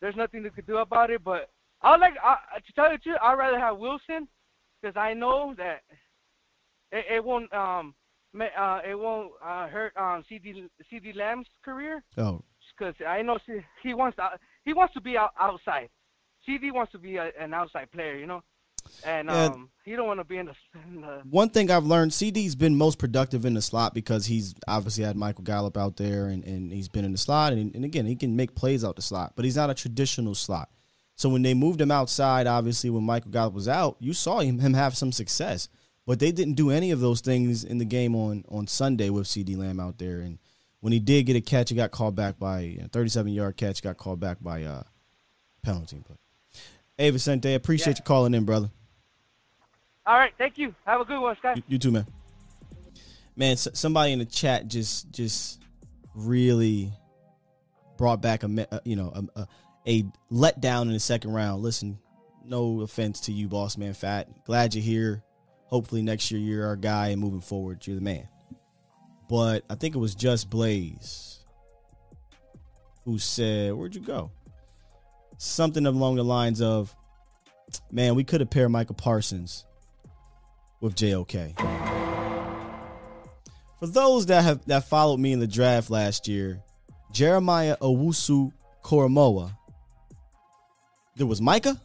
[0.01, 1.23] There's nothing they could do about it.
[1.23, 1.49] But
[1.81, 4.27] I like I, to tell you the truth, I'd rather have Wilson
[4.81, 5.81] because I know that
[6.91, 7.93] it, it won't um
[8.35, 12.41] uh, it won't uh, hurt um, CeeDee CeeDee Lamb's career Oh,
[12.77, 13.39] because I know
[13.81, 14.29] he wants to,
[14.63, 15.89] he wants to be out, outside.
[16.47, 18.43] CeeDee wants to be a, an outside player, you know,
[19.03, 20.53] and um, he don't want to be in the,
[20.87, 24.53] in the one thing I've learned, CeeDee's been most productive in the slot because he's
[24.67, 27.53] obviously had Michael Gallup out there and, and he's been in the slot.
[27.53, 30.35] And, and again, he can make plays out the slot, but he's not a traditional
[30.35, 30.69] slot.
[31.15, 34.59] So when they moved him outside, obviously when Michael Gallup was out, you saw him,
[34.59, 35.67] him have some success.
[36.09, 39.27] But they didn't do any of those things in the game on, on Sunday with
[39.27, 40.21] CeeDee Lamb out there.
[40.21, 40.39] And
[40.79, 43.83] when he did get a catch, he got called back by a 37 yard catch,
[43.83, 44.81] got called back by uh
[45.61, 46.01] penalty.
[46.07, 46.17] But
[46.97, 48.71] hey, Vicente, appreciate you calling in, brother.
[50.07, 50.73] All right, thank you.
[50.83, 51.57] Have a good one, Scott.
[51.57, 52.07] You, you too, man.
[53.35, 55.61] Man, s- somebody in the chat just just
[56.15, 56.91] really
[57.99, 59.47] brought back a uh, you know a, a,
[59.85, 61.61] a letdown in the second round.
[61.61, 61.99] Listen,
[62.43, 64.43] no offense to you, boss man, fat.
[64.45, 65.23] Glad you're here.
[65.69, 68.27] Hopefully next year you're our guy and moving forward you're the man.
[69.29, 71.39] But I think it was just Blaze
[73.05, 74.31] who said, "Where'd you go?"
[75.37, 76.95] Something along the lines of,
[77.91, 79.65] "Man, we could have paired Micah Parsons."
[80.81, 81.57] with JOK.
[83.79, 86.61] For those that have that followed me in the draft last year,
[87.11, 88.51] Jeremiah Owusu
[88.83, 89.55] Koramoah.
[91.15, 91.79] There was Micah,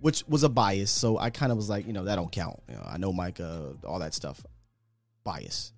[0.00, 2.60] which was a bias, so I kind of was like, you know, that don't count.
[2.68, 4.44] You know, I know Micah, all that stuff,
[5.24, 5.72] bias.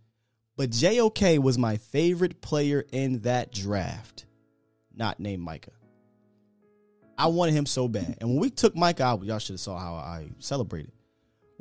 [0.57, 4.27] But JOK was my favorite player in that draft,
[4.95, 5.73] not named Micah.
[7.19, 9.79] I wanted him so bad, and when we took Micah out, y'all should have saw
[9.79, 10.93] how I celebrated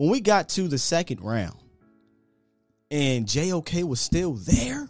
[0.02, 1.58] when we got to the second round
[2.90, 4.90] and JOK was still there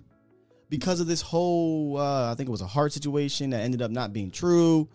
[0.70, 3.92] because of this whole uh, I think it was a heart situation that ended up
[3.92, 4.88] not being true.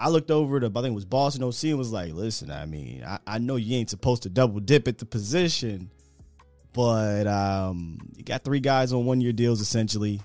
[0.00, 2.64] I looked over to I think it was Boston OC and was like, listen, I
[2.64, 5.90] mean, I, I know you ain't supposed to double dip at the position,
[6.72, 10.20] but um, you got three guys on one year deals essentially.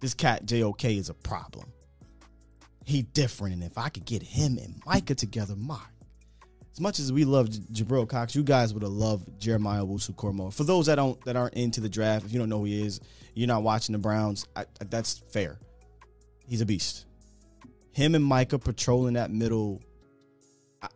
[0.00, 1.72] This cat JOK is a problem.
[2.84, 5.78] He different, and if I could get him and Micah together, my
[6.72, 10.52] as much as we love Jabril Cox, you guys would have loved Jeremiah Owusu Koramoah.
[10.54, 12.84] For those that don't that aren't into the draft, if you don't know who he
[12.84, 13.00] is,
[13.34, 14.46] you're not watching the Browns.
[14.56, 15.58] I, I- that's fair.
[16.48, 17.06] He's a beast.
[17.92, 19.82] Him and Micah patrolling that middle.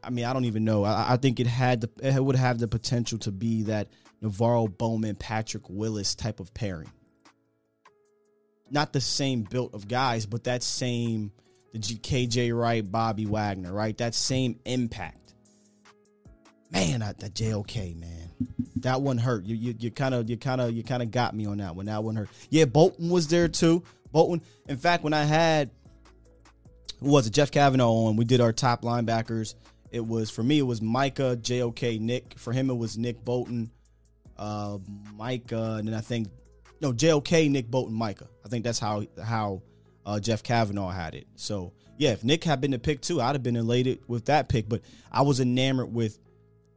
[0.02, 0.84] I, mean, I don't even know.
[0.84, 3.88] I, I think it had the it would have the potential to be that
[4.22, 6.90] NaVorro Bowman, Patrick Willis type of pairing.
[8.68, 11.30] Not the same built of guys, but that same
[11.72, 13.96] the G- KJ Wright, Bobby Wagner, right?
[13.98, 15.26] That same impact
[16.70, 18.30] man, I, that JOK man,
[18.76, 19.44] that one hurt.
[19.44, 21.86] You you kind of you kind of you kind of got me on that one.
[21.86, 22.28] That one hurt.
[22.50, 23.82] Yeah, Bolton was there too.
[24.12, 24.42] Bolton.
[24.68, 25.70] In fact, when I had
[27.00, 29.54] was it Jeff Kavanaugh on, we did our top linebackers.
[29.90, 30.58] It was for me.
[30.58, 32.34] It was Micah, JOK, Nick.
[32.38, 33.70] For him, it was Nick Bolton,
[34.36, 34.78] uh,
[35.14, 36.28] Micah, and then I think
[36.80, 38.28] no JOK, Nick Bolton, Micah.
[38.44, 39.62] I think that's how how
[40.04, 41.26] uh, Jeff Kavanaugh had it.
[41.36, 44.48] So yeah, if Nick had been the pick too, I'd have been elated with that
[44.48, 44.68] pick.
[44.68, 46.18] But I was enamored with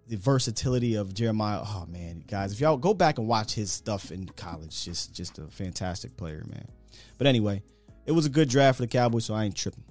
[0.08, 1.62] the versatility of Jeremiah.
[1.64, 5.40] Oh man, guys, if y'all go back and watch his stuff in college, just just
[5.40, 6.68] a fantastic player, man.
[7.18, 7.64] But anyway,
[8.06, 9.84] it was a good draft for the Cowboys, so I ain't tripping.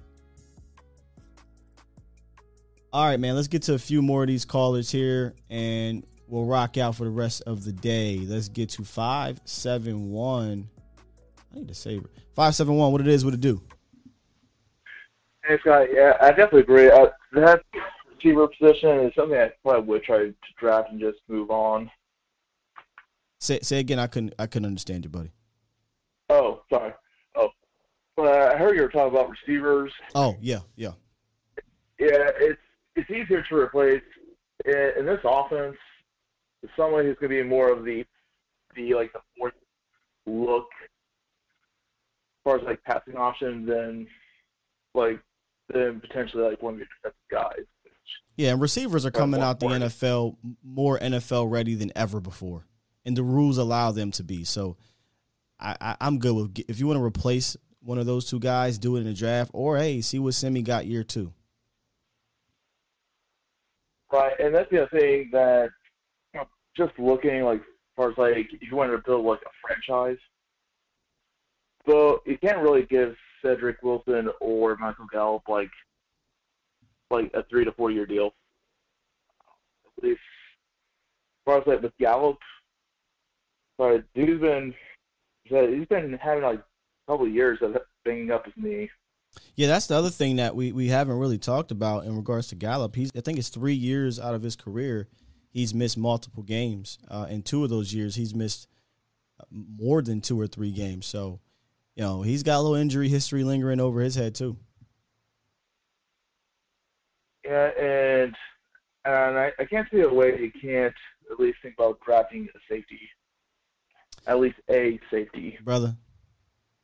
[2.99, 6.47] All right, man, let's get to a few more of these callers here, and we'll
[6.47, 8.19] rock out for the rest of the day.
[8.27, 10.69] Let's get to five seven one.
[11.55, 12.11] I need to save it.
[12.35, 12.91] Five seven one.
[12.91, 13.25] What it is?
[13.25, 13.63] What it do?
[15.45, 16.91] Hey Scott, yeah, I definitely agree.
[16.91, 17.63] Uh, that
[18.17, 21.89] receiver position is something I probably would try to draft and just move on.
[23.39, 24.01] Say say again.
[24.01, 25.31] I couldn't I couldn't understand you, buddy.
[26.31, 26.95] Oh, sorry.
[27.37, 27.51] Oh,
[28.17, 29.93] but I heard you were talking about receivers.
[30.17, 30.95] Oh yeah yeah.
[32.01, 32.59] Yeah, it's
[32.99, 34.03] it's easier to replace
[34.65, 35.77] in, in this offense.
[36.77, 38.05] Someone who's going to be more of the
[38.75, 39.55] the like the fourth
[40.27, 40.89] look as
[42.45, 44.07] far as like passing option than
[44.95, 45.21] like
[45.73, 47.65] than potentially like one of your defensive guys.
[48.37, 52.65] Yeah, and receivers are coming out the NFL more NFL ready than ever before,
[53.05, 54.45] and the rules allow them to be.
[54.45, 54.77] So,
[55.61, 58.79] I, I I'm good with if you want to replace one of those two guys,
[58.79, 61.33] do it in the draft, or hey, see what Simi got year two.
[64.11, 65.69] Right, and that's the other thing that
[66.33, 69.41] you know, just looking like as far as like if you wanted to build like
[69.41, 70.19] a franchise,
[71.87, 75.71] so you can't really give Cedric Wilson or Michael Gallup like
[77.11, 78.33] like a three to four year deal.
[79.99, 82.39] At least as far as like with Gallup,
[83.79, 84.75] sorry, dude's been
[85.45, 88.89] he's been having like a couple of years of banging up his knee.
[89.57, 92.55] Yeah, that's the other thing that we, we haven't really talked about in regards to
[92.55, 92.95] Gallup.
[92.95, 95.09] He's I think it's three years out of his career.
[95.51, 96.99] He's missed multiple games.
[97.09, 98.69] Uh, in two of those years, he's missed
[99.41, 101.07] uh, more than two or three games.
[101.07, 101.41] So,
[101.97, 104.57] you know, he's got a little injury history lingering over his head too.
[107.45, 108.35] Yeah, and
[109.05, 110.95] and I, I can't see a way you can't
[111.31, 113.01] at least think about drafting a safety,
[114.27, 115.59] at least a safety.
[115.65, 115.97] brother.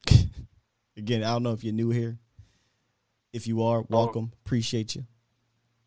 [0.97, 2.19] Again, I don't know if you're new here.
[3.35, 3.87] If you are, oh.
[3.91, 4.33] welcome.
[4.47, 5.05] Appreciate you.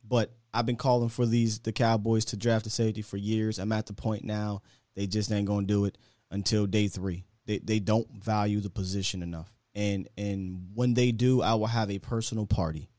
[0.08, 3.58] But I've been calling for these the Cowboys to draft a safety for years.
[3.58, 4.62] I'm at the point now
[4.96, 5.98] they just ain't gonna do it
[6.30, 7.26] until day three.
[7.46, 9.52] They they don't value the position enough.
[9.74, 12.90] And and when they do, I will have a personal party.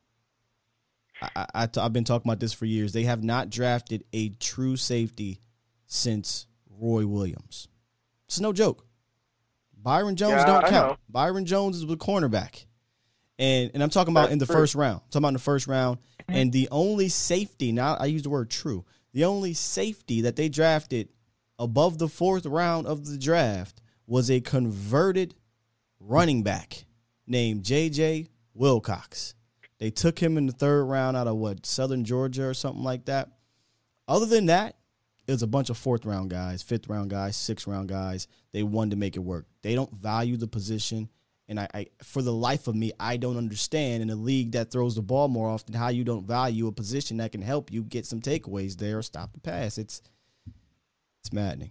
[1.21, 2.93] I, I, I t- I've been talking about this for years.
[2.93, 5.41] They have not drafted a true safety
[5.87, 6.47] since
[6.81, 7.69] Roy Williams.
[8.27, 8.87] It's no joke.
[9.77, 10.91] Byron Jones Yeah, don't I count.
[10.93, 10.97] know.
[11.09, 12.67] Byron Jones is the cornerback.
[13.39, 14.55] And and I'm talking about That's in the true.
[14.57, 14.97] first round.
[14.97, 15.99] I'm talking about in the first round.
[15.99, 16.37] Mm-hmm.
[16.37, 20.49] And the only safety, now I use the word true, the only safety that they
[20.49, 21.09] drafted
[21.59, 25.35] above the fourth round of the draft was a converted
[26.01, 26.85] running back
[27.27, 29.35] named JJ Wilcox.
[29.79, 33.05] They took him in the third round out of what, Southern Georgia or something like
[33.05, 33.31] that.
[34.09, 34.77] Other than that,
[35.27, 38.27] it was a bunch of fourth round guys, fifth round guys, sixth round guys.
[38.53, 39.47] They wanted to make it work.
[39.63, 41.11] They don't value the position.
[41.49, 44.71] And I, I for the life of me, I don't understand in a league that
[44.71, 47.83] throws the ball more often how you don't value a position that can help you
[47.83, 49.79] get some takeaways there or stop the pass.
[49.79, 50.03] It's
[51.23, 51.71] it's maddening.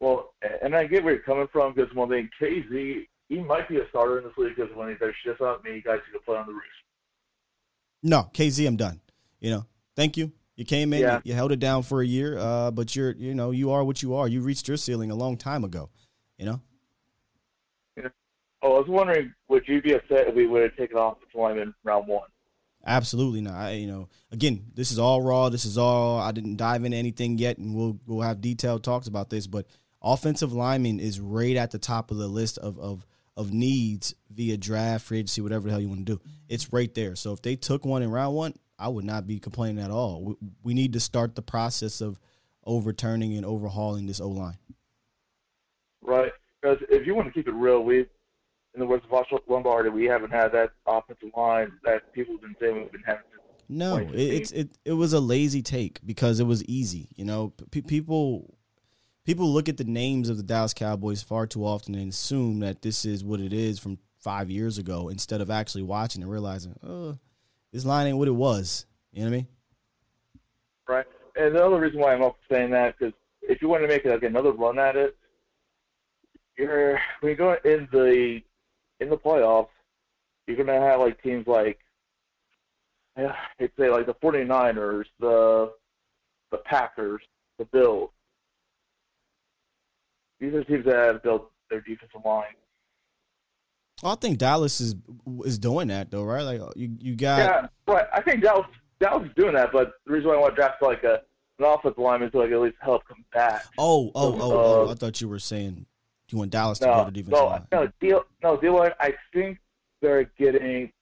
[0.00, 3.78] Well, and I get where you're coming from because one thing, Kazee, he might be
[3.78, 6.24] a starter in this league because when they there's just not many guys who can
[6.24, 6.62] play on the roof.
[8.02, 9.00] No, Kazee, I'm done.
[9.40, 10.32] You know, thank you.
[10.56, 11.16] You came in, Yeah.
[11.16, 13.84] you, you held it down for a year, uh, but you're, you know, you are
[13.84, 14.28] what you are.
[14.28, 15.88] You reached your ceiling a long time ago.
[16.36, 16.60] You know,
[18.62, 21.74] I was wondering, would you be upset if we would have taken off the lineman
[21.84, 22.28] round one?
[22.86, 23.54] absolutely not.
[23.54, 25.48] I, you know, again, this is all raw.
[25.48, 26.18] This is all.
[26.18, 29.46] I didn't dive into anything yet, and we'll we'll have detailed talks about this.
[29.46, 29.66] But
[30.02, 33.06] offensive lineman is right at the top of the list of of
[33.36, 36.20] of needs via draft, free agency, whatever the hell you want to do.
[36.48, 37.14] It's right there.
[37.14, 40.22] So if they took one in round one, I would not be complaining at all.
[40.22, 42.18] We, we need to start the process of
[42.64, 44.58] overturning and overhauling this O line.
[46.02, 46.32] Right?
[46.60, 48.06] Because if you want to keep it real, we,
[48.74, 52.42] in the words of Josh Lombardi, we haven't had that offensive line that people have
[52.42, 53.22] been saying we've been having
[53.68, 57.08] No, it, it's it it was a lazy take because it was easy.
[57.16, 58.54] You know, P- people
[59.24, 62.82] people look at the names of the Dallas Cowboys far too often and assume that
[62.82, 66.78] this is what it is from five years ago instead of actually watching and realizing,
[66.82, 67.18] oh,
[67.72, 68.86] this line ain't what it was.
[69.12, 69.46] You know what I mean?
[70.88, 71.06] right?
[71.36, 74.04] And the other reason why I'm also saying that because if you want to make
[74.04, 75.16] like another run at it,
[76.56, 78.40] you're when you go in the
[79.00, 79.68] in the playoffs,
[80.46, 81.78] you're gonna have like teams like
[83.18, 85.72] yeah, I'd say like the 49ers, the
[86.50, 87.20] the Packers,
[87.58, 88.10] the Bills.
[90.40, 92.44] These are teams that have built their defensive line.
[94.02, 94.94] Well, I think Dallas is
[95.44, 96.42] is doing that though, right?
[96.42, 98.66] Like you you got Yeah, but I think Dallas
[99.00, 99.72] Dallas is doing that.
[99.72, 101.20] But the reason why I want to draft like a
[101.58, 103.66] an offensive lineman is to like at least help combat.
[103.78, 104.88] oh oh oh oh.
[104.88, 105.86] Uh, I thought you were saying
[106.32, 107.66] you want Dallas to go No, to defensive no, line.
[107.72, 108.92] no, deal, no, deal line.
[109.00, 109.58] I think
[110.02, 110.92] they're getting,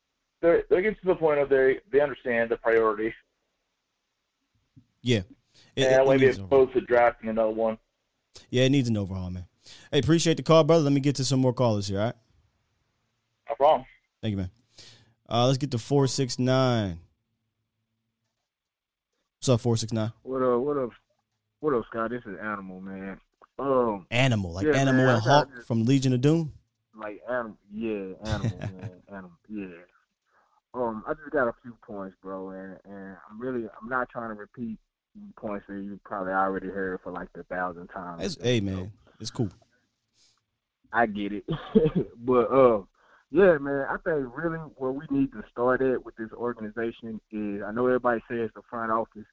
[0.40, 3.12] they're they're getting to the point of they they understand the priority,
[5.02, 5.22] Yeah.
[5.74, 7.78] It- and it- it maybe needs opposed to drafting another one.
[8.50, 9.46] Yeah, it needs an overhaul, man.
[9.90, 10.84] Hey, appreciate the call, brother.
[10.84, 12.14] Let me get to some more callers here, all right?
[13.48, 13.86] No problem.
[14.22, 14.50] Thank you, man.
[15.28, 17.00] Uh, let's get to 469.
[19.38, 20.12] What's up, 469?
[20.22, 20.60] What up?
[20.60, 20.90] What up?
[21.60, 22.10] What up, Scott?
[22.10, 23.20] This is Animal, man.
[23.58, 26.52] Um, Animal, like Yeah, Animal man, and Hawk got- from Legion of Doom.
[26.94, 29.66] like Animal, yeah, Animal, man, Animal, yeah.
[30.74, 34.28] Um, I just got a few points, bro, and and I'm really I'm not trying
[34.28, 34.78] to repeat
[35.36, 38.22] points that you probably already heard for like the thousand times.
[38.36, 39.48] It's, hey, man, it's cool.
[40.92, 41.44] I get it.
[42.18, 42.82] but uh
[43.30, 47.62] yeah, man, I think really where we need to start at with this organization is
[47.62, 49.24] I know everybody says the front office,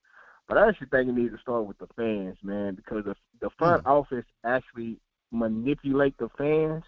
[0.48, 3.50] but I actually think it needs to start with the fans, man, because the the
[3.58, 4.98] front office actually
[5.32, 6.84] manipulate the fans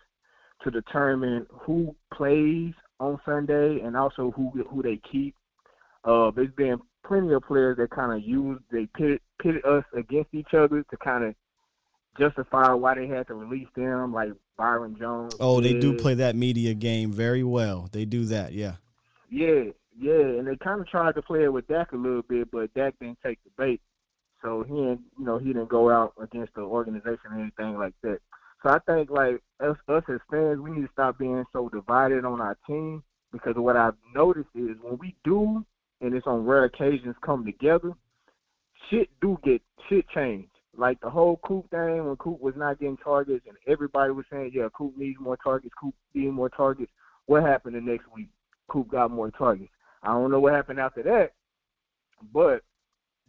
[0.63, 5.35] to determine who plays on Sunday and also who who they keep.
[6.03, 10.33] Uh, there's been plenty of players that kind of use they pit pit us against
[10.33, 11.35] each other to kind of
[12.17, 15.35] justify why they had to release them, like Byron Jones.
[15.39, 17.89] Oh, they do play that media game very well.
[17.91, 18.75] They do that, yeah.
[19.29, 19.65] Yeah,
[19.99, 22.73] yeah, and they kind of tried to play it with Dak a little bit, but
[22.73, 23.81] Dak didn't take the bait,
[24.45, 27.95] so he didn't, you know, he didn't go out against the organization or anything like
[28.03, 28.19] that.
[28.63, 32.25] So I think like us, us as fans, we need to stop being so divided
[32.25, 35.65] on our team because what I've noticed is when we do,
[36.01, 37.93] and it's on rare occasions come together,
[38.89, 40.49] shit do get shit changed.
[40.77, 44.51] Like the whole Coop thing when Coop was not getting targets and everybody was saying,
[44.53, 46.91] yeah, Coop needs more targets, Coop needs more targets.
[47.25, 48.29] What happened the next week?
[48.67, 49.71] Coop got more targets.
[50.03, 51.31] I don't know what happened after that,
[52.31, 52.61] but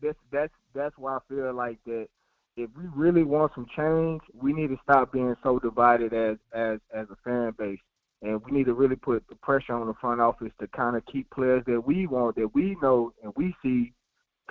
[0.03, 2.09] that's that's that's why I feel like that
[2.57, 6.79] if we really want some change, we need to stop being so divided as as
[6.95, 7.79] as a fan base,
[8.23, 11.05] and we need to really put the pressure on the front office to kind of
[11.07, 13.93] keep players that we want, that we know and we see,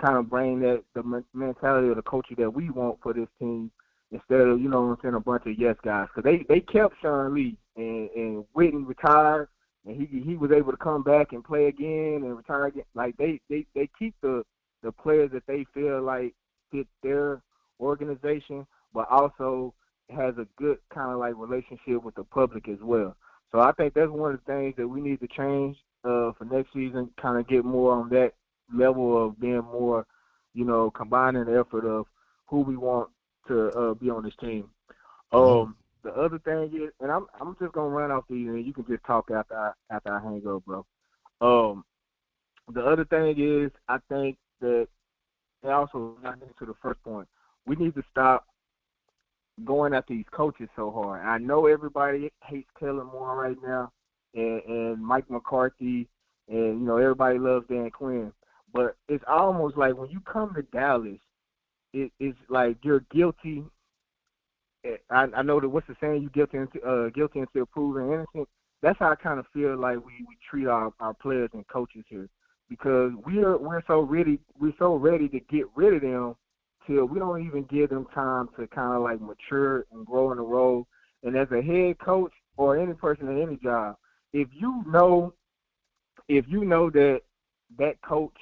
[0.00, 3.70] kind of bring that the mentality of the culture that we want for this team
[4.12, 6.94] instead of you know I'm saying a bunch of yes guys because they they kept
[7.02, 9.48] Sean Lee and and Witten retired
[9.84, 12.84] and he he was able to come back and play again and retire again.
[12.94, 14.44] Like they they they keep the
[14.86, 16.32] the players that they feel like
[16.70, 17.42] fit their
[17.80, 18.64] organization,
[18.94, 19.74] but also
[20.10, 23.16] has a good kind of like relationship with the public as well.
[23.50, 26.46] So I think that's one of the things that we need to change uh, for
[26.48, 27.10] next season.
[27.20, 28.34] Kind of get more on that
[28.72, 30.06] level of being more,
[30.54, 32.06] you know, combining the effort of
[32.46, 33.10] who we want
[33.48, 34.70] to uh, be on this team.
[35.32, 38.72] Um, the other thing is, and I'm I'm just gonna run off these, and you
[38.72, 40.86] can just talk after I, after I hang up, bro.
[41.40, 41.84] Um,
[42.72, 44.88] the other thing is, I think that,
[45.62, 47.28] and also into the first point,
[47.66, 48.46] we need to stop
[49.64, 51.24] going at these coaches so hard.
[51.24, 53.90] I know everybody hates Kellen Moore right now,
[54.34, 56.08] and, and Mike McCarthy,
[56.48, 58.32] and you know everybody loves Dan Quinn,
[58.72, 61.18] but it's almost like when you come to Dallas,
[61.92, 63.64] it, it's like you're guilty
[65.10, 66.22] I, I know that what's the saying?
[66.22, 68.48] You guilty uh, guilty until proven innocent.
[68.82, 72.04] That's how I kind of feel like we, we treat our, our players and coaches
[72.08, 72.28] here,
[72.68, 76.34] because we're we're so ready we're so ready to get rid of them
[76.86, 80.38] till we don't even give them time to kind of like mature and grow in
[80.38, 80.86] the role.
[81.22, 83.96] And as a head coach or any person in any job,
[84.32, 85.32] if you know
[86.28, 87.20] if you know that
[87.78, 88.36] that coach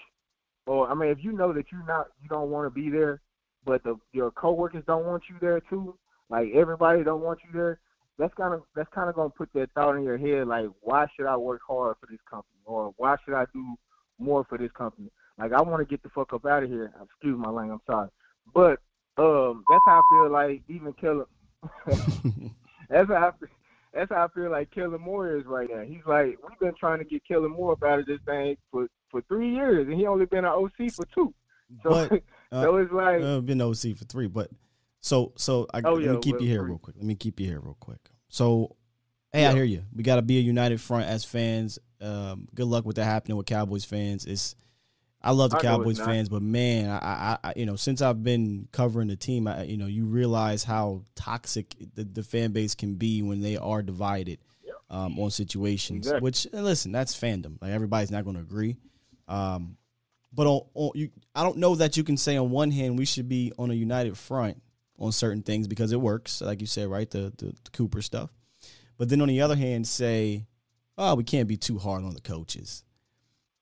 [0.66, 3.20] or I mean if you know that you're not you don't want to be there,
[3.64, 5.96] but the your coworkers don't want you there too,
[6.30, 7.80] like everybody don't want you there.
[8.18, 11.06] That's kind of that's kind of gonna put that thought in your head, like why
[11.14, 13.76] should I work hard for this company, or why should I do
[14.18, 15.10] more for this company?
[15.38, 16.92] Like I want to get the fuck up out of here.
[17.02, 18.08] Excuse my language, I'm sorry,
[18.54, 18.78] but
[19.16, 21.26] um, that's how I feel like even Kellen.
[22.88, 23.48] that's how I feel,
[23.92, 25.82] that's how I feel like Kellen Moore is right now.
[25.82, 29.22] He's like we've been trying to get Kellen Moore out of this thing for for
[29.22, 31.32] three years, and he only been an OC for two.
[31.82, 32.12] So, but,
[32.52, 34.50] uh, so it's like uh, been OC for three, but
[35.00, 36.96] so so I, Oh, let yeah, me keep well, you here real quick.
[36.96, 38.00] Let me keep you here real quick.
[38.28, 38.76] So
[39.32, 39.84] hey, I hear you.
[39.94, 41.78] We got to be a united front as fans.
[42.00, 44.26] Um, good luck with that happening with Cowboys fans.
[44.26, 44.54] It's
[45.22, 48.22] I love the I Cowboys fans, but man, I, I, I you know since I've
[48.22, 52.74] been covering the team, I, you know you realize how toxic the, the fan base
[52.74, 54.38] can be when they are divided
[54.90, 56.06] um, on situations.
[56.06, 56.20] Exactly.
[56.20, 57.60] Which listen, that's fandom.
[57.60, 58.76] Like everybody's not going to agree.
[59.26, 59.76] Um,
[60.32, 63.06] but on, on you, I don't know that you can say on one hand we
[63.06, 64.60] should be on a united front
[64.98, 67.10] on certain things because it works, like you said, right?
[67.10, 68.30] The, the the Cooper stuff.
[68.96, 70.44] But then on the other hand, say,
[70.98, 72.84] oh, we can't be too hard on the coaches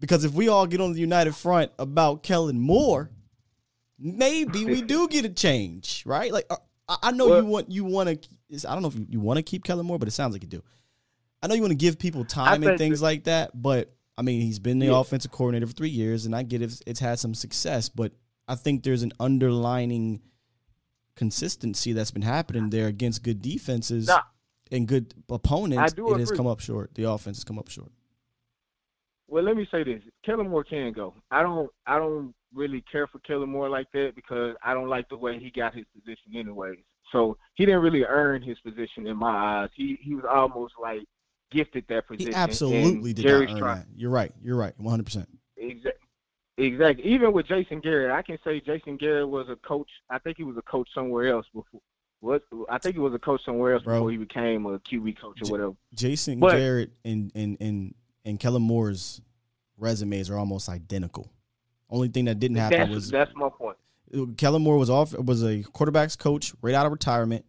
[0.01, 3.11] because if we all get on the united front about Kellen Moore,
[3.99, 6.33] maybe we do get a change, right?
[6.33, 6.57] Like uh,
[6.89, 8.69] I, I know you want you want to.
[8.69, 10.43] I don't know if you, you want to keep Kellen Moore, but it sounds like
[10.43, 10.63] you do.
[11.43, 14.23] I know you want to give people time and things that- like that, but I
[14.23, 14.99] mean, he's been the Yeah.
[15.01, 18.13] offensive coordinator for three years, and I get if it's had some success, but
[18.47, 20.21] I think there's an underlining
[21.15, 24.23] consistency that's been happening there against good defenses Nah.
[24.73, 25.95] And good opponents.
[25.97, 26.95] It has come up short.
[26.95, 27.93] The offense has come up short.
[29.29, 31.15] Well, let me say this: Kellen Moore can go.
[31.31, 31.71] I don't.
[31.87, 35.39] I don't really care for Kellen Moore like that because I don't like the way
[35.39, 36.79] he got his position, anyways.
[37.13, 39.71] So he didn't really earn his position in my eyes.
[39.75, 41.01] He he was almost like
[41.51, 42.33] gifted that position.
[42.33, 43.87] He absolutely and did Jerry's not earn trying- that.
[43.95, 44.33] You're right.
[44.43, 44.75] You're right.
[44.79, 45.05] 100.
[45.05, 45.93] percent Exactly.
[46.59, 47.05] Exactly.
[47.07, 49.89] Even with Jason Garrett, I can say Jason Garrett was a coach.
[50.11, 51.81] I think he was a coach somewhere else before.
[52.23, 53.97] What I think he was a coach somewhere else Bro.
[53.97, 55.73] before he became a QB coach or J- whatever.
[55.93, 57.95] Jason But- Garrett and and and
[58.25, 59.21] and Kellen Moore's
[59.77, 61.29] resumes are almost identical.
[61.91, 63.77] Only thing that didn't happen That's was that's my point.
[64.37, 67.45] Kellen Moore was off was a quarterbacks coach right out of retirement.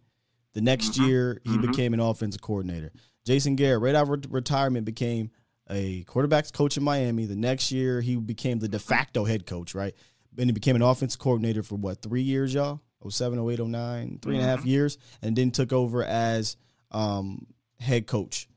[0.53, 1.03] The next Mm-hmm.
[1.07, 2.91] year, he became an offensive coordinator.
[3.25, 5.29] Jason Garrett, right out of re- retirement, became
[5.69, 7.25] a quarterbacks coach in Miami.
[7.25, 9.93] The next year, he became the de facto head coach, right?
[10.37, 12.81] And he became an offensive coordinator for what, three years, y'all?
[13.09, 14.67] 07, 08, 09, three and a half Mm-hmm.
[14.69, 16.57] years, and then took over as
[16.91, 17.47] um,
[17.79, 18.47] head coach.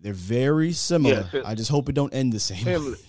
[0.00, 1.14] They're very similar.
[1.14, 2.94] Yeah, so- I just hope it don't end the same.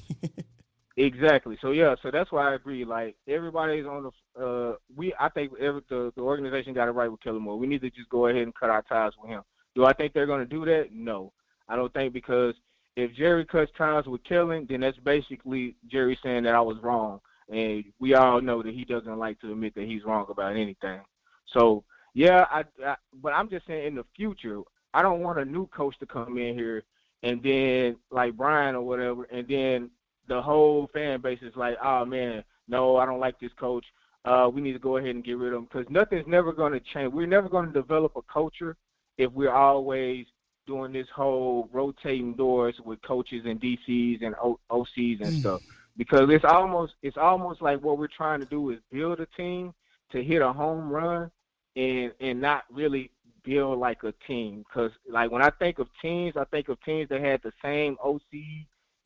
[0.97, 1.57] Exactly.
[1.61, 2.83] So yeah, so that's why I agree.
[2.83, 4.03] Like everybody's on
[4.35, 7.57] the uh we I think every, the the organization got it right with Kellen Moore.
[7.57, 9.41] We need to just go ahead and cut our ties with him.
[9.75, 10.87] Do I think they're going to do that?
[10.91, 11.31] No.
[11.69, 12.53] I don't think because
[12.97, 17.21] if Jerry cuts ties with Kellen, then that's basically Jerry saying that I was wrong.
[17.49, 21.01] And we all know that he doesn't like to admit that he's wrong about anything.
[21.47, 24.61] So yeah, I, I but I'm just saying in the future,
[24.93, 26.83] I don't want a new coach to come in here
[27.23, 29.89] and then like Brian or whatever, and then
[30.27, 33.85] the whole fan base is like, oh man, no, I don't like this coach.
[34.25, 36.73] Uh, we need to go ahead and get rid of him because nothing's never going
[36.73, 37.13] to change.
[37.13, 38.75] We're never going to develop a culture
[39.17, 40.25] if we're always
[40.67, 45.61] doing this whole rotating doors with coaches and DCs and o- OCs and stuff.
[45.99, 49.73] Because it's almost it's almost like what we're trying to do is build a team
[50.13, 51.29] to hit a home run
[51.75, 53.11] and and not really
[53.43, 54.63] build like a team.
[54.63, 57.97] Because like when I think of teams, I think of teams that had the same
[58.01, 58.21] OC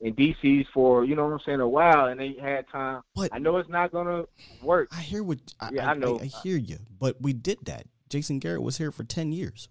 [0.02, 3.02] and DCs for you know what I'm saying a while, and they had time.
[3.16, 4.26] But I know it's not gonna
[4.62, 4.90] work.
[4.92, 6.20] I hear what I, Yeah, I know.
[6.20, 7.86] I, hear you, but we did that.
[8.08, 9.66] Jason Garrett was here for ten years.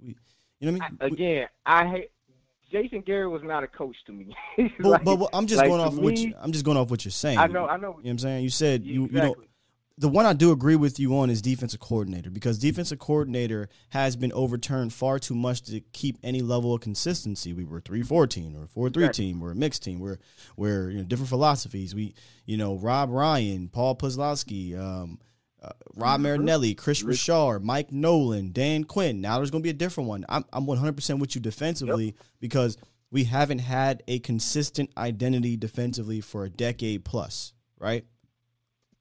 [0.00, 0.16] We,
[0.58, 1.12] you know what I mean?
[1.12, 2.10] Again, I hate.
[2.72, 4.34] Jason Garrett was not a coach to me.
[4.80, 6.90] but, Like- but, but I'm just like, going off what you, I'm just going off
[6.90, 7.38] what you're saying.
[7.38, 7.82] I know, I know.
[7.82, 8.42] You know what I'm saying?
[8.44, 9.36] You said you you know
[9.98, 14.16] the one I do agree with you on is defensive coordinator because defensive coordinator has
[14.16, 17.52] been overturned far too much to keep any level of consistency.
[17.52, 19.26] We were three four team or four three Exactly.
[19.26, 19.40] team.
[19.40, 20.00] We're a mixed team.
[20.00, 20.18] We're
[20.56, 21.94] we're you know different philosophies.
[21.94, 22.14] We
[22.46, 25.18] you know Rob Ryan, Paul Puzlowski, um,
[25.62, 26.22] uh, Rob Mm-hmm.
[26.24, 29.20] Marinelli, Kris Richard, Mike Nolan, Dan Quinn.
[29.20, 30.24] Now there's going to be a different one.
[30.28, 32.76] I'm I'm 100 percent with you defensively because
[33.10, 38.04] we haven't had a consistent identity defensively for a decade plus, right?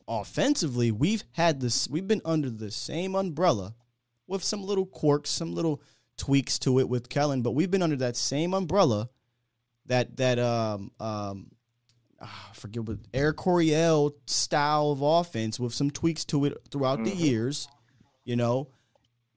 [0.08, 1.90] offensively, we've had this.
[1.90, 3.76] We've been under the same umbrella
[4.28, 5.82] with some little quirks, some little
[6.18, 9.10] tweaks to it with Kellen, but we've been under that same umbrella
[9.88, 11.52] that that um um
[12.22, 17.03] ah, I forget what Air Coryell style of offense with some tweaks to it throughout
[17.03, 17.19] the Mhm.
[17.19, 17.68] years,
[18.23, 18.68] you know,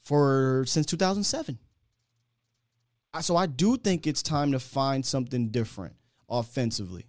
[0.01, 1.59] for since 2007.
[3.21, 5.95] So I do think it's time to find something different
[6.29, 7.07] offensively.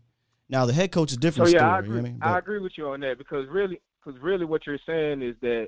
[0.47, 1.63] Now the head coach is different So story.
[1.63, 1.99] yeah, I you know agree.
[1.99, 2.19] I mean?
[2.21, 5.67] I agree with you on that because really, because really, what you're saying is that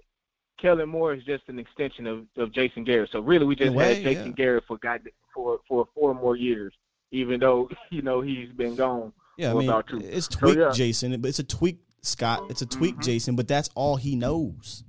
[0.61, 3.09] Kellen Moore is just an extension of, of Jason Garrett.
[3.11, 4.33] So really, we just way, had Jason yeah.
[4.33, 5.01] Garrett for God
[5.33, 6.73] for for four more years,
[7.11, 9.71] even though you know he's been gone Yeah, I mean,
[10.03, 10.71] it's So, tweak yeah.
[10.71, 12.43] Jason, but it's a tweak Scott.
[12.49, 13.01] It's a tweak Mm-hmm.
[13.03, 14.83] Jason, but that's all he knows.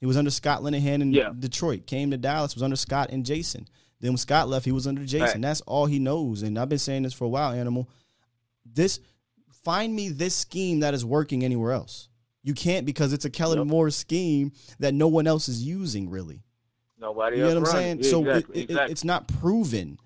[0.00, 1.32] He was under Scott Linehan in Yeah.
[1.36, 1.86] Detroit.
[1.86, 3.66] Came to Dallas, was under Scott and Jason.
[4.00, 5.20] Then when Scott left, he was under Jason.
[5.26, 5.42] Right.
[5.42, 6.42] That's all he knows.
[6.42, 7.88] And I've been saying this for a while, Animal.
[8.64, 9.00] This
[9.64, 12.08] find me this scheme that is working anywhere else.
[12.44, 16.42] You can't because it's a Kellen Moore scheme that no one else is using really.
[17.00, 17.80] Nobody You know what I'm running.
[17.82, 17.98] saying?
[18.02, 18.92] Yeah, so exactly, it, it- exactly.
[18.92, 19.98] it's not proven.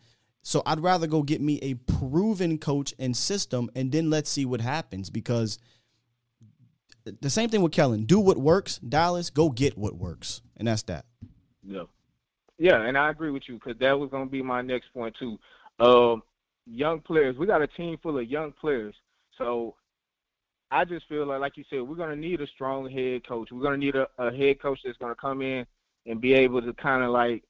[0.42, 4.44] So I'd rather go get me a proven coach and system, and then let's see
[4.44, 5.08] what happens.
[5.08, 5.58] Because
[7.04, 8.78] the same thing with Kellen: do what works.
[8.78, 11.04] Dallas, go get what works, and that's that.
[11.62, 11.84] Yeah,
[12.58, 15.16] yeah, and I agree with you because that was going to be my next point
[15.18, 15.38] too.
[15.78, 16.22] Um,
[16.66, 18.94] young players, we got a team full of young players,
[19.38, 19.76] so
[20.72, 23.50] I just feel like, like you said, we're going to need a strong head coach.
[23.52, 25.66] We're going to need a, a head coach that's going to come in
[26.06, 27.44] and be able to kind of like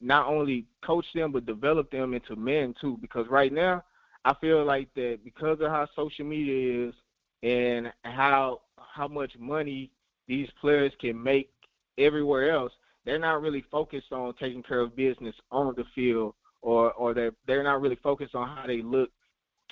[0.00, 2.98] not only coach them but develop them into men too.
[3.00, 3.82] Because right now,
[4.24, 6.94] I feel like that because of how social media is
[7.42, 9.90] and how how much money
[10.26, 11.50] these players can make
[11.98, 12.72] everywhere else,
[13.04, 17.32] they're not really focused on taking care of business on the field or or they're
[17.46, 19.10] they're not really focused on how they look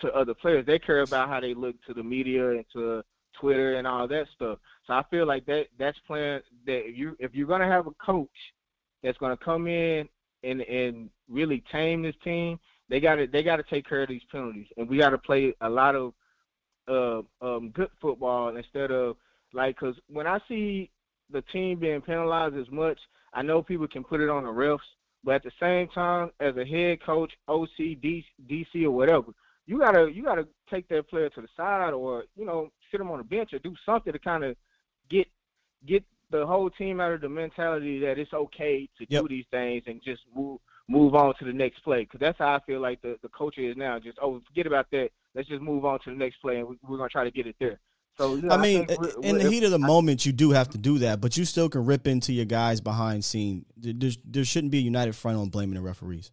[0.01, 0.67] to other players.
[0.67, 3.03] They care about how they look to the media and to
[3.39, 4.59] Twitter and all that stuff.
[4.87, 7.93] So I feel like that that's playing that if you if you're gonna have a
[8.05, 8.29] coach
[9.03, 10.09] that's gonna come in
[10.45, 12.59] and and really tame this team,
[12.89, 14.67] they gotta they gotta take care of these penalties.
[14.77, 16.13] And we gotta play a lot of
[16.89, 19.17] uh um good football instead of
[19.53, 20.91] like because when I see
[21.31, 22.99] the team being penalized as much,
[23.33, 24.79] I know people can put it on the refs,
[25.23, 29.33] but at the same time, as a head coach, OC, DC, or whatever,
[29.67, 33.11] you gotta you gotta take that player to the side, or you know, sit him
[33.11, 34.57] on the bench, or do something to kind of
[35.09, 35.27] get
[35.87, 39.23] get the whole team out of the mentality that it's okay to Yep.
[39.23, 42.03] do these things and just move move on to the next play.
[42.03, 43.99] Because that's how I feel like the the culture is now.
[43.99, 45.11] Just oh, forget about that.
[45.35, 47.47] Let's just move on to the next play, and we, we're gonna try to get
[47.47, 47.81] it there.
[48.17, 50.33] So you know, I mean, think we're- in the we're- heat of the moment, you
[50.33, 53.65] do have to do that, but you still can rip into your guys behind scene.
[53.77, 56.31] There, there's- there shouldn't be a united front on blaming the referees.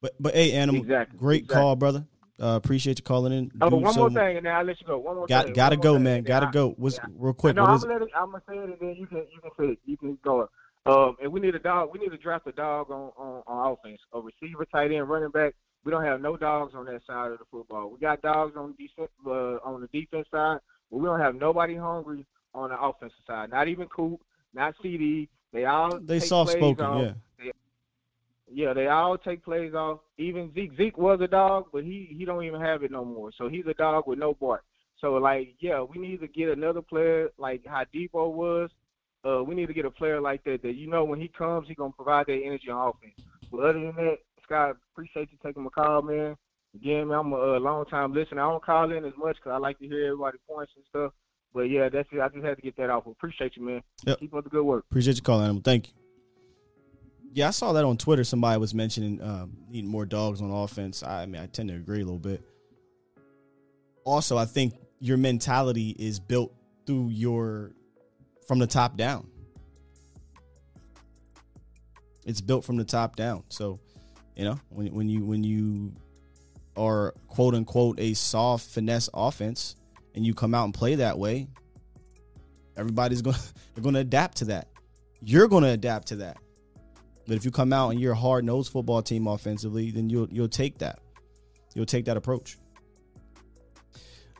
[0.00, 1.62] But but hey, Animal, Exactly, great exactly.
[1.62, 2.06] call, brother.
[2.42, 3.52] Uh, appreciate you calling in.
[3.60, 4.98] Oh, one so more thing, and then I'll let you go.
[4.98, 5.54] One more Got thing.
[5.54, 6.22] gotta go, thing, man.
[6.24, 6.70] Gotta I- go.
[6.70, 7.04] What's yeah.
[7.16, 7.54] real quick?
[7.54, 9.50] No, I'm gonna, let it, I'm gonna say it, and then you can you can
[9.58, 9.78] say it.
[9.86, 10.48] You can go.
[10.84, 11.90] Um, and we need a dog.
[11.92, 14.00] We need to draft a dog on, on on offense.
[14.12, 15.54] A receiver, tight end, running back.
[15.84, 17.90] We don't have no dogs on that side of the football.
[17.90, 20.58] We got dogs on the defense uh, on the defense side,
[20.90, 23.50] but we don't have nobody hungry on the offensive side.
[23.50, 24.20] Not even Coop,
[24.52, 25.28] not CeeDee.
[25.52, 26.98] They all They soft spoken.
[26.98, 27.12] yeah.
[28.54, 30.00] Yeah, they all take plays off.
[30.18, 33.30] Even Zeke, Zeke was a dog, but he he don't even have it no more.
[33.36, 34.64] So he's a dog with no bark.
[35.00, 38.70] So like, yeah, we need to get another player like how Debo was.
[39.24, 41.68] Uh, we need to get a player like that that you know when he comes,
[41.68, 43.28] he gonna provide that energy on offense.
[43.50, 46.36] But other than that, Scott, appreciate you taking my call, man.
[46.74, 48.42] Again, man, I'm a, a long time listener.
[48.42, 51.12] I don't call in as much because I like to hear everybody's points and stuff.
[51.54, 52.20] But yeah, that's it.
[52.20, 53.06] I just had to get that off.
[53.06, 53.82] Appreciate you, man.
[54.06, 54.20] Yep.
[54.20, 54.84] Keep up the good work.
[54.90, 55.62] Appreciate you calling, Animal.
[55.62, 56.01] Thank you.
[57.34, 58.24] Yeah, I saw that on Twitter.
[58.24, 61.02] Somebody was mentioning um, needing more dogs on offense.
[61.02, 62.42] I, I mean, I tend to agree a little bit.
[64.04, 66.52] Also, I think your mentality is built
[66.86, 67.72] through your
[68.46, 69.28] from the top down.
[72.26, 73.44] It's built from the top down.
[73.48, 73.80] So,
[74.36, 75.94] you know, when when you when you
[76.76, 79.76] are quote unquote a soft finesse offense
[80.14, 81.48] and you come out and play that way,
[82.76, 83.36] everybody's going
[83.74, 84.68] they're going to adapt to that.
[85.22, 86.36] You're going to adapt to that.
[87.26, 90.28] But if you come out and you're a hard nosed football team offensively, then you'll
[90.30, 90.98] you'll take that.
[91.74, 92.58] You'll take that approach.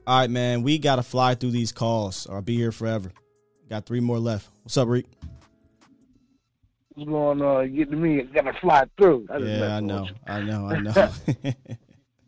[0.06, 0.62] All right, man.
[0.62, 3.12] We gotta fly through these calls or I'll be here forever.
[3.70, 4.48] Got three more left.
[4.62, 5.06] What's up, Reek?
[6.94, 7.74] What's going on?
[7.74, 8.22] Get to me.
[8.22, 9.26] Gotta fly through.
[9.30, 10.08] I Yeah, I know.
[10.26, 10.66] I know.
[10.66, 11.12] I know.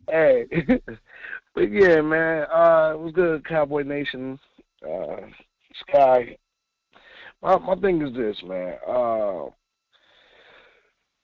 [0.07, 0.45] Hey,
[1.55, 2.45] but yeah, man.
[2.53, 4.39] Uh, it was good, Cowboy Nation.
[4.87, 5.17] Uh,
[5.81, 6.37] Sky.
[7.41, 8.75] My my thing is this, man.
[8.87, 9.45] Uh,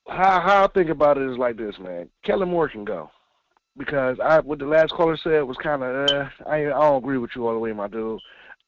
[0.07, 2.09] how how I think about it is like this, man.
[2.23, 3.09] Kellen Moore can go
[3.77, 7.17] because I what the last caller said was kind of uh, I I don't agree
[7.17, 8.19] with you all the way, my dude.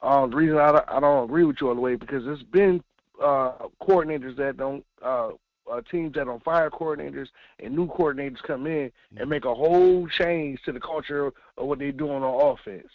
[0.02, 2.44] Um, the reason I don't, I don't agree with you all the way because there's
[2.44, 2.84] been
[3.24, 5.30] uh, coordinators that don't uh,
[5.72, 7.28] uh, teams that don't fire coordinators
[7.60, 11.80] and new coordinators come in and make a whole change to the culture of what
[11.80, 12.90] they're doing on offense.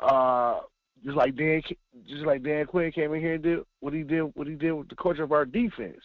[0.00, 0.60] Uh,
[1.04, 1.62] just like Dan,
[2.08, 4.72] just like Dan Quinn came in here and did what he did, what he did
[4.72, 6.00] with the culture of our defense.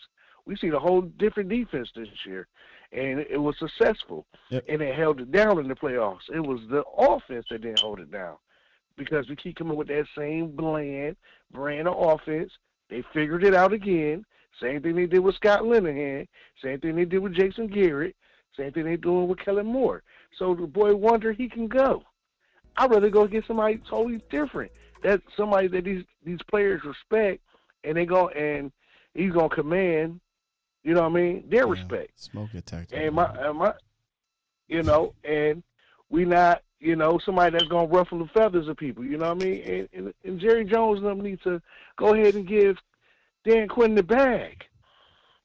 [0.45, 2.47] We see a whole different defense this year,
[2.91, 4.65] and it was successful, Yep.
[4.67, 6.29] and it held it down in the playoffs.
[6.33, 8.37] It was the offense that didn't hold it down
[8.97, 11.15] because we keep coming with that same bland
[11.51, 12.51] brand of offense.
[12.89, 14.25] They figured it out again.
[14.59, 16.27] Same thing they did with Scott Linehan.
[16.61, 18.15] Same thing they did with Jason Garrett.
[18.57, 20.03] Same thing they're doing with Kellen Moore.
[20.37, 22.03] So the boy wonder he can go.
[22.77, 24.71] I'd rather go get somebody totally different.
[25.03, 27.41] That's somebody that these these players respect,
[27.83, 28.71] and they go and
[29.13, 30.19] he's gonna command.
[30.83, 31.45] You know what I mean?
[31.49, 32.19] Their respect.
[32.19, 32.95] Smoke detector.
[32.95, 33.73] And my, and my,
[34.67, 35.61] you know, and
[36.09, 39.03] we not, you know, somebody that's gonna ruffle the feathers of people.
[39.03, 39.61] You know what I mean?
[39.61, 41.61] And, and, and Jerry Jones and them need to
[41.97, 42.77] go ahead and give
[43.45, 44.63] Dan Quinn the bag.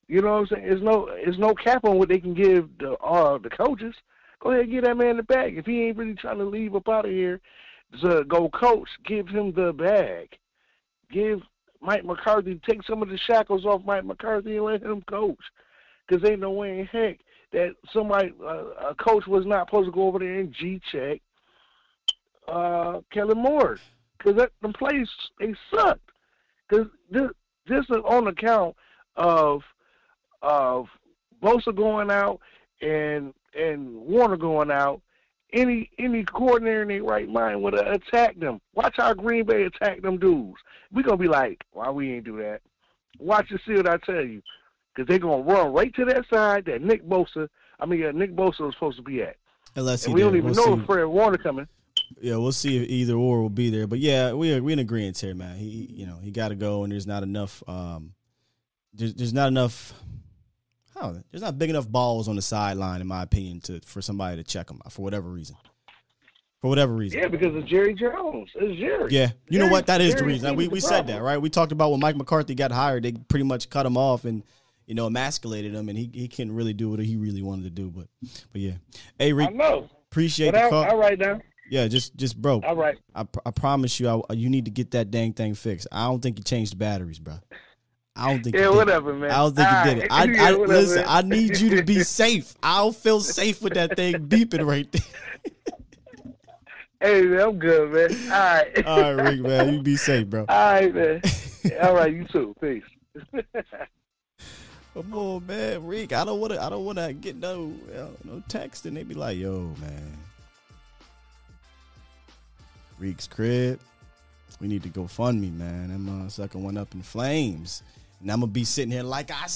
[0.08, 0.68] You know what I'm saying?
[0.68, 3.94] There's no, there's no cap on what they can give the uh the coaches.
[4.40, 5.58] Go ahead and give that man the bag.
[5.58, 7.40] If he ain't really trying to leave up out of here
[8.00, 10.38] to go coach, give him the bag.
[11.10, 11.42] Give
[11.80, 15.38] Mike McCarthy take some of the shackles off Mike McCarthy and let him coach.
[16.06, 17.18] Because ain't no way in heck
[17.52, 21.20] that somebody uh, a coach was not supposed to go over there and G check
[22.48, 23.78] uh, Kellen Moore
[24.18, 25.08] because the plays
[25.40, 26.10] they sucked.
[26.68, 27.30] Because this
[27.66, 28.76] this is on account
[29.16, 29.62] of
[30.42, 30.86] of
[31.42, 32.40] Bosa going out
[32.80, 35.00] and and Warner going out.
[35.56, 38.60] Any any coordinator in their right mind would have attacked them.
[38.74, 40.58] Watch how Green Bay attack them dudes.
[40.92, 42.60] We gonna be like, why we ain't do that?
[43.18, 44.42] Watch and see what I tell you,
[44.94, 47.48] because they gonna run right to that side that Nick Bosa.
[47.80, 49.36] I mean, uh, Nick Bosa was supposed to be at.
[49.74, 51.68] Unless he And we don't even We'll know if Fred Warner coming.
[52.20, 53.86] Yeah, we'll see if either or will be there.
[53.86, 55.56] But yeah, we we in agreement here, man.
[55.56, 57.62] He you know he got to go, and there's not enough.
[57.66, 58.12] Um,
[58.92, 59.94] there's there's not enough.
[61.00, 64.36] Know, there's not big enough balls on the sideline, in my opinion, to for somebody
[64.38, 65.56] to check him out for whatever reason.
[66.62, 67.20] For whatever reason.
[67.20, 68.48] Yeah, because of Jerry Jones.
[68.54, 69.12] It's Jerry.
[69.12, 69.86] Yeah, you know what?
[69.86, 70.48] That is the reason.
[70.48, 71.36] King We we said that, right?
[71.38, 74.42] We talked about when Mike McCarthy got hired, they pretty much cut him off and
[74.86, 77.70] you know emasculated him, and he he couldn't really do what he really wanted to
[77.70, 77.90] do.
[77.90, 78.06] But
[78.52, 78.72] but yeah,
[79.18, 79.90] hey Rick, I know.
[80.10, 80.84] appreciate But the call.
[80.86, 81.40] all right now.
[81.68, 82.62] Yeah, just just bro.
[82.64, 82.96] All right.
[83.14, 85.88] I, pr- I promise you, I, you need to get that dang thing fixed.
[85.92, 87.34] I don't think you changed the batteries, bro.
[88.16, 88.56] I don't think.
[88.56, 89.18] Yeah, you did whatever, it.
[89.18, 89.30] man.
[89.30, 90.12] I don't think you did it.
[90.12, 91.04] I, I Yeah, listen.
[91.06, 92.54] I need you to be safe.
[92.62, 95.02] I don't feel safe with that thing beeping right there.
[97.00, 98.32] Hey, man, I'm good, man.
[98.32, 98.86] All right.
[98.86, 100.46] All right, Rick, man, you be safe, bro.
[100.48, 101.20] All right, man.
[101.82, 102.54] All right, you too.
[102.60, 102.82] Peace.
[104.94, 106.14] Come on, man, Rick.
[106.14, 106.62] I don't want to.
[106.62, 110.16] I don't want to get no uh, no text, and they be like, "Yo, man,
[112.98, 113.78] Reek's crib.
[114.58, 115.88] We need to go fund me, man.
[115.88, 117.82] That motherfucker went up in flames,
[118.20, 119.46] and I'm gonna be sitting here like I,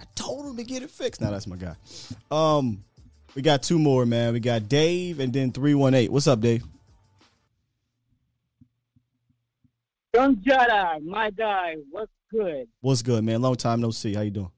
[0.00, 1.20] I told him to get it fixed.
[1.20, 1.74] Now that's my guy.
[2.30, 2.84] Um,
[3.34, 4.32] we got two more, man.
[4.32, 6.10] We got Dave, and then three one eight.
[6.12, 6.62] What's up, Dave?
[10.14, 12.68] Young Jedi, my guy, what's good?
[12.80, 13.42] What's good, man?
[13.42, 14.14] Long time no see.
[14.14, 14.50] How you doing?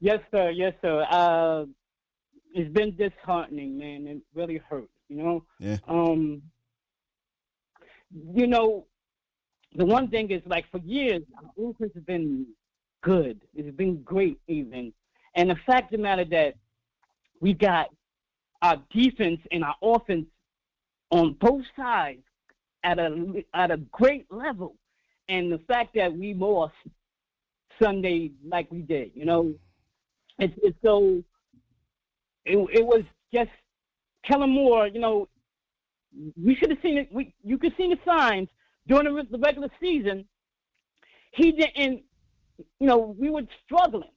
[0.00, 0.50] Yes, sir.
[0.50, 1.04] Yes, sir.
[1.10, 1.64] Uh,
[2.54, 4.06] it's been disheartening, man.
[4.06, 4.88] It really hurt.
[5.08, 5.78] You know, Yeah.
[5.88, 6.40] um,
[8.32, 8.86] you know,
[9.74, 12.46] the one thing is like for years, uh, our offense has been
[13.02, 13.40] good.
[13.54, 14.92] It's been great, even.
[15.34, 16.54] And the fact of the matter that
[17.40, 17.88] we got
[18.62, 20.26] our defense and our offense
[21.10, 22.22] on both sides
[22.84, 24.76] at a at a great level,
[25.28, 26.74] and the fact that we lost
[27.80, 29.54] Sunday like we did, you know,
[30.38, 31.22] it's it's so.
[32.44, 33.02] It it was
[33.32, 33.50] just
[34.24, 35.28] Kellen Moore, you know,
[36.42, 37.12] we should have seen it.
[37.12, 38.48] We you could see the signs
[38.86, 40.26] during the, regular season.
[41.32, 42.02] He didn't,
[42.78, 44.10] you know, we were struggling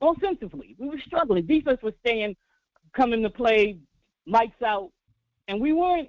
[0.00, 0.74] offensively.
[0.78, 1.46] We were struggling.
[1.46, 2.36] Defense was staying,
[2.94, 3.78] coming to play,
[4.26, 4.90] lights out,
[5.48, 6.08] and we weren't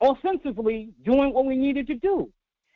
[0.00, 2.30] offensively doing what we needed to do.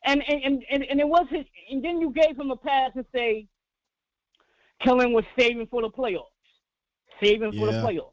[0.05, 1.45] And and and, and it was his.
[1.70, 3.47] And then you gave him a pass and say,
[4.82, 6.24] Kellen was saving for the playoffs,
[7.23, 8.12] saving for the playoffs.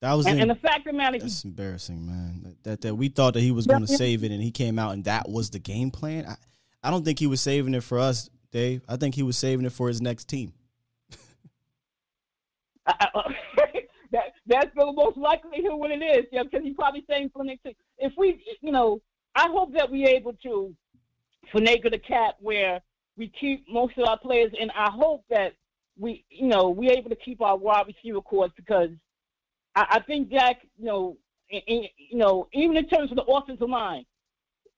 [0.00, 2.51] That was And, in- and the fact of the matter, he- That's embarrassing, man.
[2.64, 4.92] That, that we thought that he was going to save it, and he came out,
[4.92, 6.26] and that was the game plan.
[6.26, 6.36] I,
[6.82, 8.82] I don't think he was saving it for us, Dave.
[8.88, 10.52] I think he was saving it for his next team.
[14.12, 17.48] that that's the most likelihood what it is, yeah, because he's probably saying for the
[17.48, 17.74] next thing.
[17.98, 19.00] If we, you know,
[19.34, 20.74] I hope that we're able to
[21.52, 22.80] finagle the cap where
[23.16, 25.54] we keep most of our players, and I hope that
[25.98, 28.90] we, you know, we're able to keep our wide receiver corps because
[29.74, 31.16] I, I think Jack, you know,
[31.52, 34.04] you know, even in terms of the offensive line,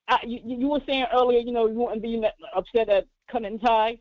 [0.09, 2.23] I, you, you were saying earlier, you know, you wouldn't be
[2.55, 3.99] upset at cutting Ty,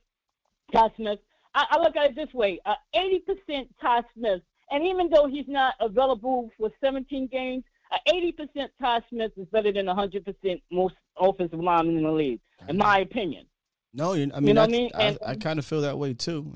[0.74, 1.20] Ty Smith.
[1.56, 4.42] I, I look at it this way: uh, eighty percent Ty Smith,
[4.72, 9.48] and even though he's not available for 17 games, uh, eighty percent Ty Smith is
[9.52, 13.46] better than hundred percent most offensive linemen in the league, in my opinion.
[13.94, 14.92] No, you, I mean, You know I, mean?
[14.96, 16.52] I, And- I kind of feel that way too.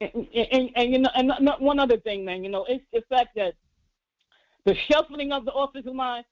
[0.00, 0.08] Yeah.
[0.12, 2.44] and, and, and you know, and one other thing, man.
[2.44, 3.54] You know, it's the fact that
[4.66, 6.24] the shuffling of the offensive line,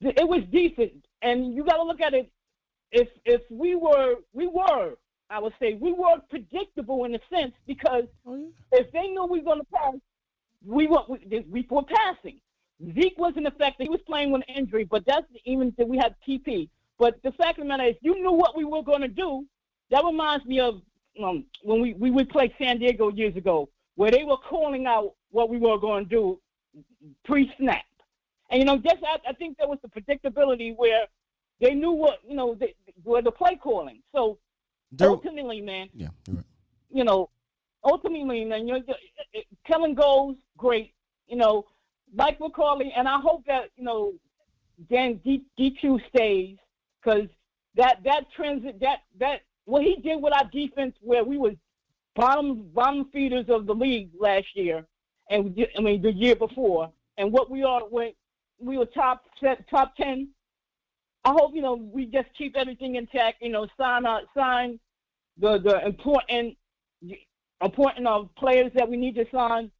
[0.00, 2.30] it was decent, and you got to look at it.
[2.90, 4.94] If if we were we were,
[5.30, 8.04] I would say we were predictable in a sense because
[8.72, 9.94] if they knew we were going to pass,
[10.66, 12.40] we were we, we were passing.
[12.94, 16.16] Zeke wasn't affected; he was playing with an injury, but that's even that we had
[16.28, 16.68] TP.
[16.98, 19.46] But the fact of the matter is, you knew what we were going to do.
[19.90, 20.82] That reminds me of
[21.22, 25.14] um, when we, we would play San Diego years ago, where they were calling out
[25.30, 26.40] what we were going to do
[27.24, 27.84] pre-snap.
[28.50, 31.06] And you know, just I, I think there was the predictability where
[31.60, 34.02] they knew what you know they, where the play calling.
[34.14, 34.38] So
[34.92, 36.44] There- ultimately, man, Yeah, right.
[36.90, 37.30] you know,
[37.84, 38.92] ultimately, man, you know, uh,
[39.36, 40.92] uh, Kellen goes great.
[41.26, 41.64] You know,
[42.14, 44.12] Mike McCauley, and I hope that you know
[44.90, 46.58] Dan D, DQ stays
[47.02, 47.28] because
[47.74, 51.54] that that transit that that what he did with our defense, where we was
[52.14, 54.86] bottom bottom feeders of the league last year,
[55.30, 58.12] and I mean the year before, and what we are when
[58.58, 59.24] we were top
[59.70, 60.28] top ten.
[61.24, 63.42] I hope you know we just keep everything intact.
[63.42, 64.80] You know, sign out, sign
[65.38, 66.56] the the important
[67.60, 69.70] important of players that we need to sign.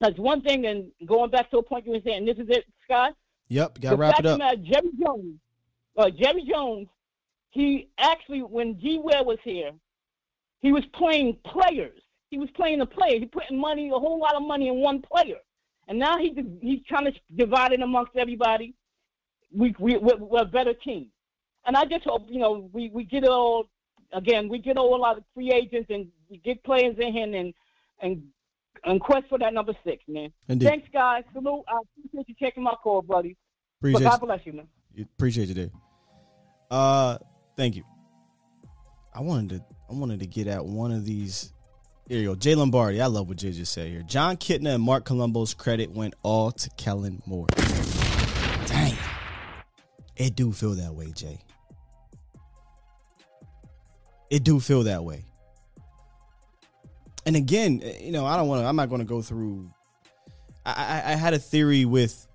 [0.00, 2.64] That's one thing, and going back to a point you were saying, this is it,
[2.84, 3.14] Scott.
[3.48, 4.38] Yep, gotta The wrap it up.
[4.38, 5.38] matter, Jerry Jones,
[5.96, 6.88] uh, Jerry Jones,
[7.50, 8.98] he actually, when G.
[9.02, 9.72] Ware was here,
[10.60, 12.00] he was playing players.
[12.30, 13.18] He was playing the player.
[13.18, 15.36] He putting money, a whole lot of money in one player,
[15.88, 18.74] and now he he's trying to divide it amongst everybody.
[19.52, 21.08] We we we're, we're a better team,
[21.66, 23.68] and I just hope you know we we get it all
[24.12, 24.48] again.
[24.48, 27.54] We get all a lot of free agents and we get players in here and
[28.00, 28.22] and
[28.84, 30.32] and quest for that number six, man.
[30.48, 30.66] Indeed.
[30.66, 31.24] Thanks, guys.
[31.32, 31.64] Salute.
[31.68, 33.36] I appreciate you taking my call, buddy.
[33.80, 34.68] Appreciate but God bless you, man.
[35.16, 35.70] Appreciate you, Dave.
[36.70, 37.18] Uh,
[37.56, 37.84] thank you.
[39.14, 41.52] I wanted to, I wanted to get at one of these.
[42.06, 43.00] Here you go, Jay Lombardi.
[43.00, 44.02] I love what Jay just said here.
[44.02, 47.46] Jon Kitna and Marc Colombo's credit went all to Kellen Moore.
[48.66, 48.94] Dang,
[50.14, 51.40] it do feel that way, Jay.
[54.28, 55.24] It do feel that way.
[57.24, 58.66] And again, you know, I don't want to.
[58.66, 59.70] I'm not going to go through.
[60.66, 62.26] I, I, I had a theory with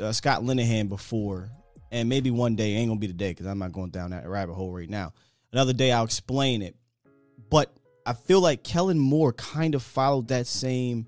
[0.00, 1.50] uh, Scott Linehan before,
[1.90, 4.28] and maybe one day ain't gonna be the day because I'm not going down that
[4.28, 5.12] rabbit hole right now.
[5.52, 6.76] Another day I'll explain it,
[7.50, 11.06] but I feel like Kellen Moore kind of followed that same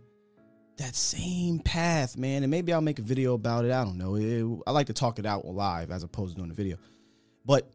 [0.77, 2.43] that same path, man.
[2.43, 3.71] And maybe I'll make a video about it.
[3.71, 4.17] I don't know.
[4.17, 6.79] It- I like to talk it out live as opposed to doing a video.
[7.47, 7.71] But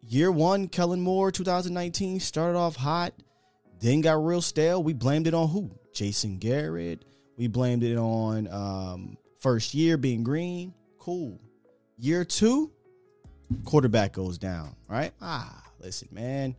[0.00, 3.12] year one, Kellen Moore, 2019, started off hot,
[3.78, 4.82] then got real stale.
[4.82, 5.70] We blamed it on who?
[5.94, 7.04] Jason Garrett.
[7.36, 10.74] We blamed it on um, first year being green.
[10.98, 11.40] Cool.
[11.96, 12.72] Year two,
[13.64, 14.74] quarterback goes down.
[14.88, 15.12] Right?
[15.20, 16.56] Ah, listen, man.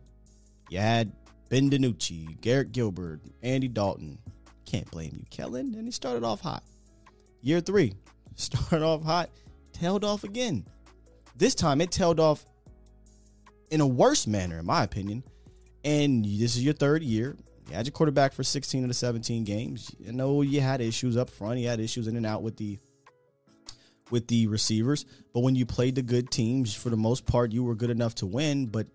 [0.70, 1.12] You had
[1.48, 4.18] Ben DiNucci, Garrett Gilbert, Andy Dalton.
[4.64, 5.74] Can't blame you, Kellen.
[5.74, 6.64] And he started off hot.
[7.42, 7.94] Year three,
[8.36, 9.30] started off hot,
[9.72, 10.64] tailed off again.
[11.36, 12.44] This time it tailed off
[13.70, 15.22] in a worse manner, in my opinion.
[15.84, 17.36] And this is your third year.
[17.68, 19.94] You had your quarterback for 16 of the 17 games.
[19.98, 21.58] You know you had issues up front.
[21.58, 22.78] You had issues in and out with the
[24.10, 25.06] with the receivers.
[25.32, 28.14] But when you played the good teams, for the most part, you were good enough
[28.16, 28.66] to win.
[28.66, 28.86] But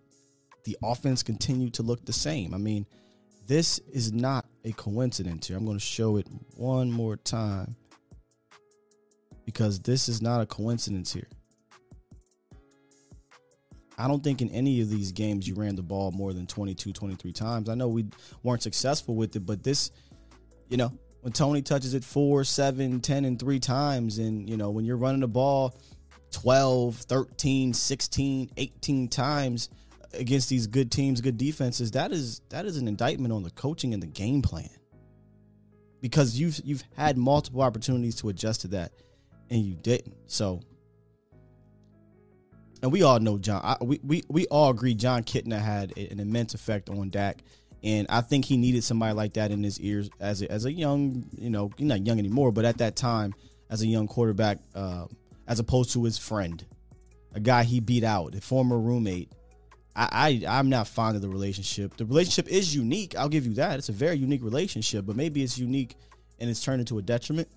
[0.64, 2.54] the offense continued to look the same.
[2.54, 2.86] I mean,
[3.48, 5.58] this is not a coincidence here.
[5.58, 7.76] I'm going to show it one more time
[9.46, 11.28] because this is not a coincidence here.
[13.98, 16.94] I don't think in any of these games you ran the ball more than 22,
[16.94, 17.68] 23 times.
[17.68, 18.06] I know we
[18.44, 19.92] weren't successful with it, but this,
[20.70, 24.70] you know, when Tony touches it four, seven, 10, and three times, and, you know,
[24.70, 25.76] when you're running the ball
[26.32, 29.70] 12, 13, 16, 18 times
[30.14, 33.94] against these good teams, good defenses, that is that is an indictment on the coaching
[33.94, 34.70] and the game plan.
[36.02, 38.92] Because you've you've had multiple opportunities to adjust to that
[39.50, 40.16] and you didn't.
[40.28, 40.62] So
[42.82, 43.62] and we all know Jon.
[43.64, 47.44] I, we, we we all agree Jon Kitna had an immense effect on Dak,
[47.84, 50.72] and I think he needed somebody like that in his ears as a, as a
[50.72, 53.34] young, you know, not young anymore, but at that time
[53.70, 55.06] as a young quarterback, uh,
[55.48, 56.66] as opposed to his friend,
[57.34, 59.32] a guy he beat out, a former roommate.
[60.00, 61.98] I, I I'm not fond of the relationship.
[61.98, 63.18] The relationship is unique.
[63.18, 63.78] I'll give you that.
[63.78, 65.96] It's a very unique relationship, but maybe it's unique
[66.40, 67.50] and it's turned into a detriment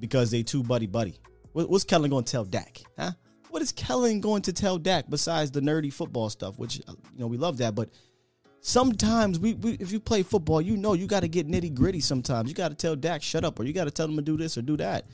[0.00, 1.18] because they too buddy buddy.
[1.52, 2.80] What, what's Kellen going to tell Dak?
[2.98, 3.12] Huh?
[3.50, 7.20] What is Kellen going to tell Dak besides the nerdy football stuff, which uh, you
[7.20, 7.90] know we love that, but
[8.62, 12.00] sometimes we, we if you play football, you know you got to get nitty gritty.
[12.00, 14.22] Sometimes you got to tell Dak shut up, or you got to tell him to
[14.22, 15.04] do this or do that.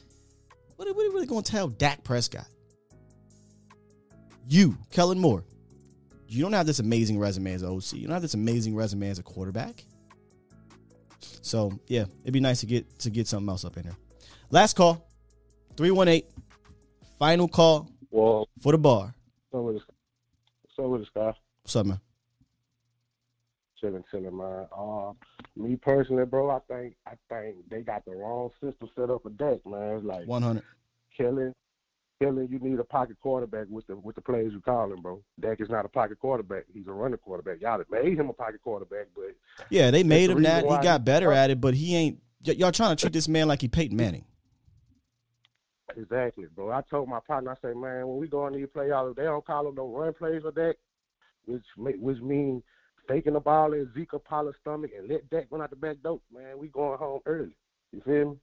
[0.76, 2.46] What, what are you really going to tell Dak Prescott?
[4.46, 5.44] You, Kellen Moore,
[6.28, 7.94] you don't have this amazing resume as an OC.
[7.94, 9.84] You don't have this amazing resume as a quarterback.
[11.42, 13.96] So yeah, it'd be nice to get to get something else up in there.
[14.50, 15.06] Last call,
[15.76, 16.26] three one eight.
[17.18, 19.12] Final call Well, for the bar.
[19.50, 19.82] so with
[20.76, 21.32] so with this guy,
[21.62, 22.00] What's up, man?
[23.80, 24.66] chilling, chilling, man.
[24.76, 25.16] Um,
[25.56, 29.30] me personally, bro, I think I think they got the wrong system set up for
[29.30, 29.96] Dak, man.
[29.96, 30.62] It's like One hundred.
[31.16, 31.54] killing,
[32.20, 32.48] killing.
[32.50, 35.22] You need a pocket quarterback with the with the plays you calling, bro.
[35.40, 36.64] Dak is not a pocket quarterback.
[36.72, 37.60] He's a running quarterback.
[37.60, 39.34] Y'all made him a pocket quarterback, but
[39.70, 40.64] Yeah, they made him reason that.
[40.64, 42.18] He got he- better at it, but he ain't.
[42.46, 44.24] y- y'all trying to treat this man like he Peyton Manning.
[45.96, 46.70] Exactly, bro.
[46.70, 49.24] I told my partner, I say, man, when we go on these playoffs, if they
[49.24, 50.76] don't call them no run plays for Dak,
[51.46, 52.62] which ma- which mean
[53.08, 56.20] faking the ball in Zeke Paula's stomach and let Dak run out the back door,
[56.32, 57.56] man, we going home early.
[57.92, 58.36] You feel me?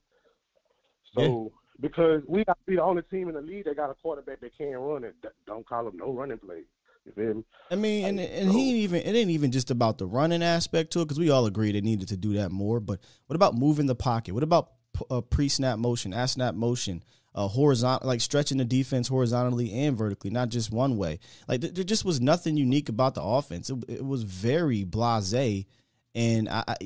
[1.14, 3.94] So because we got to be the only team in the league that got a
[3.94, 5.14] quarterback that can run it,
[5.46, 6.64] don't call them no running plays.
[7.04, 7.44] You feel me?
[7.70, 10.92] I mean, and and he ain't even it ain't even just about the running aspect
[10.92, 12.80] to it because we all agree they needed to do that more.
[12.80, 14.34] But what about moving the pocket?
[14.34, 14.70] What about
[15.10, 17.04] uh, pre-snap motion, at snap motion,
[17.34, 21.20] uh, horizontal, like stretching the defense horizontally and vertically, not just one way.
[21.46, 23.70] Like th- there just was nothing unique about the offense.
[23.70, 25.66] It, it was very blasé,
[26.14, 26.76] and I, I,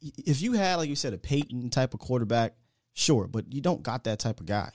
[0.00, 2.56] if you had like you said a Peyton type of quarterback,
[2.94, 4.70] sure, but you don't got that type of guy.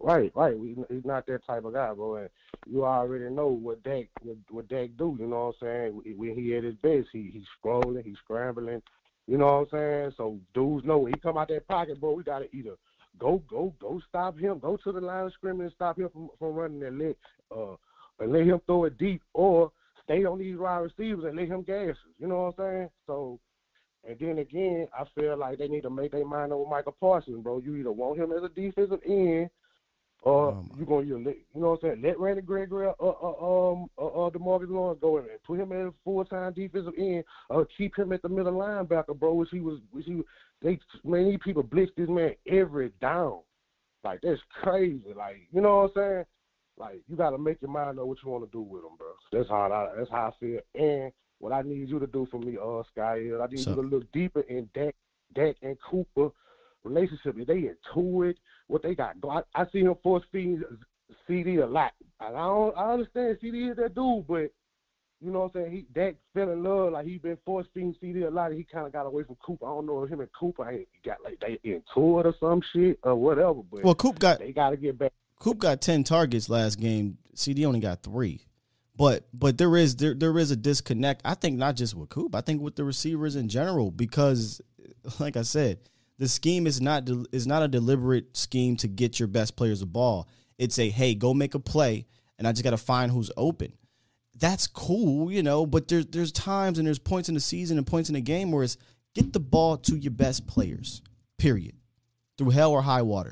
[0.00, 0.54] Right, right.
[0.90, 2.16] He's not that type of guy, bro.
[2.16, 2.28] And
[2.66, 5.16] you already know what Dak what, what Dak do.
[5.18, 6.16] You know what I'm saying?
[6.18, 8.82] When he at his best, he he's scrolling, he's scrambling.
[9.26, 10.12] You know what I'm saying?
[10.18, 12.12] So dudes know when he come out that pocket, bro.
[12.12, 12.76] We gotta either
[13.18, 16.28] go go go stop him, go to the line of scrimmage and stop him from,
[16.38, 17.16] from running and let
[17.56, 17.76] uh
[18.20, 19.72] and let him throw it deep, or
[20.02, 21.96] stay on these wide receivers and let him gas.
[22.18, 22.88] You know what I'm saying?
[23.06, 23.40] So.
[24.08, 27.42] And then again, I feel like they need to make their mind with Micah Parsons,
[27.42, 27.58] bro.
[27.58, 29.48] You either want him as a defensive end,
[30.22, 32.02] or you gonna you let you know what I'm saying?
[32.02, 35.72] Let Randy Gregory, uh, uh, um, uh, uh DeMarcus Lawrence go in and put him
[35.72, 39.34] as a full time defensive end, or keep him at the middle linebacker, bro.
[39.34, 40.22] Which he was, which he
[40.62, 43.40] they man, these people blitz this man every down.
[44.02, 45.00] Like that's crazy.
[45.16, 46.24] Like you know what I'm saying?
[46.76, 48.96] Like you got to make your mind know what you want to do with him,
[48.98, 49.08] bro.
[49.32, 50.60] That's how I, that's how I feel.
[50.74, 51.12] And
[51.44, 53.76] what I need you to do for me, uh, Sky, is I need So- you
[53.76, 54.94] to look deeper in Dak,
[55.34, 56.30] Dak and Cooper
[56.84, 57.36] relationship.
[57.38, 58.38] If they into it,
[58.68, 59.16] what they got.
[59.30, 60.62] I, I see him force feeding
[61.28, 61.92] CeeDee a lot.
[62.18, 64.50] I don't, I understand CeeDee is that dude, but
[65.20, 65.72] you know what I'm saying?
[65.72, 68.52] He Dak fell in love like he been force feeding CeeDee a lot.
[68.52, 69.66] He kind of got away from Cooper.
[69.66, 72.62] I don't know if him and Cooper ain't got like they into it or some
[72.72, 73.60] shit or whatever.
[73.70, 75.12] But Well, Coop got they got to get back.
[75.40, 77.18] Coop got ten targets last game.
[77.34, 78.46] CeeDee only got three.
[78.96, 81.22] But but there is there there is a disconnect.
[81.24, 82.34] I think not just with Coop.
[82.34, 84.60] I think with the receivers in general because,
[85.18, 85.78] like I said,
[86.18, 89.80] the scheme is not de- is not a deliberate scheme to get your best players
[89.80, 90.28] the ball.
[90.58, 92.06] It's a hey, go make a play,
[92.38, 93.72] and I just got to find who's open.
[94.36, 95.66] That's cool, you know.
[95.66, 98.52] But there's there's times and there's points in the season and points in the game
[98.52, 98.76] where it's
[99.14, 101.02] get the ball to your best players.
[101.38, 101.74] Period.
[102.38, 103.30] through hell or high water.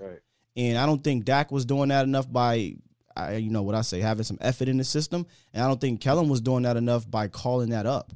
[0.56, 2.74] And I don't think Dak was doing that enough by,
[3.16, 5.26] I, you know what I say, having some effort in the system.
[5.52, 8.12] And I don't think Kellen was doing that enough by calling that up.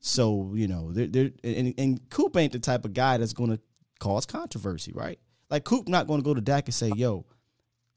[0.00, 3.50] So you know, they're, they're, and, and Coop ain't the type of guy that's going
[3.50, 3.60] to
[3.98, 5.18] cause controversy, right?
[5.50, 7.26] Like Coop not going to go to Dak and say, "Yo,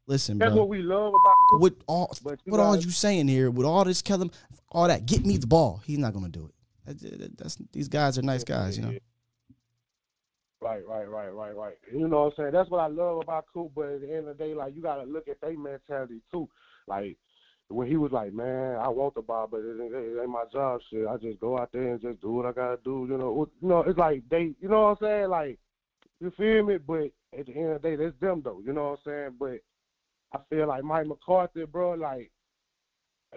[0.05, 1.61] listen, That's bro, what we love about Coop.
[1.61, 2.13] what all
[2.45, 4.31] what all you saying here with all this Kellen,
[4.69, 6.53] all that, get me the ball." He's not going to do it.
[6.85, 8.97] That's, that's these guys are nice guys, you know.
[10.63, 11.73] Right, right, right, right, right.
[11.91, 12.51] You know what I'm saying?
[12.53, 13.73] That's what I love about Coop.
[13.75, 16.47] But at the end of the day, like you gotta look at their mentality too.
[16.87, 17.17] Like
[17.67, 20.45] when he was like, "Man, I want the ball, but it, ain't- it ain't my
[20.53, 20.79] job.
[20.89, 23.49] Shit, I just go out there and just do what I gotta do." You know,
[23.61, 25.29] you know, it's like they, you know what I'm saying?
[25.29, 25.59] Like
[26.21, 26.77] you feel me?
[26.77, 28.61] But at the end of the day, that's them though.
[28.65, 29.35] You know what I'm saying?
[29.39, 29.59] But
[30.33, 32.31] I feel like Mike McCarthy, bro, like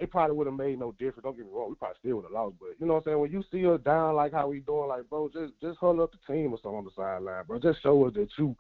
[0.01, 1.23] it probably would have made no difference.
[1.25, 2.57] Don't get me wrong, we probably still would have lost.
[2.61, 3.21] But you know what I'm saying?
[3.21, 6.13] When you see us down like how we doing, like bro, just just hold up
[6.13, 7.59] the team or something on the sideline, bro.
[7.59, 8.57] Just show us that you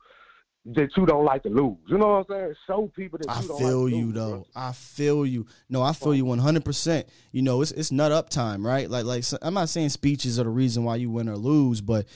[0.74, 1.76] that you don't like to lose.
[1.86, 2.54] You know what I'm saying?
[2.66, 4.30] Show people that I you don't feel like to you lose, though.
[4.30, 4.46] bro.
[4.56, 5.46] I feel you.
[5.68, 7.08] No, I feel you one hundred percent.
[7.32, 8.90] You know, it's it's nut up time, right?
[8.90, 12.06] Like like I'm not saying speeches are the reason why you win or lose, but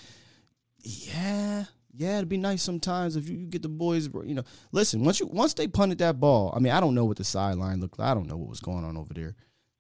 [0.83, 1.65] yeah,
[2.01, 4.09] yeah, it'd be nice sometimes if you, you get the boys.
[4.25, 6.53] You know, listen once you once they punted that ball.
[6.57, 8.09] I mean, I don't know what the sideline looked like.
[8.09, 9.37] I don't know what was going on over there.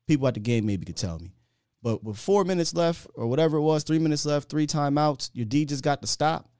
[0.07, 1.33] People at the game maybe could tell me.
[1.83, 5.47] But with four minutes left or whatever it was, three minutes left, three timeouts, your
[5.47, 6.51] D just got to stop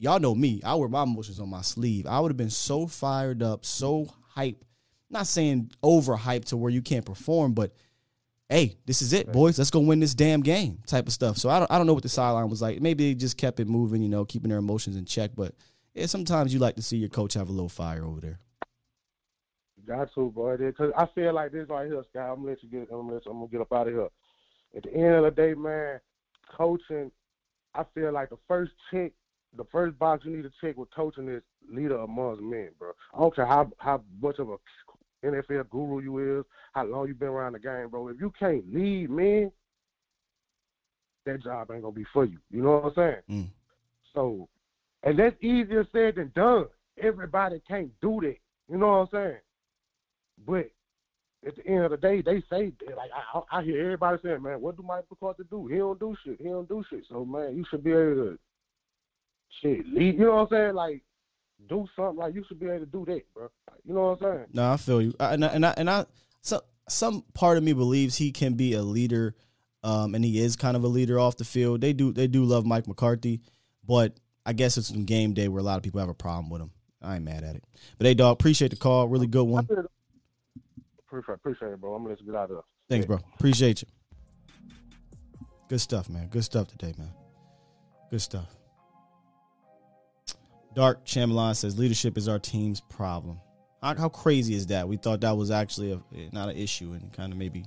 [0.00, 0.60] y'all know me.
[0.64, 2.06] I wear my emotions on my sleeve.
[2.06, 4.64] I would have been so fired up, so hype.
[5.10, 7.74] Not saying over hyped to where you can't perform, but
[8.50, 9.56] hey, this is it, boys.
[9.56, 11.38] Let's go win this damn game, type of stuff.
[11.38, 12.80] So I don't, I don't know what the sideline was like.
[12.80, 15.30] Maybe they just kept it moving, you know, keeping their emotions in check.
[15.34, 15.54] But
[15.94, 18.40] yeah, sometimes you like to see your coach have a little fire over there.
[19.86, 20.56] Got to, boy.
[20.56, 22.30] Because I feel like this right here, Scott.
[22.30, 22.88] I'm gonna let you get.
[22.90, 24.08] I'm gonna, let you, I'm gonna get up out of here.
[24.76, 26.00] At the end of the day, man,
[26.56, 27.10] coaching.
[27.74, 29.12] I feel like the first check,
[29.56, 32.90] the first box you need to check with coaching is leader amongst men, bro.
[33.14, 34.56] I don't care how how much of a
[35.24, 38.08] NFL guru you is, how long you been around the game, bro.
[38.08, 39.52] If you can't lead men,
[41.26, 42.38] that job ain't gonna be for you.
[42.50, 42.94] You know what I'm
[43.28, 43.42] saying?
[43.42, 43.48] Mm.
[44.14, 44.48] So,
[45.02, 46.66] and that's easier said than done.
[47.02, 48.36] Everybody can't do that.
[48.70, 49.40] You know what I'm saying?
[50.46, 50.70] But
[51.46, 54.60] at the end of the day, they say like I, I hear everybody saying, "Man,
[54.60, 55.66] what do Mike McCarthy do?
[55.66, 56.40] He don't do shit.
[56.40, 58.38] He don't do shit." So man, you should be able to
[59.60, 60.18] shit lead.
[60.18, 60.74] You know what I'm saying?
[60.74, 61.02] Like
[61.68, 62.16] do something.
[62.16, 63.48] Like you should be able to do that, bro.
[63.84, 64.46] You know what I'm saying?
[64.52, 66.06] No, I feel you, I, and I, and I, and I
[66.42, 69.34] so some part of me believes he can be a leader,
[69.82, 71.80] um, and he is kind of a leader off the field.
[71.80, 73.40] They do they do love Mike McCarthy,
[73.86, 76.50] but I guess it's some game day where a lot of people have a problem
[76.50, 76.70] with him.
[77.02, 77.64] I ain't mad at it,
[77.98, 79.08] but hey, dog, appreciate the call.
[79.08, 79.66] Really good one.
[81.08, 81.94] Appreciate, appreciate it, bro.
[81.94, 82.62] I'm gonna let get out of there.
[82.88, 83.18] Thanks, bro.
[83.34, 83.88] Appreciate you.
[85.68, 86.28] Good stuff, man.
[86.28, 87.12] Good stuff today, man.
[88.10, 88.59] Good stuff.
[90.74, 93.40] Dark Chamelon says leadership is our team's problem.
[93.82, 94.88] How, how crazy is that?
[94.88, 96.00] We thought that was actually a
[96.32, 97.64] not an issue, and kind of maybe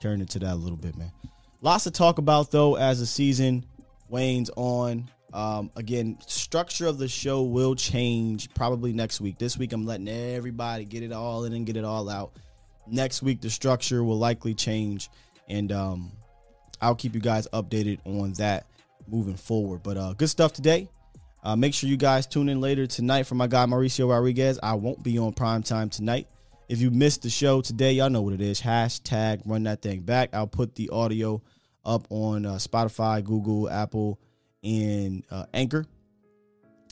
[0.00, 1.12] turned into that a little bit, man.
[1.60, 3.64] Lots to talk about though as the season
[4.08, 5.08] wanes on.
[5.32, 9.38] Um, again, structure of the show will change probably next week.
[9.38, 12.32] This week, I'm letting everybody get it all in and get it all out.
[12.86, 15.08] Next week, the structure will likely change,
[15.48, 16.12] and um,
[16.80, 18.66] I'll keep you guys updated on that
[19.08, 19.82] moving forward.
[19.82, 20.88] But uh, good stuff today.
[21.44, 24.58] Uh, make sure you guys tune in later tonight for my guy Mauricio Rodriguez.
[24.62, 26.26] I won't be on prime time tonight.
[26.70, 28.62] If you missed the show today, y'all know what it is.
[28.62, 30.30] Hashtag run that thing back.
[30.32, 31.42] I'll put the audio
[31.84, 34.18] up on uh, Spotify, Google, Apple,
[34.62, 35.84] and uh, Anchor,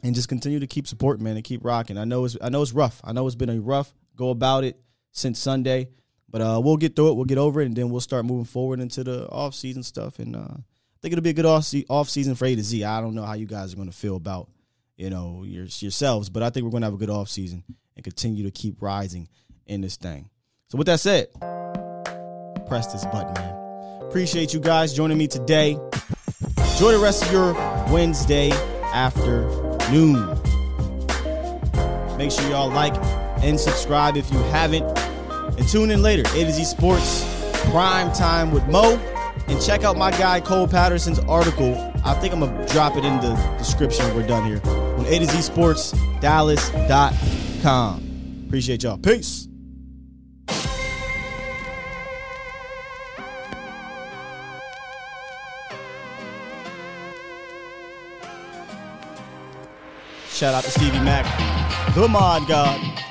[0.05, 1.97] and just continue to keep supporting, man, and keep rocking.
[1.97, 3.01] I know it's I know it's rough.
[3.03, 4.79] I know it's been a rough go about it
[5.13, 5.89] since Sunday,
[6.29, 7.15] but uh, we'll get through it.
[7.15, 10.19] We'll get over it, and then we'll start moving forward into the off season stuff.
[10.19, 10.57] And uh,
[11.03, 12.85] think it'll be a good off, season for A to Z.
[12.85, 14.49] I don't know how you guys are going to feel about
[14.97, 17.65] you know your, yourselves, but I think we're going to have a good off season
[17.97, 19.29] and continue to keep rising
[19.67, 20.31] in this thing.
[20.69, 21.29] So with that said,
[22.69, 24.03] press this button, man.
[24.03, 25.73] Appreciate you guys joining me today.
[26.73, 27.53] Enjoy the rest of your
[27.93, 28.51] Wednesday
[28.93, 30.15] afternoon.
[32.17, 32.95] Make sure y'all like
[33.43, 34.85] and subscribe if you haven't.
[35.59, 36.23] And tune in later.
[36.23, 37.25] A to Z Sports
[37.71, 39.01] Prime Time with Mo.
[39.49, 41.75] And check out my guy Cole Patterson's article.
[42.05, 44.61] I think I'm gonna drop it in the description we're done here.
[44.65, 48.03] On A to Z Sports Dallas.com.
[48.47, 48.99] Appreciate y'all.
[48.99, 49.49] Peace.
[60.43, 61.25] Shout out to Stevie Mac,
[61.95, 63.02] the mod god.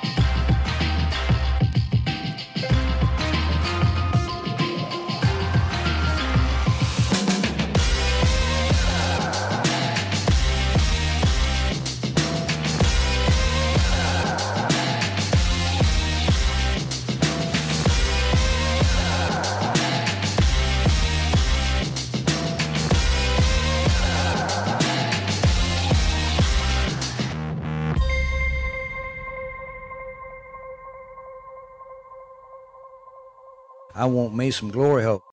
[34.02, 35.22] I want me some glory hole.